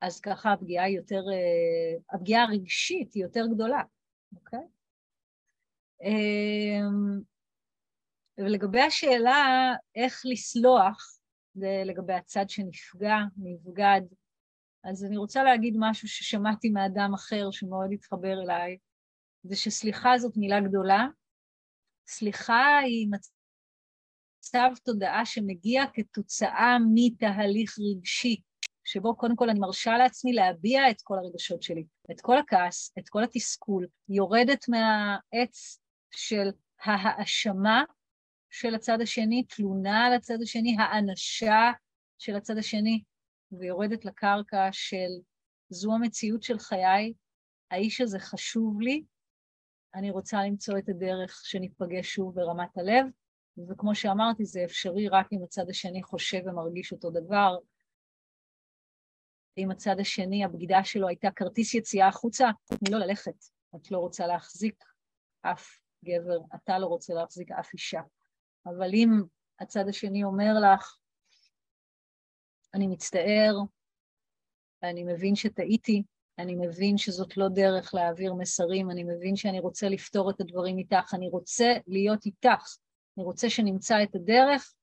אז 0.03 0.21
ככה 0.21 0.53
הפגיעה 0.53 0.91
יותר, 0.91 1.23
אה, 1.33 2.15
הפגיעה 2.15 2.43
הרגשית 2.43 3.15
היא 3.15 3.23
יותר 3.23 3.45
גדולה, 3.55 3.83
אוקיי? 4.37 4.67
אמ, 6.03 7.21
ולגבי 8.39 8.81
השאלה 8.81 9.73
איך 9.95 10.23
לסלוח, 10.25 11.19
לגבי 11.87 12.13
הצד 12.13 12.49
שנפגע, 12.49 13.17
נבגד, 13.37 14.01
אז 14.85 15.05
אני 15.05 15.17
רוצה 15.17 15.43
להגיד 15.43 15.75
משהו 15.79 16.09
ששמעתי 16.09 16.71
מאדם 16.71 17.15
אחר 17.15 17.51
שמאוד 17.51 17.93
התחבר 17.93 18.43
אליי, 18.43 18.79
זה 19.43 19.57
שסליחה 19.57 20.19
זאת 20.19 20.37
מילה 20.37 20.61
גדולה. 20.61 21.07
סליחה 22.07 22.79
היא 22.79 23.09
מצב 24.39 24.71
תודעה 24.85 25.27
שמגיע 25.27 25.85
כתוצאה 25.95 26.77
מתהליך 26.95 27.77
רגשי 27.79 28.41
שבו 28.93 29.17
קודם 29.17 29.37
כל 29.37 29.51
אני 29.51 29.61
מרשה 29.61 29.97
לעצמי 29.99 30.33
להביע 30.33 30.91
את 30.91 31.03
כל 31.03 31.19
הרגשות 31.19 31.63
שלי, 31.63 31.85
את 32.11 32.21
כל 32.21 32.39
הכעס, 32.39 32.93
את 32.99 33.09
כל 33.09 33.25
התסכול, 33.25 33.87
יורדת 34.09 34.69
מהעץ 34.69 35.79
של 36.11 36.51
ההאשמה 36.83 37.85
של 38.51 38.75
הצד 38.75 39.01
השני, 39.01 39.45
תלונה 39.45 40.07
על 40.07 40.13
הצד 40.13 40.43
השני, 40.43 40.77
האנשה 40.79 41.71
של 42.19 42.37
הצד 42.37 42.59
השני, 42.59 43.03
ויורדת 43.53 44.05
לקרקע 44.05 44.69
של 44.73 45.11
זו 45.69 45.95
המציאות 45.95 46.43
של 46.43 46.59
חיי, 46.59 47.13
האיש 47.71 48.01
הזה 48.01 48.19
חשוב 48.19 48.81
לי, 48.81 49.03
אני 49.95 50.11
רוצה 50.11 50.45
למצוא 50.45 50.79
את 50.79 50.89
הדרך 50.89 51.41
שניפגש 51.45 52.15
שוב 52.15 52.35
ברמת 52.35 52.79
הלב, 52.79 53.07
וכמו 53.69 53.95
שאמרתי, 53.95 54.45
זה 54.45 54.65
אפשרי 54.65 55.09
רק 55.09 55.27
אם 55.33 55.39
הצד 55.45 55.69
השני 55.69 56.03
חושב 56.03 56.41
ומרגיש 56.47 56.93
אותו 56.93 57.11
דבר. 57.11 57.57
אם 59.59 59.71
הצד 59.71 60.01
השני, 60.01 60.45
הבגידה 60.45 60.85
שלו 60.85 61.09
הייתה 61.09 61.31
כרטיס 61.31 61.75
יציאה 61.75 62.09
החוצה, 62.09 62.49
תני 62.65 62.91
לו 62.91 62.99
ללכת. 62.99 63.45
את 63.77 63.91
לא 63.91 63.99
רוצה 63.99 64.27
להחזיק 64.27 64.85
אף 65.43 65.69
גבר, 66.05 66.39
אתה 66.55 66.79
לא 66.79 66.87
רוצה 66.87 67.15
להחזיק 67.15 67.51
אף 67.51 67.73
אישה. 67.73 68.01
אבל 68.67 68.91
אם 68.95 69.09
הצד 69.61 69.89
השני 69.89 70.25
אומר 70.25 70.53
לך, 70.65 70.97
אני 72.75 72.87
מצטער, 72.87 73.55
אני 74.83 75.05
מבין 75.05 75.37
שטעיתי, 75.37 76.03
אני 76.39 76.55
מבין 76.55 76.99
שזאת 76.99 77.37
לא 77.37 77.49
דרך 77.49 77.95
להעביר 77.95 78.35
מסרים, 78.35 78.91
אני 78.91 79.05
מבין 79.05 79.37
שאני 79.37 79.61
רוצה 79.61 79.89
לפתור 79.89 80.31
את 80.31 80.41
הדברים 80.41 80.79
איתך, 80.79 81.15
אני 81.15 81.29
רוצה 81.29 81.73
להיות 81.87 82.27
איתך, 82.27 82.77
אני 83.17 83.25
רוצה 83.25 83.51
שנמצא 83.51 84.03
את 84.03 84.15
הדרך, 84.15 84.75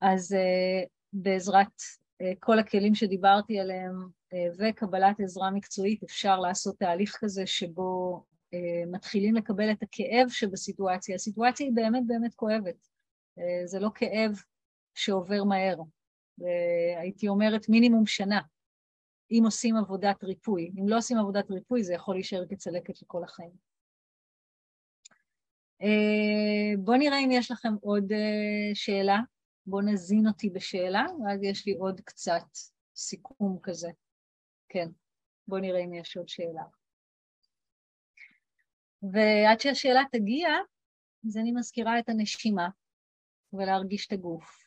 אז 0.00 0.32
uh, 0.32 0.88
בעזרת 1.12 1.82
כל 2.40 2.58
הכלים 2.58 2.94
שדיברתי 2.94 3.60
עליהם 3.60 4.02
uh, 4.02 4.36
וקבלת 4.58 5.20
עזרה 5.20 5.50
מקצועית 5.50 6.02
אפשר 6.02 6.40
לעשות 6.40 6.78
תהליך 6.78 7.16
כזה 7.20 7.46
שבו 7.46 8.22
uh, 8.54 8.56
מתחילים 8.86 9.34
לקבל 9.34 9.70
את 9.70 9.82
הכאב 9.82 10.28
שבסיטואציה. 10.28 11.14
הסיטואציה 11.14 11.66
היא 11.66 11.74
באמת 11.74 12.06
באמת 12.06 12.34
כואבת, 12.34 12.88
זה 13.64 13.80
לא 13.80 13.90
כאב 13.94 14.32
שעובר 14.94 15.44
מהר, 15.44 15.76
הייתי 16.98 17.28
אומרת 17.28 17.68
מינימום 17.68 18.06
שנה. 18.06 18.40
אם 19.32 19.42
עושים 19.44 19.76
עבודת 19.76 20.24
ריפוי. 20.24 20.72
אם 20.80 20.88
לא 20.88 20.96
עושים 20.96 21.18
עבודת 21.18 21.50
ריפוי, 21.50 21.82
זה 21.82 21.94
יכול 21.94 22.14
להישאר 22.14 22.44
כצלקת 22.48 23.02
לכל 23.02 23.24
החיים. 23.24 23.52
אה, 25.82 26.76
בואו 26.78 26.96
נראה 26.96 27.18
אם 27.18 27.30
יש 27.30 27.50
לכם 27.50 27.74
עוד 27.80 28.12
אה, 28.12 28.74
שאלה. 28.74 29.18
בואו 29.66 29.82
נזין 29.82 30.26
אותי 30.26 30.50
בשאלה, 30.50 31.06
ואז 31.24 31.42
יש 31.42 31.66
לי 31.66 31.74
עוד 31.74 32.00
קצת 32.00 32.44
סיכום 32.96 33.58
כזה. 33.62 33.90
כן, 34.68 34.88
בואו 35.48 35.60
נראה 35.60 35.80
אם 35.84 35.94
יש 35.94 36.16
עוד 36.16 36.28
שאלה. 36.28 36.64
ועד 39.02 39.60
שהשאלה 39.60 40.00
תגיע, 40.12 40.48
אז 41.26 41.36
אני 41.36 41.52
מזכירה 41.52 41.98
את 41.98 42.08
הנשימה 42.08 42.68
ולהרגיש 43.52 44.06
את 44.06 44.12
הגוף. 44.12 44.62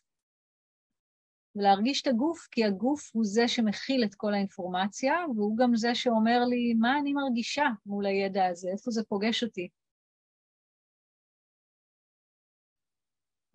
ולהרגיש 1.56 2.02
את 2.02 2.08
הגוף, 2.08 2.48
כי 2.52 2.66
הגוף 2.66 3.12
הוא 3.14 3.24
זה 3.26 3.48
שמכיל 3.48 4.04
את 4.04 4.16
כל 4.16 4.34
האינפורמציה, 4.34 5.14
והוא 5.36 5.58
גם 5.58 5.76
זה 5.76 5.96
שאומר 5.96 6.40
לי 6.50 6.74
מה 6.74 7.00
אני 7.00 7.14
מרגישה 7.14 7.66
מול 7.86 8.06
הידע 8.06 8.46
הזה, 8.46 8.70
איפה 8.70 8.92
זה 8.92 9.04
פוגש 9.04 9.44
אותי. 9.44 9.70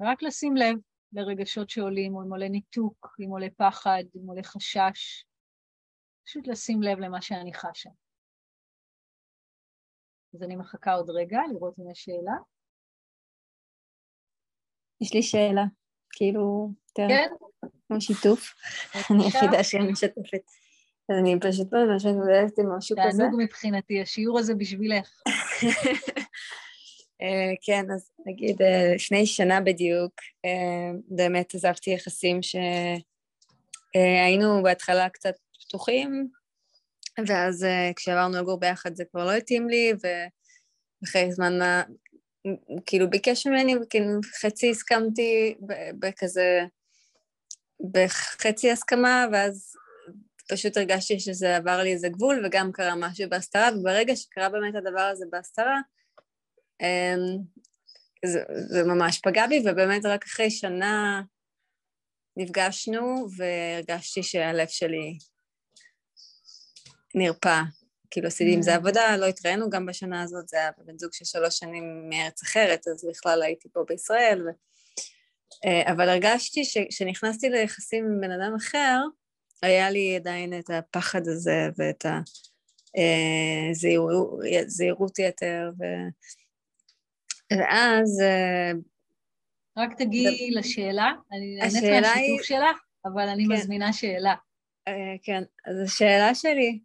רק 0.01 0.23
לשים 0.23 0.57
לב 0.57 0.90
לרגשות 1.13 1.71
שעולים, 1.71 2.15
או 2.15 2.23
אם 2.23 2.31
עולה 2.31 2.49
ניתוק, 2.49 3.17
אם 3.25 3.31
עולה 3.31 3.49
פחד, 3.57 4.03
אם 4.17 4.27
עולה 4.27 4.43
חשש, 4.43 5.25
פשוט 6.25 6.47
לשים 6.47 6.83
לב 6.83 6.99
למה 6.99 7.23
שאני 7.23 7.55
חשה. 7.55 7.91
אז 10.35 10.43
אני 10.43 10.57
מחכה 10.57 10.93
עוד 10.93 11.11
רגע 11.11 11.39
לראות 11.53 11.79
אם 11.79 11.91
יש 11.91 12.05
שאלה. 12.05 12.37
יש 15.01 15.15
לי 15.15 15.23
שאלה, 15.23 15.65
כאילו, 16.13 16.71
כן? 16.95 17.29
כמו 17.89 18.01
שיתוף, 18.01 18.55
אני 19.11 19.25
היחידה 19.25 19.65
שאני 19.65 19.93
משתפת. 19.93 20.45
אז 21.09 21.17
אני 21.21 21.41
פשוט 21.41 21.73
ממש 21.73 22.07
מתמודדת 22.07 22.59
עם 22.59 22.77
משהו 22.77 22.97
כזה. 22.97 23.19
תענוג 23.19 23.41
מבחינתי, 23.43 24.03
השיעור 24.03 24.39
הזה 24.39 24.55
בשבילך. 24.55 25.11
אה, 27.23 27.53
כן, 27.63 27.85
אז 27.95 28.11
נגיד 28.27 28.63
אה, 28.63 28.95
לפני 28.95 29.27
שנה 29.27 29.61
בדיוק, 29.61 30.13
אה, 30.45 30.91
באמת 31.09 31.55
עזבתי 31.55 31.91
יחסים 31.91 32.41
שהיינו 33.95 34.63
בהתחלה 34.63 35.09
קצת 35.09 35.35
פתוחים, 35.61 36.29
ואז 37.27 37.67
כשעברנו 37.97 38.39
לגור 38.39 38.61
ביחד 38.61 38.95
זה 38.95 39.05
כבר 39.05 39.25
לא 39.25 39.33
התאים 39.33 39.69
לי, 39.69 39.93
ואחרי 41.03 41.33
זמן 41.33 41.59
מה, 41.59 41.83
כאילו 42.87 43.11
ביקש 43.11 43.47
ממני, 43.47 43.77
וכאילו 43.77 44.21
חצי 44.41 44.71
הסכמתי 44.71 45.55
בכזה 45.99 46.65
בחצי 47.93 48.71
הסכמה, 48.71 49.27
ואז 49.33 49.73
פשוט 50.49 50.77
הרגשתי 50.77 51.21
שזה 51.21 51.57
עבר 51.57 51.83
לי 51.83 51.93
איזה 51.93 52.09
גבול, 52.09 52.47
וגם 52.47 52.73
קרה 52.73 52.95
משהו 52.97 53.29
בהסתרה, 53.29 53.71
וברגע 53.77 54.17
שקרה 54.17 54.49
באמת 54.49 54.75
הדבר 54.75 55.01
הזה 55.01 55.25
בהסתרה, 55.31 55.81
זה, 58.25 58.43
זה 58.69 58.83
ממש 58.85 59.19
פגע 59.19 59.47
בי, 59.47 59.63
ובאמת 59.65 60.05
רק 60.05 60.25
אחרי 60.25 60.51
שנה 60.51 61.23
נפגשנו, 62.37 63.27
והרגשתי 63.37 64.23
שהלב 64.23 64.69
שלי 64.69 65.19
נרפא. 67.15 67.63
כאילו 68.11 68.29
עשיתי 68.29 68.55
עם 68.55 68.63
זה 68.63 68.75
mm. 68.75 68.77
עבודה, 68.77 69.17
לא 69.17 69.27
התראינו 69.27 69.71
גם 69.71 69.87
בשנה 69.87 70.23
הזאת, 70.23 70.49
זה 70.49 70.57
היה 70.57 70.71
בבן 70.79 70.99
זוג 70.99 71.13
של 71.13 71.25
שלוש 71.25 71.59
שנים 71.59 72.09
מארץ 72.09 72.43
אחרת, 72.43 72.89
אז 72.89 73.05
בכלל 73.11 73.43
הייתי 73.43 73.69
פה 73.73 73.85
בישראל, 73.89 74.43
ו... 74.43 74.51
אה, 75.65 75.93
אבל 75.93 76.09
הרגשתי 76.09 76.65
שכשנכנסתי 76.65 77.49
ליחסים 77.49 78.05
עם 78.05 78.21
בן 78.21 78.31
אדם 78.31 78.55
אחר, 78.57 78.99
היה 79.63 79.91
לי 79.91 80.17
עדיין 80.17 80.59
את 80.59 80.71
הפחד 80.71 81.29
הזה 81.29 81.69
ואת 81.79 82.07
הזהירות 84.67 85.21
אה, 85.21 85.25
יתר, 85.25 85.71
ו... 85.79 85.85
ואז... 87.59 88.21
אה, 88.23 88.73
רק 89.77 89.99
תגיעי 89.99 90.51
לשאלה, 90.51 91.13
אני 91.33 91.55
נהנית 91.55 92.03
מהשיתוף 92.03 92.17
היא... 92.17 92.43
שלך, 92.43 92.81
אבל 93.05 93.29
אני 93.29 93.45
כן. 93.47 93.53
מזמינה 93.53 93.93
שאלה. 93.93 94.35
כן, 95.23 95.43
אז 95.67 95.77
השאלה 95.85 96.35
שלי 96.35 96.81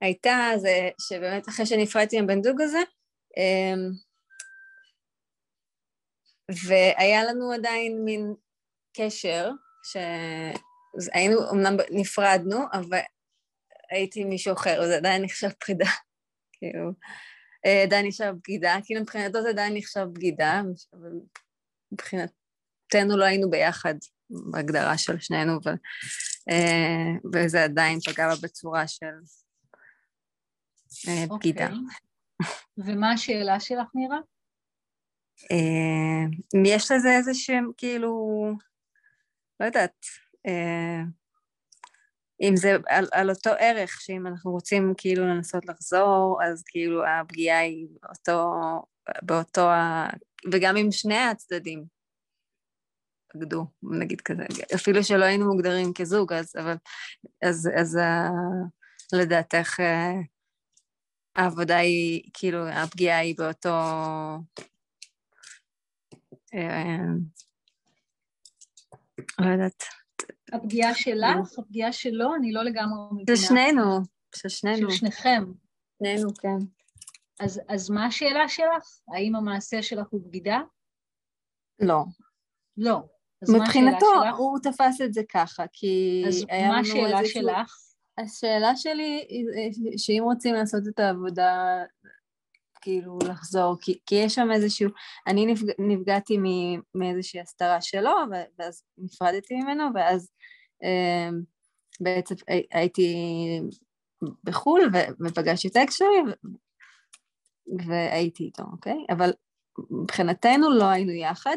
הייתה, 0.00 0.50
זה 0.56 0.88
שבאמת 1.00 1.48
אחרי 1.48 1.66
שנפרדתי 1.66 2.18
עם 2.18 2.26
בן 2.26 2.42
זוג 2.42 2.60
הזה, 2.60 2.78
והיה 6.68 7.24
לנו 7.24 7.52
עדיין 7.52 8.04
מין 8.04 8.34
קשר, 8.96 9.50
שהיינו, 9.84 11.50
אמנם 11.50 11.76
נפרדנו, 11.90 12.58
אבל 12.72 12.98
הייתי 13.90 14.24
מישהו 14.24 14.54
אחר, 14.54 14.80
וזה 14.82 14.96
עדיין 14.96 15.24
נחשב 15.24 15.48
פרידה, 15.50 15.90
כאילו, 16.58 16.90
אה, 17.66 17.82
עדיין 17.82 18.06
נחשב 18.06 18.32
בגידה, 18.38 18.76
כאילו 18.84 19.00
מבחינתו 19.00 19.42
זה 19.42 19.48
עדיין 19.48 19.76
נחשב 19.76 20.06
בגידה, 20.12 20.62
אבל 20.92 21.10
מבחינתנו 21.92 23.16
לא 23.16 23.24
היינו 23.24 23.50
ביחד 23.50 23.94
בהגדרה 24.30 24.98
של 24.98 25.20
שנינו, 25.20 25.52
ו, 25.52 25.68
אה, 26.50 27.12
וזה 27.34 27.64
עדיין 27.64 28.00
פגע 28.00 28.28
בה 28.28 28.34
בצורה 28.42 28.88
של 28.88 29.06
אה, 31.08 31.24
בגידה. 31.36 31.66
Okay. 31.66 31.72
אוקיי. 31.72 32.94
ומה 32.94 33.12
השאלה 33.12 33.60
שלך, 33.60 33.86
אם 36.54 36.64
יש 36.66 36.90
לזה 36.92 37.16
איזה 37.16 37.34
שהם, 37.34 37.70
כאילו, 37.76 38.16
לא 39.60 39.66
יודעת, 39.66 40.06
אם 42.42 42.56
זה 42.56 42.76
על, 42.88 43.06
על 43.12 43.30
אותו 43.30 43.50
ערך, 43.50 44.00
שאם 44.00 44.26
אנחנו 44.26 44.50
רוצים 44.50 44.94
כאילו 44.96 45.26
לנסות 45.26 45.66
לחזור, 45.66 46.40
אז 46.44 46.62
כאילו 46.66 47.02
הפגיעה 47.06 47.58
היא 47.58 47.86
באותו, 48.02 48.52
באותו 49.22 49.70
ה... 49.70 50.08
וגם 50.52 50.76
אם 50.76 50.92
שני 50.92 51.18
הצדדים 51.18 51.84
בגדו, 53.34 53.66
נגיד 53.82 54.20
כזה, 54.20 54.42
אפילו 54.74 55.04
שלא 55.04 55.24
היינו 55.24 55.46
מוגדרים 55.52 55.92
כזוג, 55.94 56.32
אז, 56.32 56.52
אבל, 56.56 56.76
אז, 57.42 57.70
אז 57.80 57.98
לדעתך 59.12 59.80
העבודה 61.36 61.76
היא, 61.76 62.30
כאילו, 62.34 62.68
הפגיעה 62.68 63.18
היא 63.18 63.34
באותו, 63.38 63.78
אה, 66.54 66.96
לא 69.38 69.46
יודעת. 69.46 69.84
הפגיעה 70.52 70.94
שלך, 70.94 71.58
הפגיעה 71.58 71.92
שלו, 71.92 72.34
אני 72.34 72.52
לא 72.52 72.62
לגמרי 72.62 72.98
מבינה. 73.12 73.36
של 73.36 73.46
שנינו, 73.46 74.00
של 74.36 74.48
שנינו. 74.48 74.90
של 74.90 74.96
שניכם. 74.96 75.44
שנינו, 75.98 76.34
כן. 76.34 76.58
אז, 77.40 77.60
אז 77.68 77.90
מה 77.90 78.06
השאלה 78.06 78.48
שלך? 78.48 78.98
האם 79.14 79.36
המעשה 79.36 79.82
שלך 79.82 80.06
הוא 80.10 80.20
בגידה? 80.24 80.60
לא. 81.80 82.04
לא. 82.76 83.00
מבחינתו, 83.48 84.06
הוא 84.36 84.58
תפס 84.62 85.00
את 85.04 85.14
זה 85.14 85.22
ככה, 85.28 85.64
כי 85.72 86.24
אז 86.28 86.44
מה 86.68 86.78
השאלה 86.78 87.18
שלך? 87.24 87.76
השאלה 88.18 88.76
שלי 88.76 89.26
היא 89.28 89.44
שאם 89.98 90.22
רוצים 90.22 90.54
לעשות 90.54 90.82
את 90.88 90.98
העבודה, 90.98 91.82
כאילו 92.84 93.18
לחזור, 93.28 93.76
כי, 93.80 93.98
כי 94.06 94.14
יש 94.14 94.34
שם 94.34 94.48
איזשהו, 94.52 94.90
אני 95.26 95.46
נפג, 95.46 95.66
נפגעתי 95.78 96.38
מאיזושהי 96.94 97.40
הסתרה 97.40 97.80
שלו, 97.80 98.10
ואז 98.58 98.82
נפרדתי 98.98 99.54
ממנו, 99.54 99.84
ואז 99.94 100.30
אה, 100.82 101.28
בעצם 102.00 102.34
הייתי 102.72 103.14
בחו"ל 104.44 104.90
ופגשתי 105.26 105.68
את 105.68 105.76
האקס 105.76 105.94
שלי 105.94 106.32
והייתי 107.86 108.44
איתו, 108.44 108.62
אוקיי? 108.72 109.06
אבל 109.10 109.32
מבחינתנו 109.90 110.70
לא 110.70 110.84
היינו 110.84 111.12
יחד, 111.12 111.56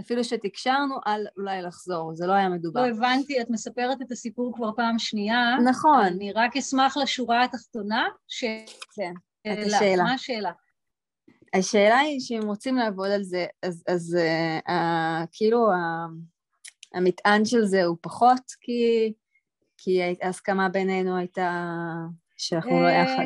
אפילו 0.00 0.24
שתקשרנו 0.24 0.94
על 1.04 1.26
אולי 1.36 1.62
לחזור, 1.62 2.14
זה 2.14 2.26
לא 2.26 2.32
היה 2.32 2.48
מדובר. 2.48 2.80
לא 2.82 2.88
הבנתי, 2.88 3.40
את 3.40 3.50
מספרת 3.50 4.02
את 4.02 4.12
הסיפור 4.12 4.52
כבר 4.56 4.70
פעם 4.76 4.98
שנייה. 4.98 5.56
נכון. 5.64 6.04
אני 6.04 6.32
רק 6.32 6.56
אשמח 6.56 6.96
לשורה 6.96 7.44
התחתונה, 7.44 8.08
ש... 8.28 8.44
כן, 8.94 9.12
את 9.52 9.58
השאלה. 9.66 10.02
מה 10.02 10.12
השאלה? 10.12 10.52
השאלה 11.54 11.98
היא 11.98 12.20
שאם 12.20 12.40
רוצים 12.44 12.76
לעבוד 12.76 13.10
על 13.10 13.22
זה, 13.22 13.46
אז, 13.62 13.84
אז 13.88 14.16
uh, 14.18 14.68
uh, 14.68 15.26
כאילו 15.32 15.68
uh, 15.72 16.38
המטען 16.94 17.44
של 17.44 17.64
זה 17.64 17.84
הוא 17.84 17.96
פחות, 18.00 18.42
כי, 18.60 19.12
כי 19.78 20.00
ההסכמה 20.22 20.68
בינינו 20.68 21.16
הייתה 21.16 21.64
שאנחנו 22.36 22.82
לא 22.82 22.88
יחד. 22.88 23.24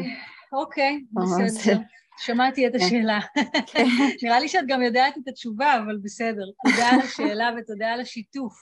אוקיי, 0.53 1.05
בסדר. 1.13 1.79
שמעתי 2.19 2.67
את 2.67 2.73
כן. 2.73 2.85
השאלה. 2.85 3.21
כן. 3.67 3.85
נראה 4.23 4.41
לי 4.41 4.49
שאת 4.49 4.65
גם 4.67 4.83
יודעת 4.83 5.19
את 5.19 5.29
התשובה, 5.29 5.79
אבל 5.79 5.99
בסדר. 6.03 6.45
תודה 6.67 6.89
על 6.89 7.01
השאלה 7.01 7.51
ותודה 7.59 7.93
על 7.93 8.01
השיתוף. 8.01 8.55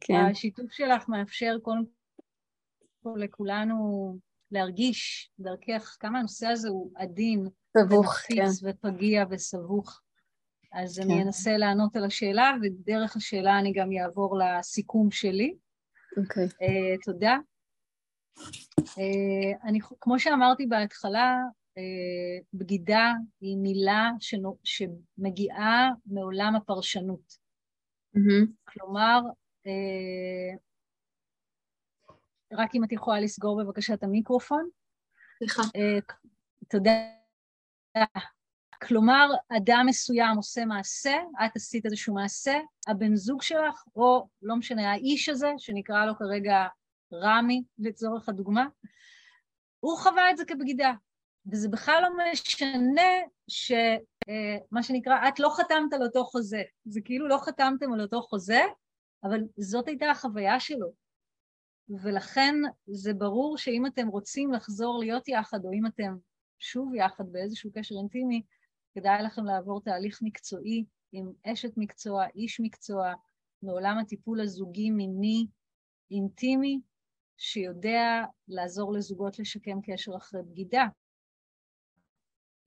כן. 0.00 0.14
השיתוף 0.14 0.72
שלך 0.72 1.08
מאפשר 1.08 1.56
קודם 1.62 1.82
כל 3.02 3.14
לכולנו 3.16 4.18
להרגיש 4.52 5.30
דרכך 5.38 5.96
כמה 6.00 6.18
הנושא 6.18 6.46
הזה 6.46 6.68
הוא 6.68 6.90
עדין, 6.96 7.48
סבוך, 7.78 8.14
כן. 8.14 8.44
ופגיע 8.62 9.24
וסבוך. 9.30 10.00
אז 10.72 10.98
כן. 10.98 11.02
אני 11.02 11.22
אנסה 11.22 11.56
לענות 11.56 11.96
על 11.96 12.04
השאלה, 12.04 12.52
ודרך 12.62 13.16
השאלה 13.16 13.58
אני 13.58 13.72
גם 13.72 13.88
אעבור 13.92 14.38
לסיכום 14.38 15.10
שלי. 15.10 15.54
אוקיי. 16.16 16.44
Okay. 16.44 16.48
Uh, 16.48 17.04
תודה. 17.04 17.36
Uh, 18.80 19.64
אני, 19.64 19.78
כמו 20.00 20.18
שאמרתי 20.18 20.66
בהתחלה, 20.66 21.36
uh, 21.78 22.44
בגידה 22.54 23.12
היא 23.40 23.56
מילה 23.56 24.10
שנו, 24.20 24.58
שמגיעה 24.64 25.90
מעולם 26.06 26.56
הפרשנות. 26.56 27.42
Mm-hmm. 28.16 28.46
כלומר, 28.64 29.20
uh, 29.66 30.58
רק 32.52 32.74
אם 32.74 32.84
את 32.84 32.92
יכולה 32.92 33.20
לסגור 33.20 33.62
בבקשה 33.62 33.94
את 33.94 34.02
המיקרופון. 34.02 34.68
סליחה. 35.38 35.62
Uh, 35.62 36.14
תודה. 36.68 36.92
כלומר, 38.82 39.28
אדם 39.56 39.84
מסוים 39.88 40.36
עושה 40.36 40.64
מעשה, 40.64 41.16
את 41.46 41.56
עשית 41.56 41.86
איזשהו 41.86 42.14
מעשה, 42.14 42.58
הבן 42.88 43.14
זוג 43.14 43.42
שלך, 43.42 43.84
או 43.96 44.28
לא 44.42 44.56
משנה, 44.56 44.92
האיש 44.92 45.28
הזה, 45.28 45.52
שנקרא 45.58 46.06
לו 46.06 46.12
כרגע 46.18 46.66
רמי, 47.12 47.62
לצורך 47.78 48.28
הדוגמה, 48.28 48.66
הוא 49.80 49.98
חווה 49.98 50.30
את 50.30 50.36
זה 50.36 50.44
כבגידה. 50.44 50.92
וזה 51.52 51.68
בכלל 51.68 52.02
לא 52.02 52.08
משנה 52.32 53.10
שמה 53.48 54.78
אה, 54.78 54.82
שנקרא, 54.82 55.28
את 55.28 55.40
לא 55.40 55.48
חתמת 55.56 55.92
על 55.92 56.02
אותו 56.02 56.24
חוזה. 56.24 56.62
זה 56.84 57.00
כאילו 57.04 57.28
לא 57.28 57.38
חתמתם 57.38 57.92
על 57.92 58.00
אותו 58.00 58.22
חוזה, 58.22 58.62
אבל 59.24 59.40
זאת 59.58 59.88
הייתה 59.88 60.10
החוויה 60.10 60.60
שלו. 60.60 60.92
ולכן 61.88 62.54
זה 62.86 63.14
ברור 63.14 63.58
שאם 63.58 63.86
אתם 63.86 64.08
רוצים 64.08 64.52
לחזור 64.52 64.98
להיות 64.98 65.28
יחד, 65.28 65.64
או 65.64 65.72
אם 65.72 65.86
אתם 65.86 66.16
שוב 66.58 66.94
יחד 66.94 67.24
באיזשהו 67.32 67.70
קשר 67.74 67.94
אינטימי, 67.94 68.42
כדאי 68.94 69.22
לכם 69.22 69.44
לעבור 69.44 69.80
תהליך 69.80 70.18
מקצועי 70.22 70.84
עם 71.12 71.32
אשת 71.46 71.72
מקצוע, 71.76 72.26
איש 72.34 72.60
מקצוע, 72.60 73.12
מעולם 73.62 73.98
הטיפול 73.98 74.40
הזוגי 74.40 74.90
מיני 74.90 75.46
אינטימי, 76.10 76.80
שיודע 77.36 78.24
לעזור 78.48 78.92
לזוגות 78.92 79.38
לשקם 79.38 79.78
קשר 79.82 80.16
אחרי 80.16 80.42
בגידה. 80.42 80.84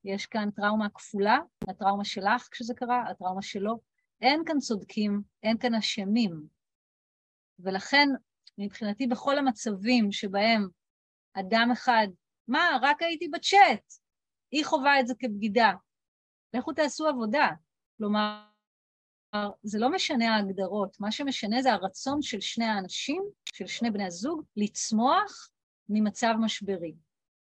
יש 0.03 0.25
כאן 0.25 0.49
טראומה 0.51 0.89
כפולה, 0.89 1.37
הטראומה 1.67 2.05
שלך 2.05 2.47
כשזה 2.51 2.73
קרה, 2.73 3.09
הטראומה 3.09 3.41
שלו. 3.41 3.79
אין 4.21 4.41
כאן 4.45 4.59
צודקים, 4.59 5.21
אין 5.43 5.57
כאן 5.57 5.75
אשמים. 5.75 6.47
ולכן, 7.59 8.09
מבחינתי, 8.57 9.07
בכל 9.07 9.37
המצבים 9.37 10.11
שבהם 10.11 10.67
אדם 11.33 11.69
אחד 11.73 12.07
מה, 12.47 12.77
רק 12.81 13.01
הייתי 13.01 13.27
בצ'אט. 13.27 13.93
היא 14.51 14.65
חווה 14.65 14.99
את 14.99 15.07
זה 15.07 15.13
כבגידה. 15.19 15.71
לכו 16.53 16.73
תעשו 16.73 17.07
עבודה. 17.07 17.49
כלומר, 17.97 18.45
זה 19.63 19.79
לא 19.79 19.91
משנה 19.91 20.35
ההגדרות, 20.35 20.99
מה 20.99 21.11
שמשנה 21.11 21.61
זה 21.61 21.73
הרצון 21.73 22.21
של 22.21 22.41
שני 22.41 22.65
האנשים, 22.65 23.23
של 23.53 23.67
שני 23.67 23.91
בני 23.91 24.05
הזוג, 24.05 24.43
לצמוח 24.55 25.49
ממצב 25.89 26.33
משברי. 26.39 26.95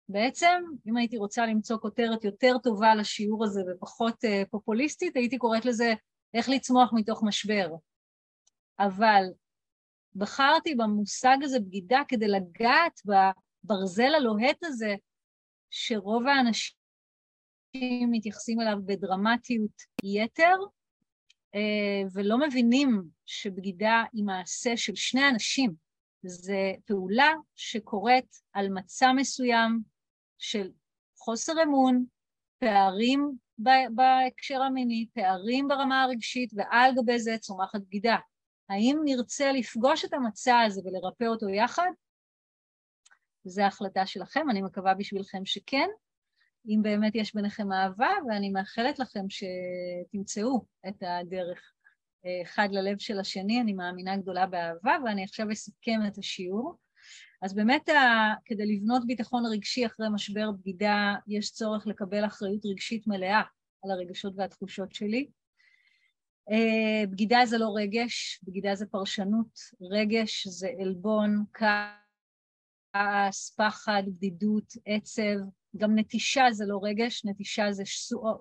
בעצם, 0.09 0.63
אם 0.87 0.97
הייתי 0.97 1.17
רוצה 1.17 1.45
למצוא 1.45 1.77
כותרת 1.77 2.23
יותר 2.23 2.57
טובה 2.63 2.95
לשיעור 2.95 3.45
הזה 3.45 3.61
ופחות 3.69 4.23
uh, 4.23 4.49
פופוליסטית, 4.49 5.15
הייתי 5.15 5.37
קוראת 5.37 5.65
לזה 5.65 5.93
איך 6.33 6.49
לצמוח 6.49 6.91
מתוך 6.93 7.23
משבר. 7.23 7.69
אבל 8.79 9.23
בחרתי 10.17 10.75
במושג 10.75 11.37
הזה 11.41 11.59
בגידה 11.59 12.01
כדי 12.07 12.27
לגעת 12.27 13.01
הברזל 13.63 14.15
הלוהט 14.15 14.63
הזה, 14.63 14.95
שרוב 15.69 16.23
האנשים 16.27 16.73
מתייחסים 18.11 18.61
אליו 18.61 18.77
בדרמטיות 18.85 19.81
יתר, 20.03 20.55
אה, 21.55 22.01
ולא 22.13 22.37
מבינים 22.47 23.03
שבגידה 23.25 24.03
היא 24.13 24.23
מעשה 24.23 24.77
של 24.77 24.95
שני 24.95 25.29
אנשים. 25.29 25.73
זה 26.23 26.71
פעולה 26.85 27.33
שקורית 27.55 28.41
על 28.53 28.69
מצע 28.69 29.11
מסוים 29.15 29.79
של 30.37 30.69
חוסר 31.17 31.63
אמון, 31.63 32.05
פערים 32.59 33.31
בהקשר 33.89 34.61
המיני, 34.61 35.05
פערים 35.13 35.67
ברמה 35.67 36.03
הרגשית, 36.03 36.51
ועל 36.55 36.91
גבי 36.95 37.19
זה 37.19 37.37
צומחת 37.39 37.81
בגידה. 37.81 38.17
האם 38.69 39.01
נרצה 39.05 39.51
לפגוש 39.51 40.05
את 40.05 40.13
המצע 40.13 40.59
הזה 40.59 40.81
ולרפא 40.85 41.23
אותו 41.23 41.49
יחד? 41.49 41.89
וזו 43.45 43.61
ההחלטה 43.61 44.05
שלכם, 44.05 44.49
אני 44.49 44.61
מקווה 44.61 44.93
בשבילכם 44.93 45.45
שכן, 45.45 45.87
אם 46.67 46.79
באמת 46.81 47.15
יש 47.15 47.35
ביניכם 47.35 47.71
אהבה, 47.71 48.09
ואני 48.27 48.49
מאחלת 48.49 48.99
לכם 48.99 49.25
שתמצאו 49.29 50.65
את 50.87 51.03
הדרך 51.03 51.73
אה, 52.25 52.41
אחד 52.41 52.67
ללב 52.71 52.97
של 52.97 53.19
השני, 53.19 53.61
אני 53.61 53.73
מאמינה 53.73 54.17
גדולה 54.17 54.45
באהבה, 54.45 54.97
ואני 55.05 55.23
עכשיו 55.23 55.51
אסכם 55.51 55.99
את 56.07 56.17
השיעור. 56.17 56.77
אז 57.41 57.53
באמת, 57.53 57.89
כדי 58.45 58.75
לבנות 58.75 59.07
ביטחון 59.07 59.43
רגשי 59.45 59.85
אחרי 59.85 60.07
משבר 60.13 60.51
בגידה, 60.51 61.15
יש 61.27 61.51
צורך 61.51 61.87
לקבל 61.87 62.25
אחריות 62.25 62.65
רגשית 62.65 63.07
מלאה 63.07 63.41
על 63.83 63.91
הרגשות 63.91 64.33
והתחושות 64.37 64.93
שלי. 64.93 65.27
אה, 66.51 67.07
בגידה 67.09 67.39
זה 67.45 67.57
לא 67.57 67.73
רגש, 67.75 68.39
בגידה 68.43 68.75
זה 68.75 68.85
פרשנות, 68.85 69.59
רגש 69.81 70.47
זה 70.47 70.69
עלבון, 70.79 71.43
כעס, 72.93 73.55
פחד, 73.57 74.03
בדידות, 74.07 74.73
עצב, 74.85 75.37
גם 75.77 75.99
נטישה 75.99 76.45
זה 76.51 76.65
לא 76.67 76.79
רגש, 76.83 77.25
נטישה 77.25 77.71
זה 77.71 77.83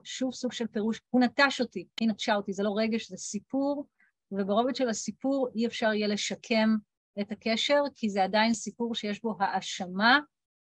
שוב 0.05 0.35
סוג 0.35 0.53
של 0.53 0.67
פירוש, 0.67 1.01
הוא 1.11 1.21
נטש 1.21 1.61
אותי, 1.61 1.87
היא 2.01 2.09
נטשה 2.09 2.35
אותי, 2.35 2.53
זה 2.53 2.63
לא 2.63 2.75
רגש, 2.77 3.09
זה 3.09 3.17
סיפור, 3.17 3.87
וברובד 4.33 4.77
של 4.77 4.89
הסיפור 4.89 5.49
אי 5.55 5.67
אפשר 5.67 5.93
יהיה 5.93 6.09
לשקם 6.09 6.77
את 7.21 7.33
הקשר, 7.33 7.81
כי 7.95 8.09
זה 8.09 8.25
עדיין 8.25 8.55
סיפור 8.55 8.95
שיש 8.95 9.23
בו 9.23 9.37
האשמה 9.41 10.19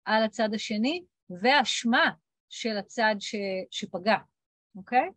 על 0.05 0.23
הצד 0.23 0.49
השני, 0.53 1.03
ואשמה 1.41 2.11
של 2.49 2.77
הצד 2.77 3.15
ש, 3.19 3.35
שפגע, 3.71 4.17
אוקיי? 4.75 5.09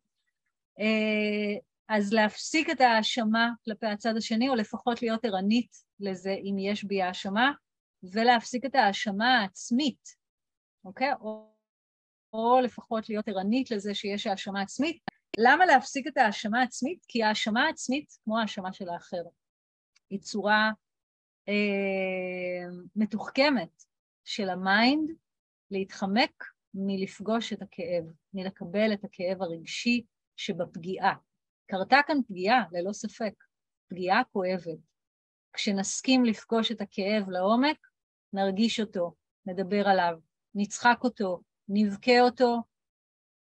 אז 1.89 2.12
להפסיק 2.12 2.70
את 2.70 2.80
ההאשמה 2.80 3.51
כלפי 3.64 3.87
הצד 3.87 4.16
השני, 4.16 4.49
או 4.49 4.55
לפחות 4.55 5.03
להיות 5.03 5.24
ערנית 5.24 5.76
לזה 6.01 6.30
אם 6.30 6.59
יש 6.59 6.84
בי 6.84 7.03
האשמה, 7.03 7.53
ולהפסיק 8.12 8.64
את 8.64 8.74
ההאשמה 8.74 9.39
העצמית, 9.39 10.09
אוקיי? 10.84 11.12
או, 11.20 11.53
או 12.32 12.61
לפחות 12.61 13.09
להיות 13.09 13.28
ערנית 13.28 13.70
לזה 13.70 13.95
שיש 13.95 14.26
האשמה 14.26 14.62
עצמית. 14.62 15.03
למה 15.39 15.66
להפסיק 15.66 16.07
את 16.07 16.16
ההאשמה 16.16 16.61
העצמית? 16.61 17.05
כי 17.09 17.22
ההאשמה 17.22 17.66
העצמית, 17.66 18.07
כמו 18.24 18.39
ההאשמה 18.39 18.72
של 18.72 18.89
האחר, 18.89 19.22
היא 20.11 20.20
צורה 20.20 20.70
אה, 21.49 22.74
מתוחכמת 22.97 23.82
של 24.24 24.49
ה 24.49 24.61
mind 24.61 25.11
להתחמק 25.70 26.45
מלפגוש 26.74 27.53
את 27.53 27.62
הכאב, 27.62 28.05
מלקבל 28.34 28.93
את 28.93 29.05
הכאב 29.05 29.43
הרגשי 29.43 30.05
שבפגיעה. 30.37 31.14
קרתה 31.67 31.97
כאן 32.07 32.17
פגיעה, 32.29 32.64
ללא 32.73 32.93
ספק, 32.93 33.33
פגיעה 33.89 34.23
כואבת. 34.33 34.79
כשנסכים 35.53 36.25
לפגוש 36.25 36.73
את 36.73 36.81
הכאב 36.81 37.31
לעומק, 37.31 37.77
נרגיש 38.33 38.81
אותו, 38.81 39.14
נדבר 39.47 39.89
עליו, 39.89 40.19
נצחק 40.55 40.99
אותו, 41.05 41.41
נבכה 41.69 42.21
אותו, 42.21 42.62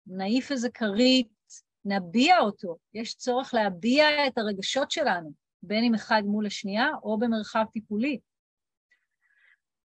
נעיף 0.07 0.51
איזה 0.51 0.69
כרית, 0.69 1.29
נביע 1.85 2.39
אותו. 2.39 2.77
יש 2.93 3.15
צורך 3.15 3.53
להביע 3.53 4.27
את 4.27 4.37
הרגשות 4.37 4.91
שלנו, 4.91 5.31
בין 5.63 5.83
אם 5.83 5.95
אחד 5.95 6.21
מול 6.25 6.45
השנייה 6.45 6.87
או 7.03 7.19
במרחב 7.19 7.65
טיפולי. 7.73 8.19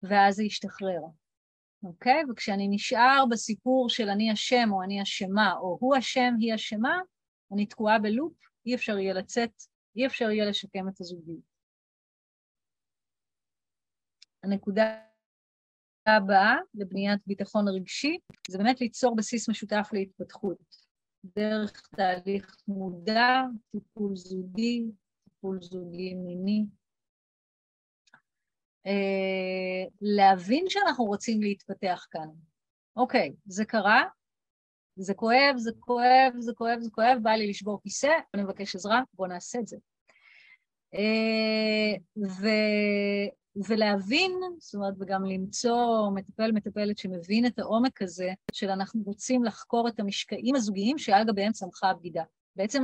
ואז 0.03 0.35
זה 0.35 0.43
ישתחרר. 0.43 1.01
אוקיי? 1.83 2.23
וכשאני 2.31 2.67
נשאר 2.67 3.23
בסיפור 3.29 3.89
של 3.89 4.09
אני 4.09 4.33
אשם 4.33 4.69
או 4.71 4.83
אני 4.83 5.01
אשמה, 5.01 5.53
או 5.53 5.77
הוא 5.79 5.97
אשם, 5.97 6.33
היא 6.39 6.55
אשמה, 6.55 6.99
אני 7.53 7.65
תקועה 7.65 7.99
בלופ, 7.99 8.33
אי 8.65 8.75
אפשר 8.75 8.97
יהיה 8.97 9.13
לצאת, 9.13 9.63
אי 9.95 10.05
אפשר 10.05 10.31
יהיה 10.31 10.45
לשקם 10.45 10.89
את 10.89 11.01
הזוגיות. 11.01 11.49
הנקודה 14.43 15.01
הבאה 16.05 16.55
לבניית 16.73 17.19
ביטחון 17.27 17.65
רגשי 17.67 18.17
זה 18.49 18.57
באמת 18.57 18.81
ליצור 18.81 19.15
בסיס 19.15 19.49
משותף 19.49 19.89
להתפתחות. 19.93 20.89
דרך 21.23 21.81
תהליך 21.95 22.55
מודע, 22.67 23.41
טיפול 23.71 24.15
זוגי, 24.15 24.85
טיפול 25.23 25.61
זוגי 25.61 26.15
מיני, 26.15 26.65
אה, 28.85 29.89
להבין 30.01 30.65
שאנחנו 30.69 31.05
רוצים 31.05 31.41
להתפתח 31.41 32.07
כאן. 32.11 32.27
אוקיי, 32.95 33.33
זה 33.45 33.65
קרה, 33.65 34.03
זה 34.99 35.13
כואב, 35.13 35.57
זה 35.57 35.71
כואב, 35.79 36.33
זה 36.39 36.53
כואב, 36.53 36.79
זה 36.79 36.89
כואב, 36.91 37.17
בא 37.21 37.31
לי 37.31 37.47
לשבור 37.47 37.79
כיסא, 37.83 38.11
אני 38.33 38.43
מבקש 38.43 38.75
עזרה, 38.75 39.01
בואו 39.13 39.27
נעשה 39.29 39.59
את 39.59 39.67
זה. 39.67 39.77
אה, 40.93 41.97
ו... 42.17 42.47
ולהבין, 43.67 44.31
זאת 44.59 44.75
אומרת, 44.75 44.93
וגם 44.99 45.25
למצוא 45.25 46.09
מטפל, 46.15 46.51
מטפלת 46.51 46.97
שמבין 46.97 47.45
את 47.45 47.59
העומק 47.59 48.01
הזה, 48.01 48.29
של 48.51 48.69
אנחנו 48.69 49.01
רוצים 49.05 49.43
לחקור 49.43 49.87
את 49.87 49.99
המשקעים 49.99 50.55
הזוגיים 50.55 50.97
שעל 50.97 51.23
גביהם 51.27 51.51
צמחה 51.51 51.89
הבגידה. 51.89 52.23
בעצם 52.55 52.83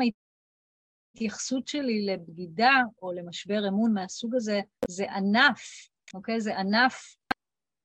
ההתייחסות 1.15 1.67
שלי 1.67 2.05
לבגידה 2.05 2.73
או 3.01 3.11
למשבר 3.11 3.67
אמון 3.67 3.93
מהסוג 3.93 4.35
הזה, 4.35 4.61
זה 4.87 5.11
ענף, 5.11 5.89
אוקיי? 6.13 6.41
זה 6.41 6.57
ענף 6.57 7.15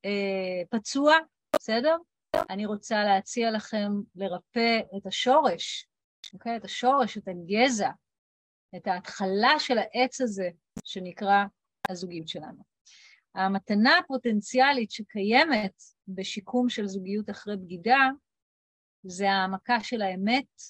אה, 0.05 0.62
פצוע, 0.70 1.16
בסדר? 1.57 1.97
אני 2.51 2.66
רוצה 2.66 3.05
להציע 3.05 3.51
לכם 3.51 3.93
לרפא 4.14 4.81
את 4.97 5.07
השורש, 5.07 5.89
אוקיי? 6.35 6.57
את 6.57 6.64
השורש, 6.64 7.18
את 7.18 7.28
הגזע, 7.28 7.91
את 8.76 8.87
ההתחלה 8.87 9.59
של 9.59 9.78
העץ 9.78 10.20
הזה 10.20 10.49
שנקרא 10.85 11.45
הזוגיות 11.89 12.28
שלנו. 12.28 12.62
המתנה 13.35 13.99
הפוטנציאלית 13.99 14.91
שקיימת 14.91 15.83
בשיקום 16.09 16.68
של 16.68 16.87
זוגיות 16.87 17.31
אחרי 17.31 17.57
בגידה 17.57 18.09
זה 19.03 19.31
העמקה 19.31 19.81
של 19.83 20.03
האמת, 20.03 20.62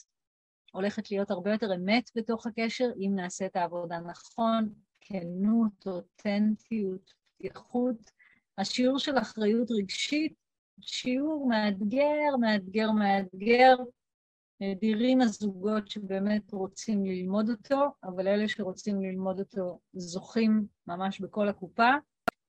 הולכת 0.72 1.10
להיות 1.10 1.30
הרבה 1.30 1.52
יותר 1.52 1.74
אמת 1.74 2.10
בתוך 2.16 2.46
הקשר 2.46 2.90
אם 2.98 3.12
נעשה 3.14 3.46
את 3.46 3.56
העבודה 3.56 3.98
נכון, 4.00 4.74
כנות, 5.00 5.86
אותנטיות, 5.86 7.12
פתיחות. 7.36 8.10
השיעור 8.58 8.98
של 8.98 9.18
אחריות 9.18 9.70
רגשית, 9.70 10.34
שיעור 10.82 11.48
מאתגר, 11.48 12.36
מאתגר, 12.40 12.90
מאתגר. 12.90 13.76
נדירים 14.60 15.20
הזוגות 15.20 15.88
שבאמת 15.88 16.52
רוצים 16.52 17.04
ללמוד 17.04 17.50
אותו, 17.50 17.86
אבל 18.04 18.28
אלה 18.28 18.48
שרוצים 18.48 19.02
ללמוד 19.02 19.40
אותו 19.40 19.80
זוכים 19.92 20.66
ממש 20.86 21.20
בכל 21.20 21.48
הקופה. 21.48 21.90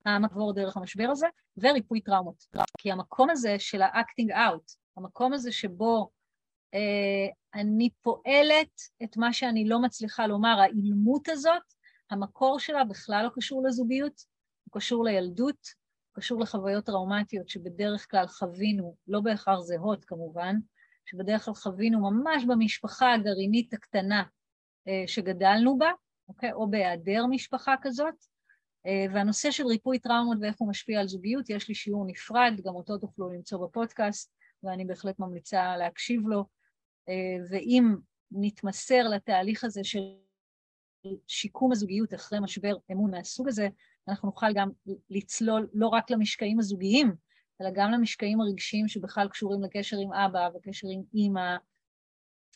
המעבור 0.06 0.52
דרך 0.52 0.76
המשבר 0.76 1.08
הזה, 1.10 1.26
וריפוי 1.56 2.00
טראומות. 2.00 2.46
כי 2.78 2.92
המקום 2.92 3.30
הזה 3.30 3.56
של 3.58 3.82
ה-acting 3.82 4.34
out, 4.34 4.76
המקום 4.96 5.32
הזה 5.32 5.52
שבו 5.52 6.10
אה, 6.74 7.60
אני 7.60 7.90
פועלת 8.02 8.80
את 9.02 9.16
מה 9.16 9.32
שאני 9.32 9.68
לא 9.68 9.82
מצליחה 9.82 10.26
לומר, 10.26 10.60
האילמות 10.60 11.28
הזאת, 11.28 11.62
המקור 12.10 12.58
שלה 12.58 12.84
בכלל 12.84 13.24
לא 13.24 13.30
קשור 13.34 13.66
לזוגיות, 13.66 14.24
הוא 14.64 14.80
קשור 14.80 15.04
לילדות, 15.04 15.81
קשור 16.12 16.40
לחוויות 16.40 16.84
טראומטיות 16.84 17.48
שבדרך 17.48 18.10
כלל 18.10 18.26
חווינו, 18.26 18.96
לא 19.08 19.20
בהכרח 19.20 19.58
זהות 19.60 20.04
כמובן, 20.04 20.56
שבדרך 21.06 21.44
כלל 21.44 21.54
חווינו 21.54 22.00
ממש 22.00 22.44
במשפחה 22.48 23.14
הגרעינית 23.14 23.74
הקטנה 23.74 24.22
אה, 24.88 25.04
שגדלנו 25.06 25.78
בה, 25.78 25.90
אוקיי? 26.28 26.52
או 26.52 26.70
בהיעדר 26.70 27.26
משפחה 27.26 27.74
כזאת, 27.82 28.14
אה, 28.86 29.06
והנושא 29.14 29.50
של 29.50 29.66
ריפוי 29.66 29.98
טראומות 29.98 30.38
ואיך 30.40 30.56
הוא 30.58 30.68
משפיע 30.68 31.00
על 31.00 31.08
זוגיות, 31.08 31.50
יש 31.50 31.68
לי 31.68 31.74
שיעור 31.74 32.04
נפרד, 32.06 32.52
גם 32.64 32.74
אותו 32.74 32.98
תוכלו 32.98 33.30
למצוא 33.30 33.66
בפודקאסט, 33.66 34.32
ואני 34.62 34.84
בהחלט 34.84 35.18
ממליצה 35.18 35.76
להקשיב 35.76 36.28
לו. 36.28 36.44
אה, 37.08 37.44
ואם 37.50 37.94
נתמסר 38.30 39.08
לתהליך 39.08 39.64
הזה 39.64 39.84
של 39.84 40.00
שיקום 41.26 41.72
הזוגיות 41.72 42.14
אחרי 42.14 42.40
משבר 42.40 42.76
אמון 42.92 43.10
מהסוג 43.10 43.48
הזה, 43.48 43.68
אנחנו 44.08 44.28
נוכל 44.28 44.52
גם 44.54 44.70
לצלול 45.10 45.68
לא 45.74 45.88
רק 45.88 46.10
למשקעים 46.10 46.58
הזוגיים, 46.58 47.14
אלא 47.60 47.70
גם 47.74 47.90
למשקעים 47.90 48.40
הרגשיים 48.40 48.88
שבכלל 48.88 49.28
קשורים 49.28 49.62
לקשר 49.62 49.96
עם 49.98 50.12
אבא 50.12 50.48
וקשר 50.54 50.88
עם 50.92 51.02
אימא, 51.14 51.56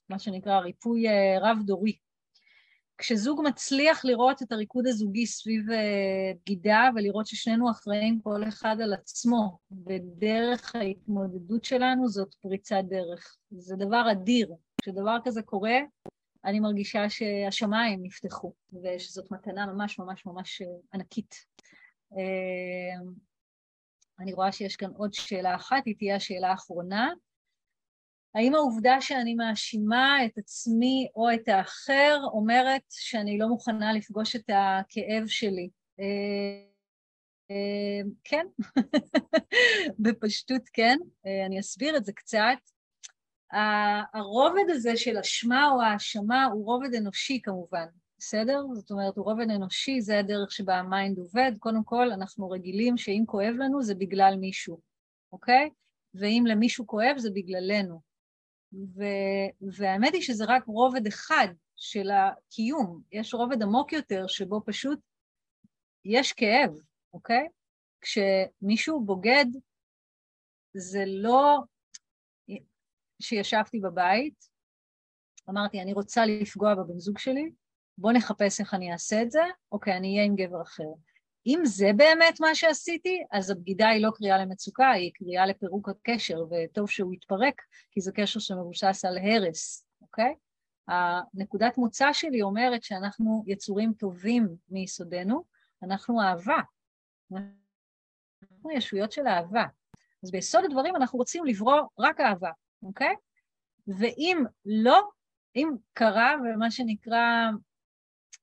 מה 0.08 0.18
שנקרא 0.18 0.58
ריפוי 0.58 1.08
אה, 1.08 1.38
רב-דורי. 1.40 1.96
כשזוג 2.98 3.42
מצליח 3.44 4.04
לראות 4.04 4.42
את 4.42 4.52
הריקוד 4.52 4.86
הזוגי 4.86 5.26
סביב 5.26 5.68
uh, 5.68 5.72
בגידה 6.42 6.88
ולראות 6.94 7.26
ששנינו 7.26 7.70
אחראים 7.70 8.20
כל 8.20 8.48
אחד 8.48 8.76
על 8.82 8.92
עצמו 8.92 9.58
בדרך 9.70 10.74
ההתמודדות 10.74 11.64
שלנו, 11.64 12.08
זאת 12.08 12.34
פריצת 12.34 12.82
דרך. 12.88 13.36
זה 13.50 13.76
דבר 13.76 14.12
אדיר. 14.12 14.52
כשדבר 14.82 15.16
כזה 15.24 15.42
קורה, 15.42 15.78
אני 16.46 16.60
מרגישה 16.60 17.10
שהשמיים 17.10 18.02
נפתחו, 18.02 18.52
ושזאת 18.82 19.30
מתנה 19.30 19.66
ממש 19.66 19.98
ממש 19.98 20.26
ממש 20.26 20.62
אה, 20.62 20.66
ענקית. 20.94 21.34
Uh, 22.12 22.16
אני 24.20 24.32
רואה 24.32 24.52
שיש 24.52 24.76
כאן 24.76 24.90
עוד 24.96 25.14
שאלה 25.14 25.54
אחת, 25.54 25.82
היא 25.86 25.94
תהיה 25.98 26.16
השאלה 26.16 26.48
האחרונה. 26.48 27.12
האם 28.34 28.54
העובדה 28.54 29.00
שאני 29.00 29.34
מאשימה 29.34 30.18
את 30.24 30.38
עצמי 30.38 31.08
או 31.16 31.34
את 31.34 31.48
האחר 31.48 32.20
אומרת 32.32 32.82
שאני 32.90 33.38
לא 33.38 33.48
מוכנה 33.48 33.92
לפגוש 33.92 34.36
את 34.36 34.50
הכאב 34.50 35.26
שלי? 35.26 35.68
אה, 36.00 36.76
אה, 37.50 38.10
כן, 38.24 38.46
בפשטות 39.98 40.62
כן, 40.72 40.98
אה, 41.26 41.46
אני 41.46 41.60
אסביר 41.60 41.96
את 41.96 42.04
זה 42.04 42.12
קצת. 42.12 42.75
הרובד 44.14 44.64
הזה 44.68 44.96
של 44.96 45.18
אשמה 45.18 45.70
או 45.72 45.82
האשמה 45.82 46.44
הוא 46.44 46.64
רובד 46.64 46.94
אנושי 46.94 47.40
כמובן, 47.42 47.86
בסדר? 48.18 48.62
זאת 48.74 48.90
אומרת, 48.90 49.16
הוא 49.16 49.24
רובד 49.24 49.50
אנושי, 49.50 50.00
זה 50.00 50.18
הדרך 50.18 50.52
שבה 50.52 50.76
ה 50.76 50.85
mind 50.85 51.18
עובד. 51.18 51.52
קודם 51.58 51.84
כל, 51.84 52.12
אנחנו 52.12 52.50
רגילים 52.50 52.96
שאם 52.96 53.24
כואב 53.26 53.54
לנו 53.58 53.82
זה 53.82 53.94
בגלל 53.94 54.36
מישהו, 54.40 54.80
אוקיי? 55.32 55.70
ואם 56.14 56.44
למישהו 56.48 56.86
כואב 56.86 57.18
זה 57.18 57.30
בגללנו. 57.34 58.00
ו- 58.72 59.66
והאמת 59.72 60.14
היא 60.14 60.22
שזה 60.22 60.44
רק 60.48 60.64
רובד 60.66 61.06
אחד 61.06 61.48
של 61.76 62.10
הקיום, 62.10 63.00
יש 63.12 63.34
רובד 63.34 63.62
עמוק 63.62 63.92
יותר 63.92 64.26
שבו 64.26 64.60
פשוט 64.66 64.98
יש 66.04 66.32
כאב, 66.32 66.70
אוקיי? 67.14 67.48
כשמישהו 68.00 69.04
בוגד, 69.04 69.46
זה 70.74 71.04
לא 71.06 71.58
שישבתי 73.22 73.80
בבית, 73.80 74.44
אמרתי, 75.50 75.82
אני 75.82 75.92
רוצה 75.92 76.26
לפגוע 76.26 76.74
בבן 76.74 76.98
זוג 76.98 77.18
שלי, 77.18 77.50
בוא 77.98 78.12
נחפש 78.12 78.60
איך 78.60 78.74
אני 78.74 78.92
אעשה 78.92 79.22
את 79.22 79.30
זה, 79.30 79.42
אוקיי, 79.72 79.96
אני 79.96 80.12
אהיה 80.12 80.24
עם 80.24 80.36
גבר 80.36 80.62
אחר. 80.62 80.92
אם 81.46 81.60
זה 81.64 81.86
באמת 81.96 82.40
מה 82.40 82.54
שעשיתי, 82.54 83.24
אז 83.32 83.50
הבגידה 83.50 83.88
היא 83.88 84.02
לא 84.02 84.10
קריאה 84.14 84.38
למצוקה, 84.38 84.90
היא 84.90 85.10
קריאה 85.14 85.46
לפירוק 85.46 85.88
הקשר, 85.88 86.36
וטוב 86.50 86.90
שהוא 86.90 87.14
יתפרק, 87.14 87.62
כי 87.90 88.00
זה 88.00 88.12
קשר 88.12 88.40
שמבוסס 88.40 89.04
על 89.04 89.18
הרס, 89.18 89.86
אוקיי? 90.02 90.34
הנקודת 90.88 91.78
מוצא 91.78 92.12
שלי 92.12 92.42
אומרת 92.42 92.82
שאנחנו 92.82 93.44
יצורים 93.46 93.92
טובים 93.92 94.48
מיסודנו, 94.68 95.44
אנחנו 95.82 96.22
אהבה. 96.22 96.60
אנחנו 98.42 98.70
ישויות 98.70 99.12
של 99.12 99.26
אהבה. 99.26 99.64
אז 100.24 100.30
ביסוד 100.30 100.64
הדברים 100.64 100.96
אנחנו 100.96 101.18
רוצים 101.18 101.44
לברוא 101.44 101.80
רק 101.98 102.20
אהבה, 102.20 102.50
אוקיי? 102.82 103.14
ואם 103.86 104.44
לא, 104.66 105.08
אם 105.56 105.68
קרה, 105.92 106.34
ומה 106.44 106.70
שנקרא 106.70 107.50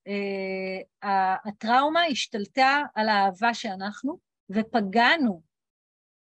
אה, 0.07 1.35
הטראומה 1.45 2.03
השתלטה 2.03 2.81
על 2.95 3.09
האהבה 3.09 3.53
שאנחנו, 3.53 4.19
ופגענו, 4.49 5.41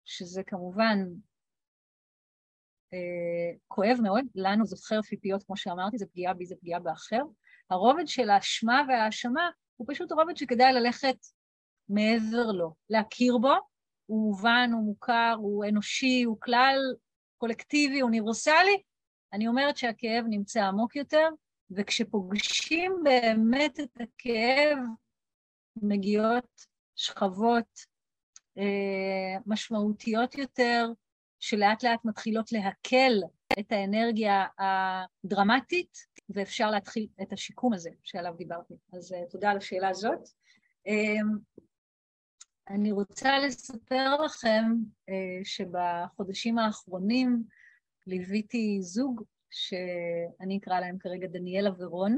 שזה 0.06 0.44
כמובן 0.44 0.98
אה, 2.94 3.58
כואב 3.68 3.98
מאוד, 4.04 4.26
לנו 4.36 4.66
זאת 4.66 4.80
חרב 4.80 5.04
פיפיות, 5.04 5.44
כמו 5.44 5.58
שאמרתי, 5.58 5.98
זה 5.98 6.06
פגיעה 6.06 6.34
בי, 6.34 6.46
זה 6.46 6.56
פגיעה 6.56 6.80
באחר, 6.80 7.22
הרובד 7.70 8.08
של 8.08 8.30
האשמה 8.30 8.82
וההאשמה 8.88 9.50
הוא 9.76 9.88
פשוט 9.90 10.12
רובד 10.12 10.38
שכדאי 10.38 10.74
ללכת 10.74 11.18
מעבר 11.90 12.52
לו, 12.52 12.74
להכיר 12.90 13.38
בו, 13.38 13.54
הוא 14.06 14.28
מובן, 14.28 14.70
הוא 14.74 14.86
מוכר, 14.86 15.36
הוא 15.38 15.66
אנושי, 15.66 16.24
הוא 16.24 16.38
כלל 16.42 16.78
קולקטיבי, 17.38 18.02
אוניברסלי. 18.02 18.82
אני 19.34 19.48
אומרת 19.48 19.78
שהכאב 19.78 20.26
נמצא 20.30 20.64
עמוק 20.64 20.96
יותר, 20.96 21.28
וכשפוגשים 21.72 22.96
באמת 23.04 23.80
את 23.80 24.02
הכאב, 24.02 24.78
מגיעות 25.76 26.66
שכבות 26.96 27.80
אה, 28.58 29.38
משמעותיות 29.46 30.36
יותר, 30.36 30.88
שלאט 31.40 31.84
לאט 31.84 32.06
מתחילות 32.06 32.52
להקל 32.52 33.14
את 33.60 33.72
האנרגיה 33.72 34.46
הדרמטית, 34.60 35.98
ואפשר 36.30 36.72
להתחיל 36.72 37.08
את 37.22 37.34
השיקום 37.34 37.74
הזה 37.74 37.90
שעליו 38.04 38.34
דיברתי. 38.38 38.74
אז 38.94 39.12
uh, 39.12 39.32
תודה 39.32 39.52
על 39.52 39.58
השאלה 39.58 39.90
הזאת. 39.90 40.20
אני 42.70 42.92
רוצה 42.92 43.40
לספר 43.40 44.22
לכם 44.22 44.64
uh, 45.10 45.14
שבחודשים 45.44 46.58
האחרונים 46.58 47.44
ליוויתי 48.08 48.78
זוג 48.82 49.24
שאני 49.52 50.58
אקרא 50.58 50.80
להם 50.80 50.98
כרגע 50.98 51.28
דניאלה 51.28 51.70
ורון. 51.78 52.16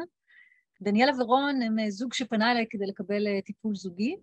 דניאלה 0.81 1.11
ורון 1.19 1.61
הם 1.61 1.79
אה, 1.79 1.89
זוג 1.89 2.13
שפנה 2.13 2.51
אליי 2.51 2.65
כדי 2.69 2.85
לקבל 2.85 3.27
uh, 3.27 3.45
טיפול 3.45 3.75
זוגי, 3.75 4.15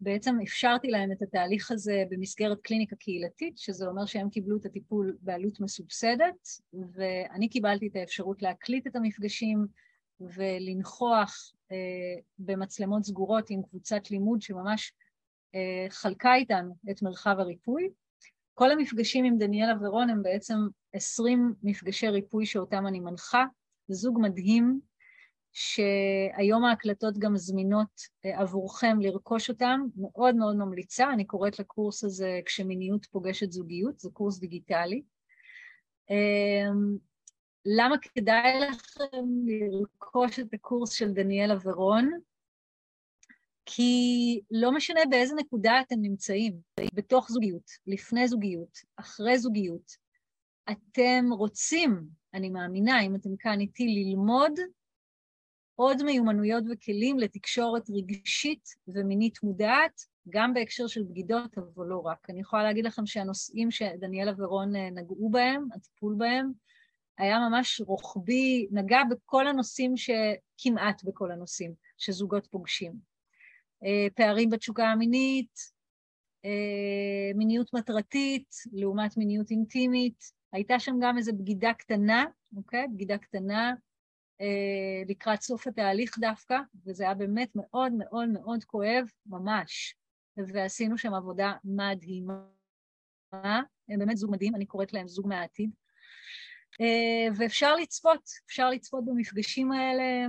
ובעצם 0.00 0.36
אפשרתי 0.42 0.88
להם 0.88 1.12
את 1.12 1.22
התהליך 1.22 1.70
הזה 1.70 2.04
במסגרת 2.10 2.60
קליניקה 2.60 2.96
קהילתית, 2.96 3.58
שזה 3.58 3.86
אומר 3.86 4.06
שהם 4.06 4.30
קיבלו 4.30 4.56
את 4.56 4.66
הטיפול 4.66 5.16
בעלות 5.20 5.60
מסובסדת, 5.60 6.48
ואני 6.92 7.48
קיבלתי 7.48 7.86
את 7.86 7.96
האפשרות 7.96 8.42
להקליט 8.42 8.86
את 8.86 8.96
המפגשים 8.96 9.66
ולנכוח 10.20 11.52
אה, 11.52 11.63
במצלמות 12.38 13.02
סגורות 13.04 13.50
עם 13.50 13.62
קבוצת 13.62 14.10
לימוד 14.10 14.42
שממש 14.42 14.92
אה, 15.54 15.86
חלקה 15.90 16.34
איתנו 16.34 16.76
את 16.90 17.02
מרחב 17.02 17.36
הריפוי. 17.38 17.88
כל 18.54 18.70
המפגשים 18.70 19.24
עם 19.24 19.38
דניאלה 19.38 19.72
ורון 19.80 20.10
הם 20.10 20.22
בעצם 20.22 20.54
עשרים 20.92 21.54
מפגשי 21.62 22.08
ריפוי 22.08 22.46
שאותם 22.46 22.86
אני 22.86 23.00
מנחה, 23.00 23.44
זוג 23.88 24.18
מדהים, 24.22 24.80
שהיום 25.52 26.64
ההקלטות 26.64 27.18
גם 27.18 27.36
זמינות 27.36 28.00
אה, 28.24 28.40
עבורכם 28.40 29.00
לרכוש 29.00 29.50
אותם, 29.50 29.80
מאוד 29.96 30.36
מאוד 30.36 30.56
ממליצה, 30.56 31.10
אני 31.12 31.24
קוראת 31.24 31.58
לקורס 31.58 32.04
הזה 32.04 32.40
כשמיניות 32.46 33.06
פוגשת 33.06 33.52
זוגיות, 33.52 33.98
זה 33.98 34.10
קורס 34.12 34.38
דיגיטלי. 34.38 35.02
למה 37.66 37.98
כדאי 37.98 38.60
לכם 38.60 39.26
לרכוש 39.46 40.38
את 40.38 40.54
הקורס 40.54 40.92
של 40.92 41.12
דניאלה 41.12 41.54
ורון? 41.62 42.10
כי 43.66 44.40
לא 44.50 44.72
משנה 44.72 45.00
באיזה 45.10 45.34
נקודה 45.34 45.80
אתם 45.80 45.96
נמצאים, 46.00 46.60
בתוך 46.94 47.30
זוגיות, 47.30 47.70
לפני 47.86 48.28
זוגיות, 48.28 48.78
אחרי 48.96 49.38
זוגיות, 49.38 49.96
אתם 50.70 51.24
רוצים, 51.30 52.06
אני 52.34 52.50
מאמינה, 52.50 53.02
אם 53.02 53.14
אתם 53.14 53.36
כאן 53.38 53.60
איתי, 53.60 53.86
ללמוד 53.86 54.52
עוד 55.74 56.02
מיומנויות 56.02 56.64
וכלים 56.70 57.18
לתקשורת 57.18 57.90
רגשית 57.90 58.68
ומינית 58.88 59.42
מודעת, 59.42 60.00
גם 60.28 60.54
בהקשר 60.54 60.86
של 60.86 61.02
בגידות, 61.02 61.58
אבל 61.58 61.86
לא 61.86 61.98
רק. 61.98 62.30
אני 62.30 62.40
יכולה 62.40 62.62
להגיד 62.62 62.84
לכם 62.84 63.06
שהנושאים 63.06 63.70
שדניאלה 63.70 64.32
ורון 64.38 64.76
אה, 64.76 64.90
נגעו 64.90 65.30
בהם, 65.30 65.68
הטיפול 65.74 66.14
בהם, 66.18 66.52
היה 67.18 67.38
ממש 67.38 67.80
רוחבי, 67.86 68.66
נגע 68.70 69.00
בכל 69.10 69.46
הנושאים, 69.46 69.96
ש... 69.96 70.10
כמעט 70.58 71.04
בכל 71.04 71.30
הנושאים 71.30 71.74
שזוגות 71.98 72.46
פוגשים. 72.46 72.92
אה, 73.84 74.06
פערים 74.14 74.50
בתשוקה 74.50 74.86
המינית, 74.86 75.58
אה, 76.44 77.30
מיניות 77.34 77.74
מטרתית 77.74 78.54
לעומת 78.72 79.16
מיניות 79.16 79.50
אינטימית, 79.50 80.24
הייתה 80.52 80.78
שם 80.78 80.94
גם 81.00 81.18
איזו 81.18 81.32
בגידה 81.32 81.72
קטנה, 81.72 82.24
אוקיי? 82.56 82.86
בגידה 82.92 83.18
קטנה 83.18 83.74
אה, 84.40 85.02
לקראת 85.08 85.40
סוף 85.40 85.66
התהליך 85.66 86.18
דווקא, 86.18 86.58
וזה 86.86 87.04
היה 87.04 87.14
באמת 87.14 87.50
מאוד 87.54 87.92
מאוד 87.92 88.28
מאוד 88.28 88.64
כואב, 88.64 89.06
ממש. 89.26 89.96
ועשינו 90.36 90.98
שם 90.98 91.14
עבודה 91.14 91.52
מדהימה. 91.64 92.44
הם 93.88 93.98
באמת 93.98 94.16
זוג 94.16 94.30
מדהים, 94.30 94.54
אני 94.54 94.66
קוראת 94.66 94.92
להם 94.92 95.08
זוג 95.08 95.28
מהעתיד. 95.28 95.70
אה, 96.80 97.34
ואפשר 97.36 97.74
לצפות, 97.76 98.30
אפשר 98.46 98.70
לצפות 98.70 99.04
במפגשים 99.04 99.72
האלה, 99.72 100.26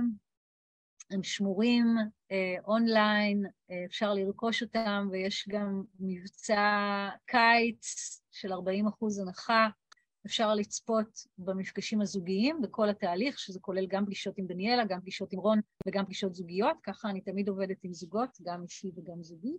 הם 1.10 1.22
שמורים 1.22 1.86
אה, 2.32 2.54
אונליין, 2.64 3.44
אפשר 3.86 4.14
לרכוש 4.14 4.62
אותם, 4.62 5.08
ויש 5.12 5.48
גם 5.48 5.82
מבצע 6.00 7.08
קיץ 7.26 8.20
של 8.30 8.52
40 8.52 8.86
אחוז 8.86 9.18
הנחה. 9.18 9.68
אפשר 10.26 10.54
לצפות 10.54 11.26
במפגשים 11.38 12.00
הזוגיים 12.00 12.62
בכל 12.62 12.88
התהליך, 12.88 13.38
שזה 13.38 13.60
כולל 13.60 13.86
גם 13.86 14.06
פגישות 14.06 14.38
עם 14.38 14.46
דניאלה, 14.46 14.84
גם 14.84 15.00
פגישות 15.00 15.32
עם 15.32 15.38
רון 15.38 15.60
וגם 15.86 16.04
פגישות 16.04 16.34
זוגיות, 16.34 16.76
ככה 16.82 17.10
אני 17.10 17.20
תמיד 17.20 17.48
עובדת 17.48 17.76
עם 17.82 17.92
זוגות, 17.92 18.38
גם 18.42 18.62
אישי 18.62 18.90
וגם 18.96 19.22
זוגי. 19.22 19.56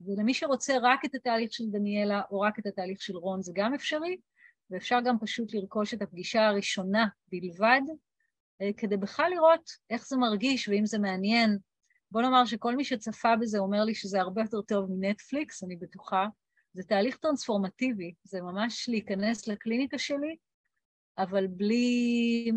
ולמי 0.00 0.34
שרוצה 0.34 0.76
רק 0.82 1.04
את 1.04 1.14
התהליך 1.14 1.52
של 1.52 1.64
דניאלה 1.70 2.22
או 2.30 2.40
רק 2.40 2.58
את 2.58 2.66
התהליך 2.66 3.02
של 3.02 3.16
רון 3.16 3.42
זה 3.42 3.52
גם 3.54 3.74
אפשרי, 3.74 4.16
ואפשר 4.70 4.98
גם 5.04 5.18
פשוט 5.18 5.54
לרכוש 5.54 5.94
את 5.94 6.02
הפגישה 6.02 6.46
הראשונה 6.46 7.06
בלבד, 7.32 7.80
אה, 8.62 8.70
כדי 8.76 8.96
בכלל 8.96 9.30
לראות 9.34 9.70
איך 9.90 10.06
זה 10.06 10.16
מרגיש 10.16 10.68
ואם 10.68 10.86
זה 10.86 10.98
מעניין. 10.98 11.58
בוא 12.10 12.22
נאמר 12.22 12.44
שכל 12.44 12.76
מי 12.76 12.84
שצפה 12.84 13.36
בזה 13.36 13.58
אומר 13.58 13.84
לי 13.84 13.94
שזה 13.94 14.20
הרבה 14.20 14.42
יותר 14.42 14.62
טוב 14.62 14.90
מנטפליקס, 14.90 15.64
אני 15.64 15.76
בטוחה, 15.76 16.26
זה 16.72 16.82
תהליך 16.82 17.16
טרנספורמטיבי, 17.16 18.14
זה 18.22 18.40
ממש 18.40 18.88
להיכנס 18.88 19.48
לקליניקה 19.48 19.98
שלי, 19.98 20.36
אבל 21.18 21.46
בלי, 21.46 22.50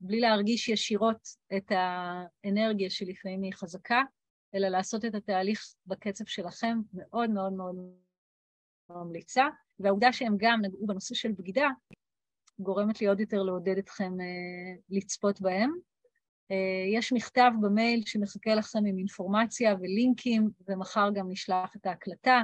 בלי 0.00 0.20
להרגיש 0.20 0.68
ישירות 0.68 1.28
את 1.56 1.72
האנרגיה 1.74 2.90
שלפעמים 2.90 3.42
היא 3.42 3.52
חזקה, 3.52 4.02
אלא 4.54 4.68
לעשות 4.68 5.04
את 5.04 5.14
התהליך 5.14 5.64
בקצב 5.86 6.24
שלכם, 6.26 6.78
מאוד 6.92 7.30
מאוד 7.30 7.52
מאוד 7.52 7.76
ממליצה. 8.90 9.44
והעובדה 9.78 10.12
שהם 10.12 10.34
גם 10.38 10.60
נגעו 10.62 10.86
בנושא 10.86 11.14
של 11.14 11.32
בגידה, 11.32 11.68
גורמת 12.58 13.00
לי 13.00 13.06
עוד 13.06 13.20
יותר 13.20 13.42
לעודד 13.42 13.78
אתכם 13.78 14.12
אה, 14.20 14.76
לצפות 14.90 15.40
בהם. 15.40 15.70
אה, 16.50 16.96
יש 16.98 17.12
מכתב 17.12 17.50
במייל 17.60 18.02
שמחכה 18.06 18.54
לכם 18.54 18.78
עם 18.78 18.98
אינפורמציה 18.98 19.74
ולינקים, 19.80 20.50
ומחר 20.68 21.08
גם 21.14 21.30
נשלח 21.30 21.76
את 21.76 21.86
ההקלטה. 21.86 22.42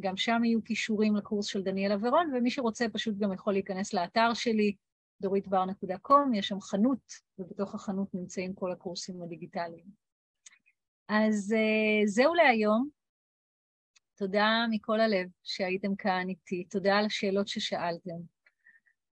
גם 0.00 0.16
שם 0.16 0.44
יהיו 0.44 0.62
קישורים 0.62 1.16
לקורס 1.16 1.46
של 1.46 1.62
דניאלה 1.62 1.96
ורון, 2.00 2.30
ומי 2.34 2.50
שרוצה 2.50 2.86
פשוט 2.92 3.14
גם 3.18 3.32
יכול 3.32 3.52
להיכנס 3.52 3.94
לאתר 3.94 4.34
שלי, 4.34 4.74
doritbar.com, 5.24 6.36
יש 6.36 6.48
שם 6.48 6.60
חנות, 6.60 7.12
ובתוך 7.38 7.74
החנות 7.74 8.08
נמצאים 8.14 8.54
כל 8.54 8.72
הקורסים 8.72 9.22
הדיגיטליים. 9.22 9.84
אז 11.08 11.54
uh, 11.56 12.06
זהו 12.06 12.34
להיום. 12.34 12.88
תודה 14.16 14.64
מכל 14.70 15.00
הלב 15.00 15.28
שהייתם 15.42 15.96
כאן 15.96 16.26
איתי, 16.28 16.64
תודה 16.64 16.96
על 16.96 17.06
השאלות 17.06 17.48
ששאלתם, 17.48 18.20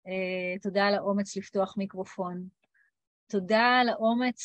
uh, 0.06 0.62
תודה 0.62 0.86
על 0.86 0.94
האומץ 0.94 1.36
לפתוח 1.36 1.76
מיקרופון, 1.76 2.48
תודה 3.26 3.78
על 3.80 3.88
האומץ 3.88 4.40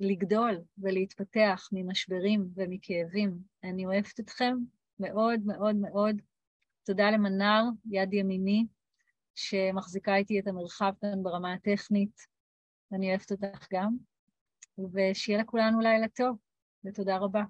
לגדול 0.00 0.60
ולהתפתח 0.78 1.68
ממשברים 1.72 2.48
ומכאבים. 2.54 3.38
אני 3.64 3.86
אוהבת 3.86 4.20
אתכם, 4.20 4.54
מאוד 5.00 5.40
מאוד 5.44 5.76
מאוד. 5.76 6.16
תודה 6.84 7.10
למנר, 7.10 7.62
יד 7.90 8.12
ימיני, 8.12 8.66
שמחזיקה 9.34 10.16
איתי 10.16 10.40
את 10.40 10.46
המרחב 10.46 10.92
כאן 11.00 11.22
ברמה 11.22 11.52
הטכנית. 11.52 12.20
אני 12.92 13.10
אוהבת 13.10 13.32
אותך 13.32 13.66
גם, 13.72 13.96
ושיהיה 14.92 15.38
לכולנו 15.38 15.80
לילה 15.80 16.08
טוב, 16.08 16.36
ותודה 16.84 17.16
רבה. 17.16 17.42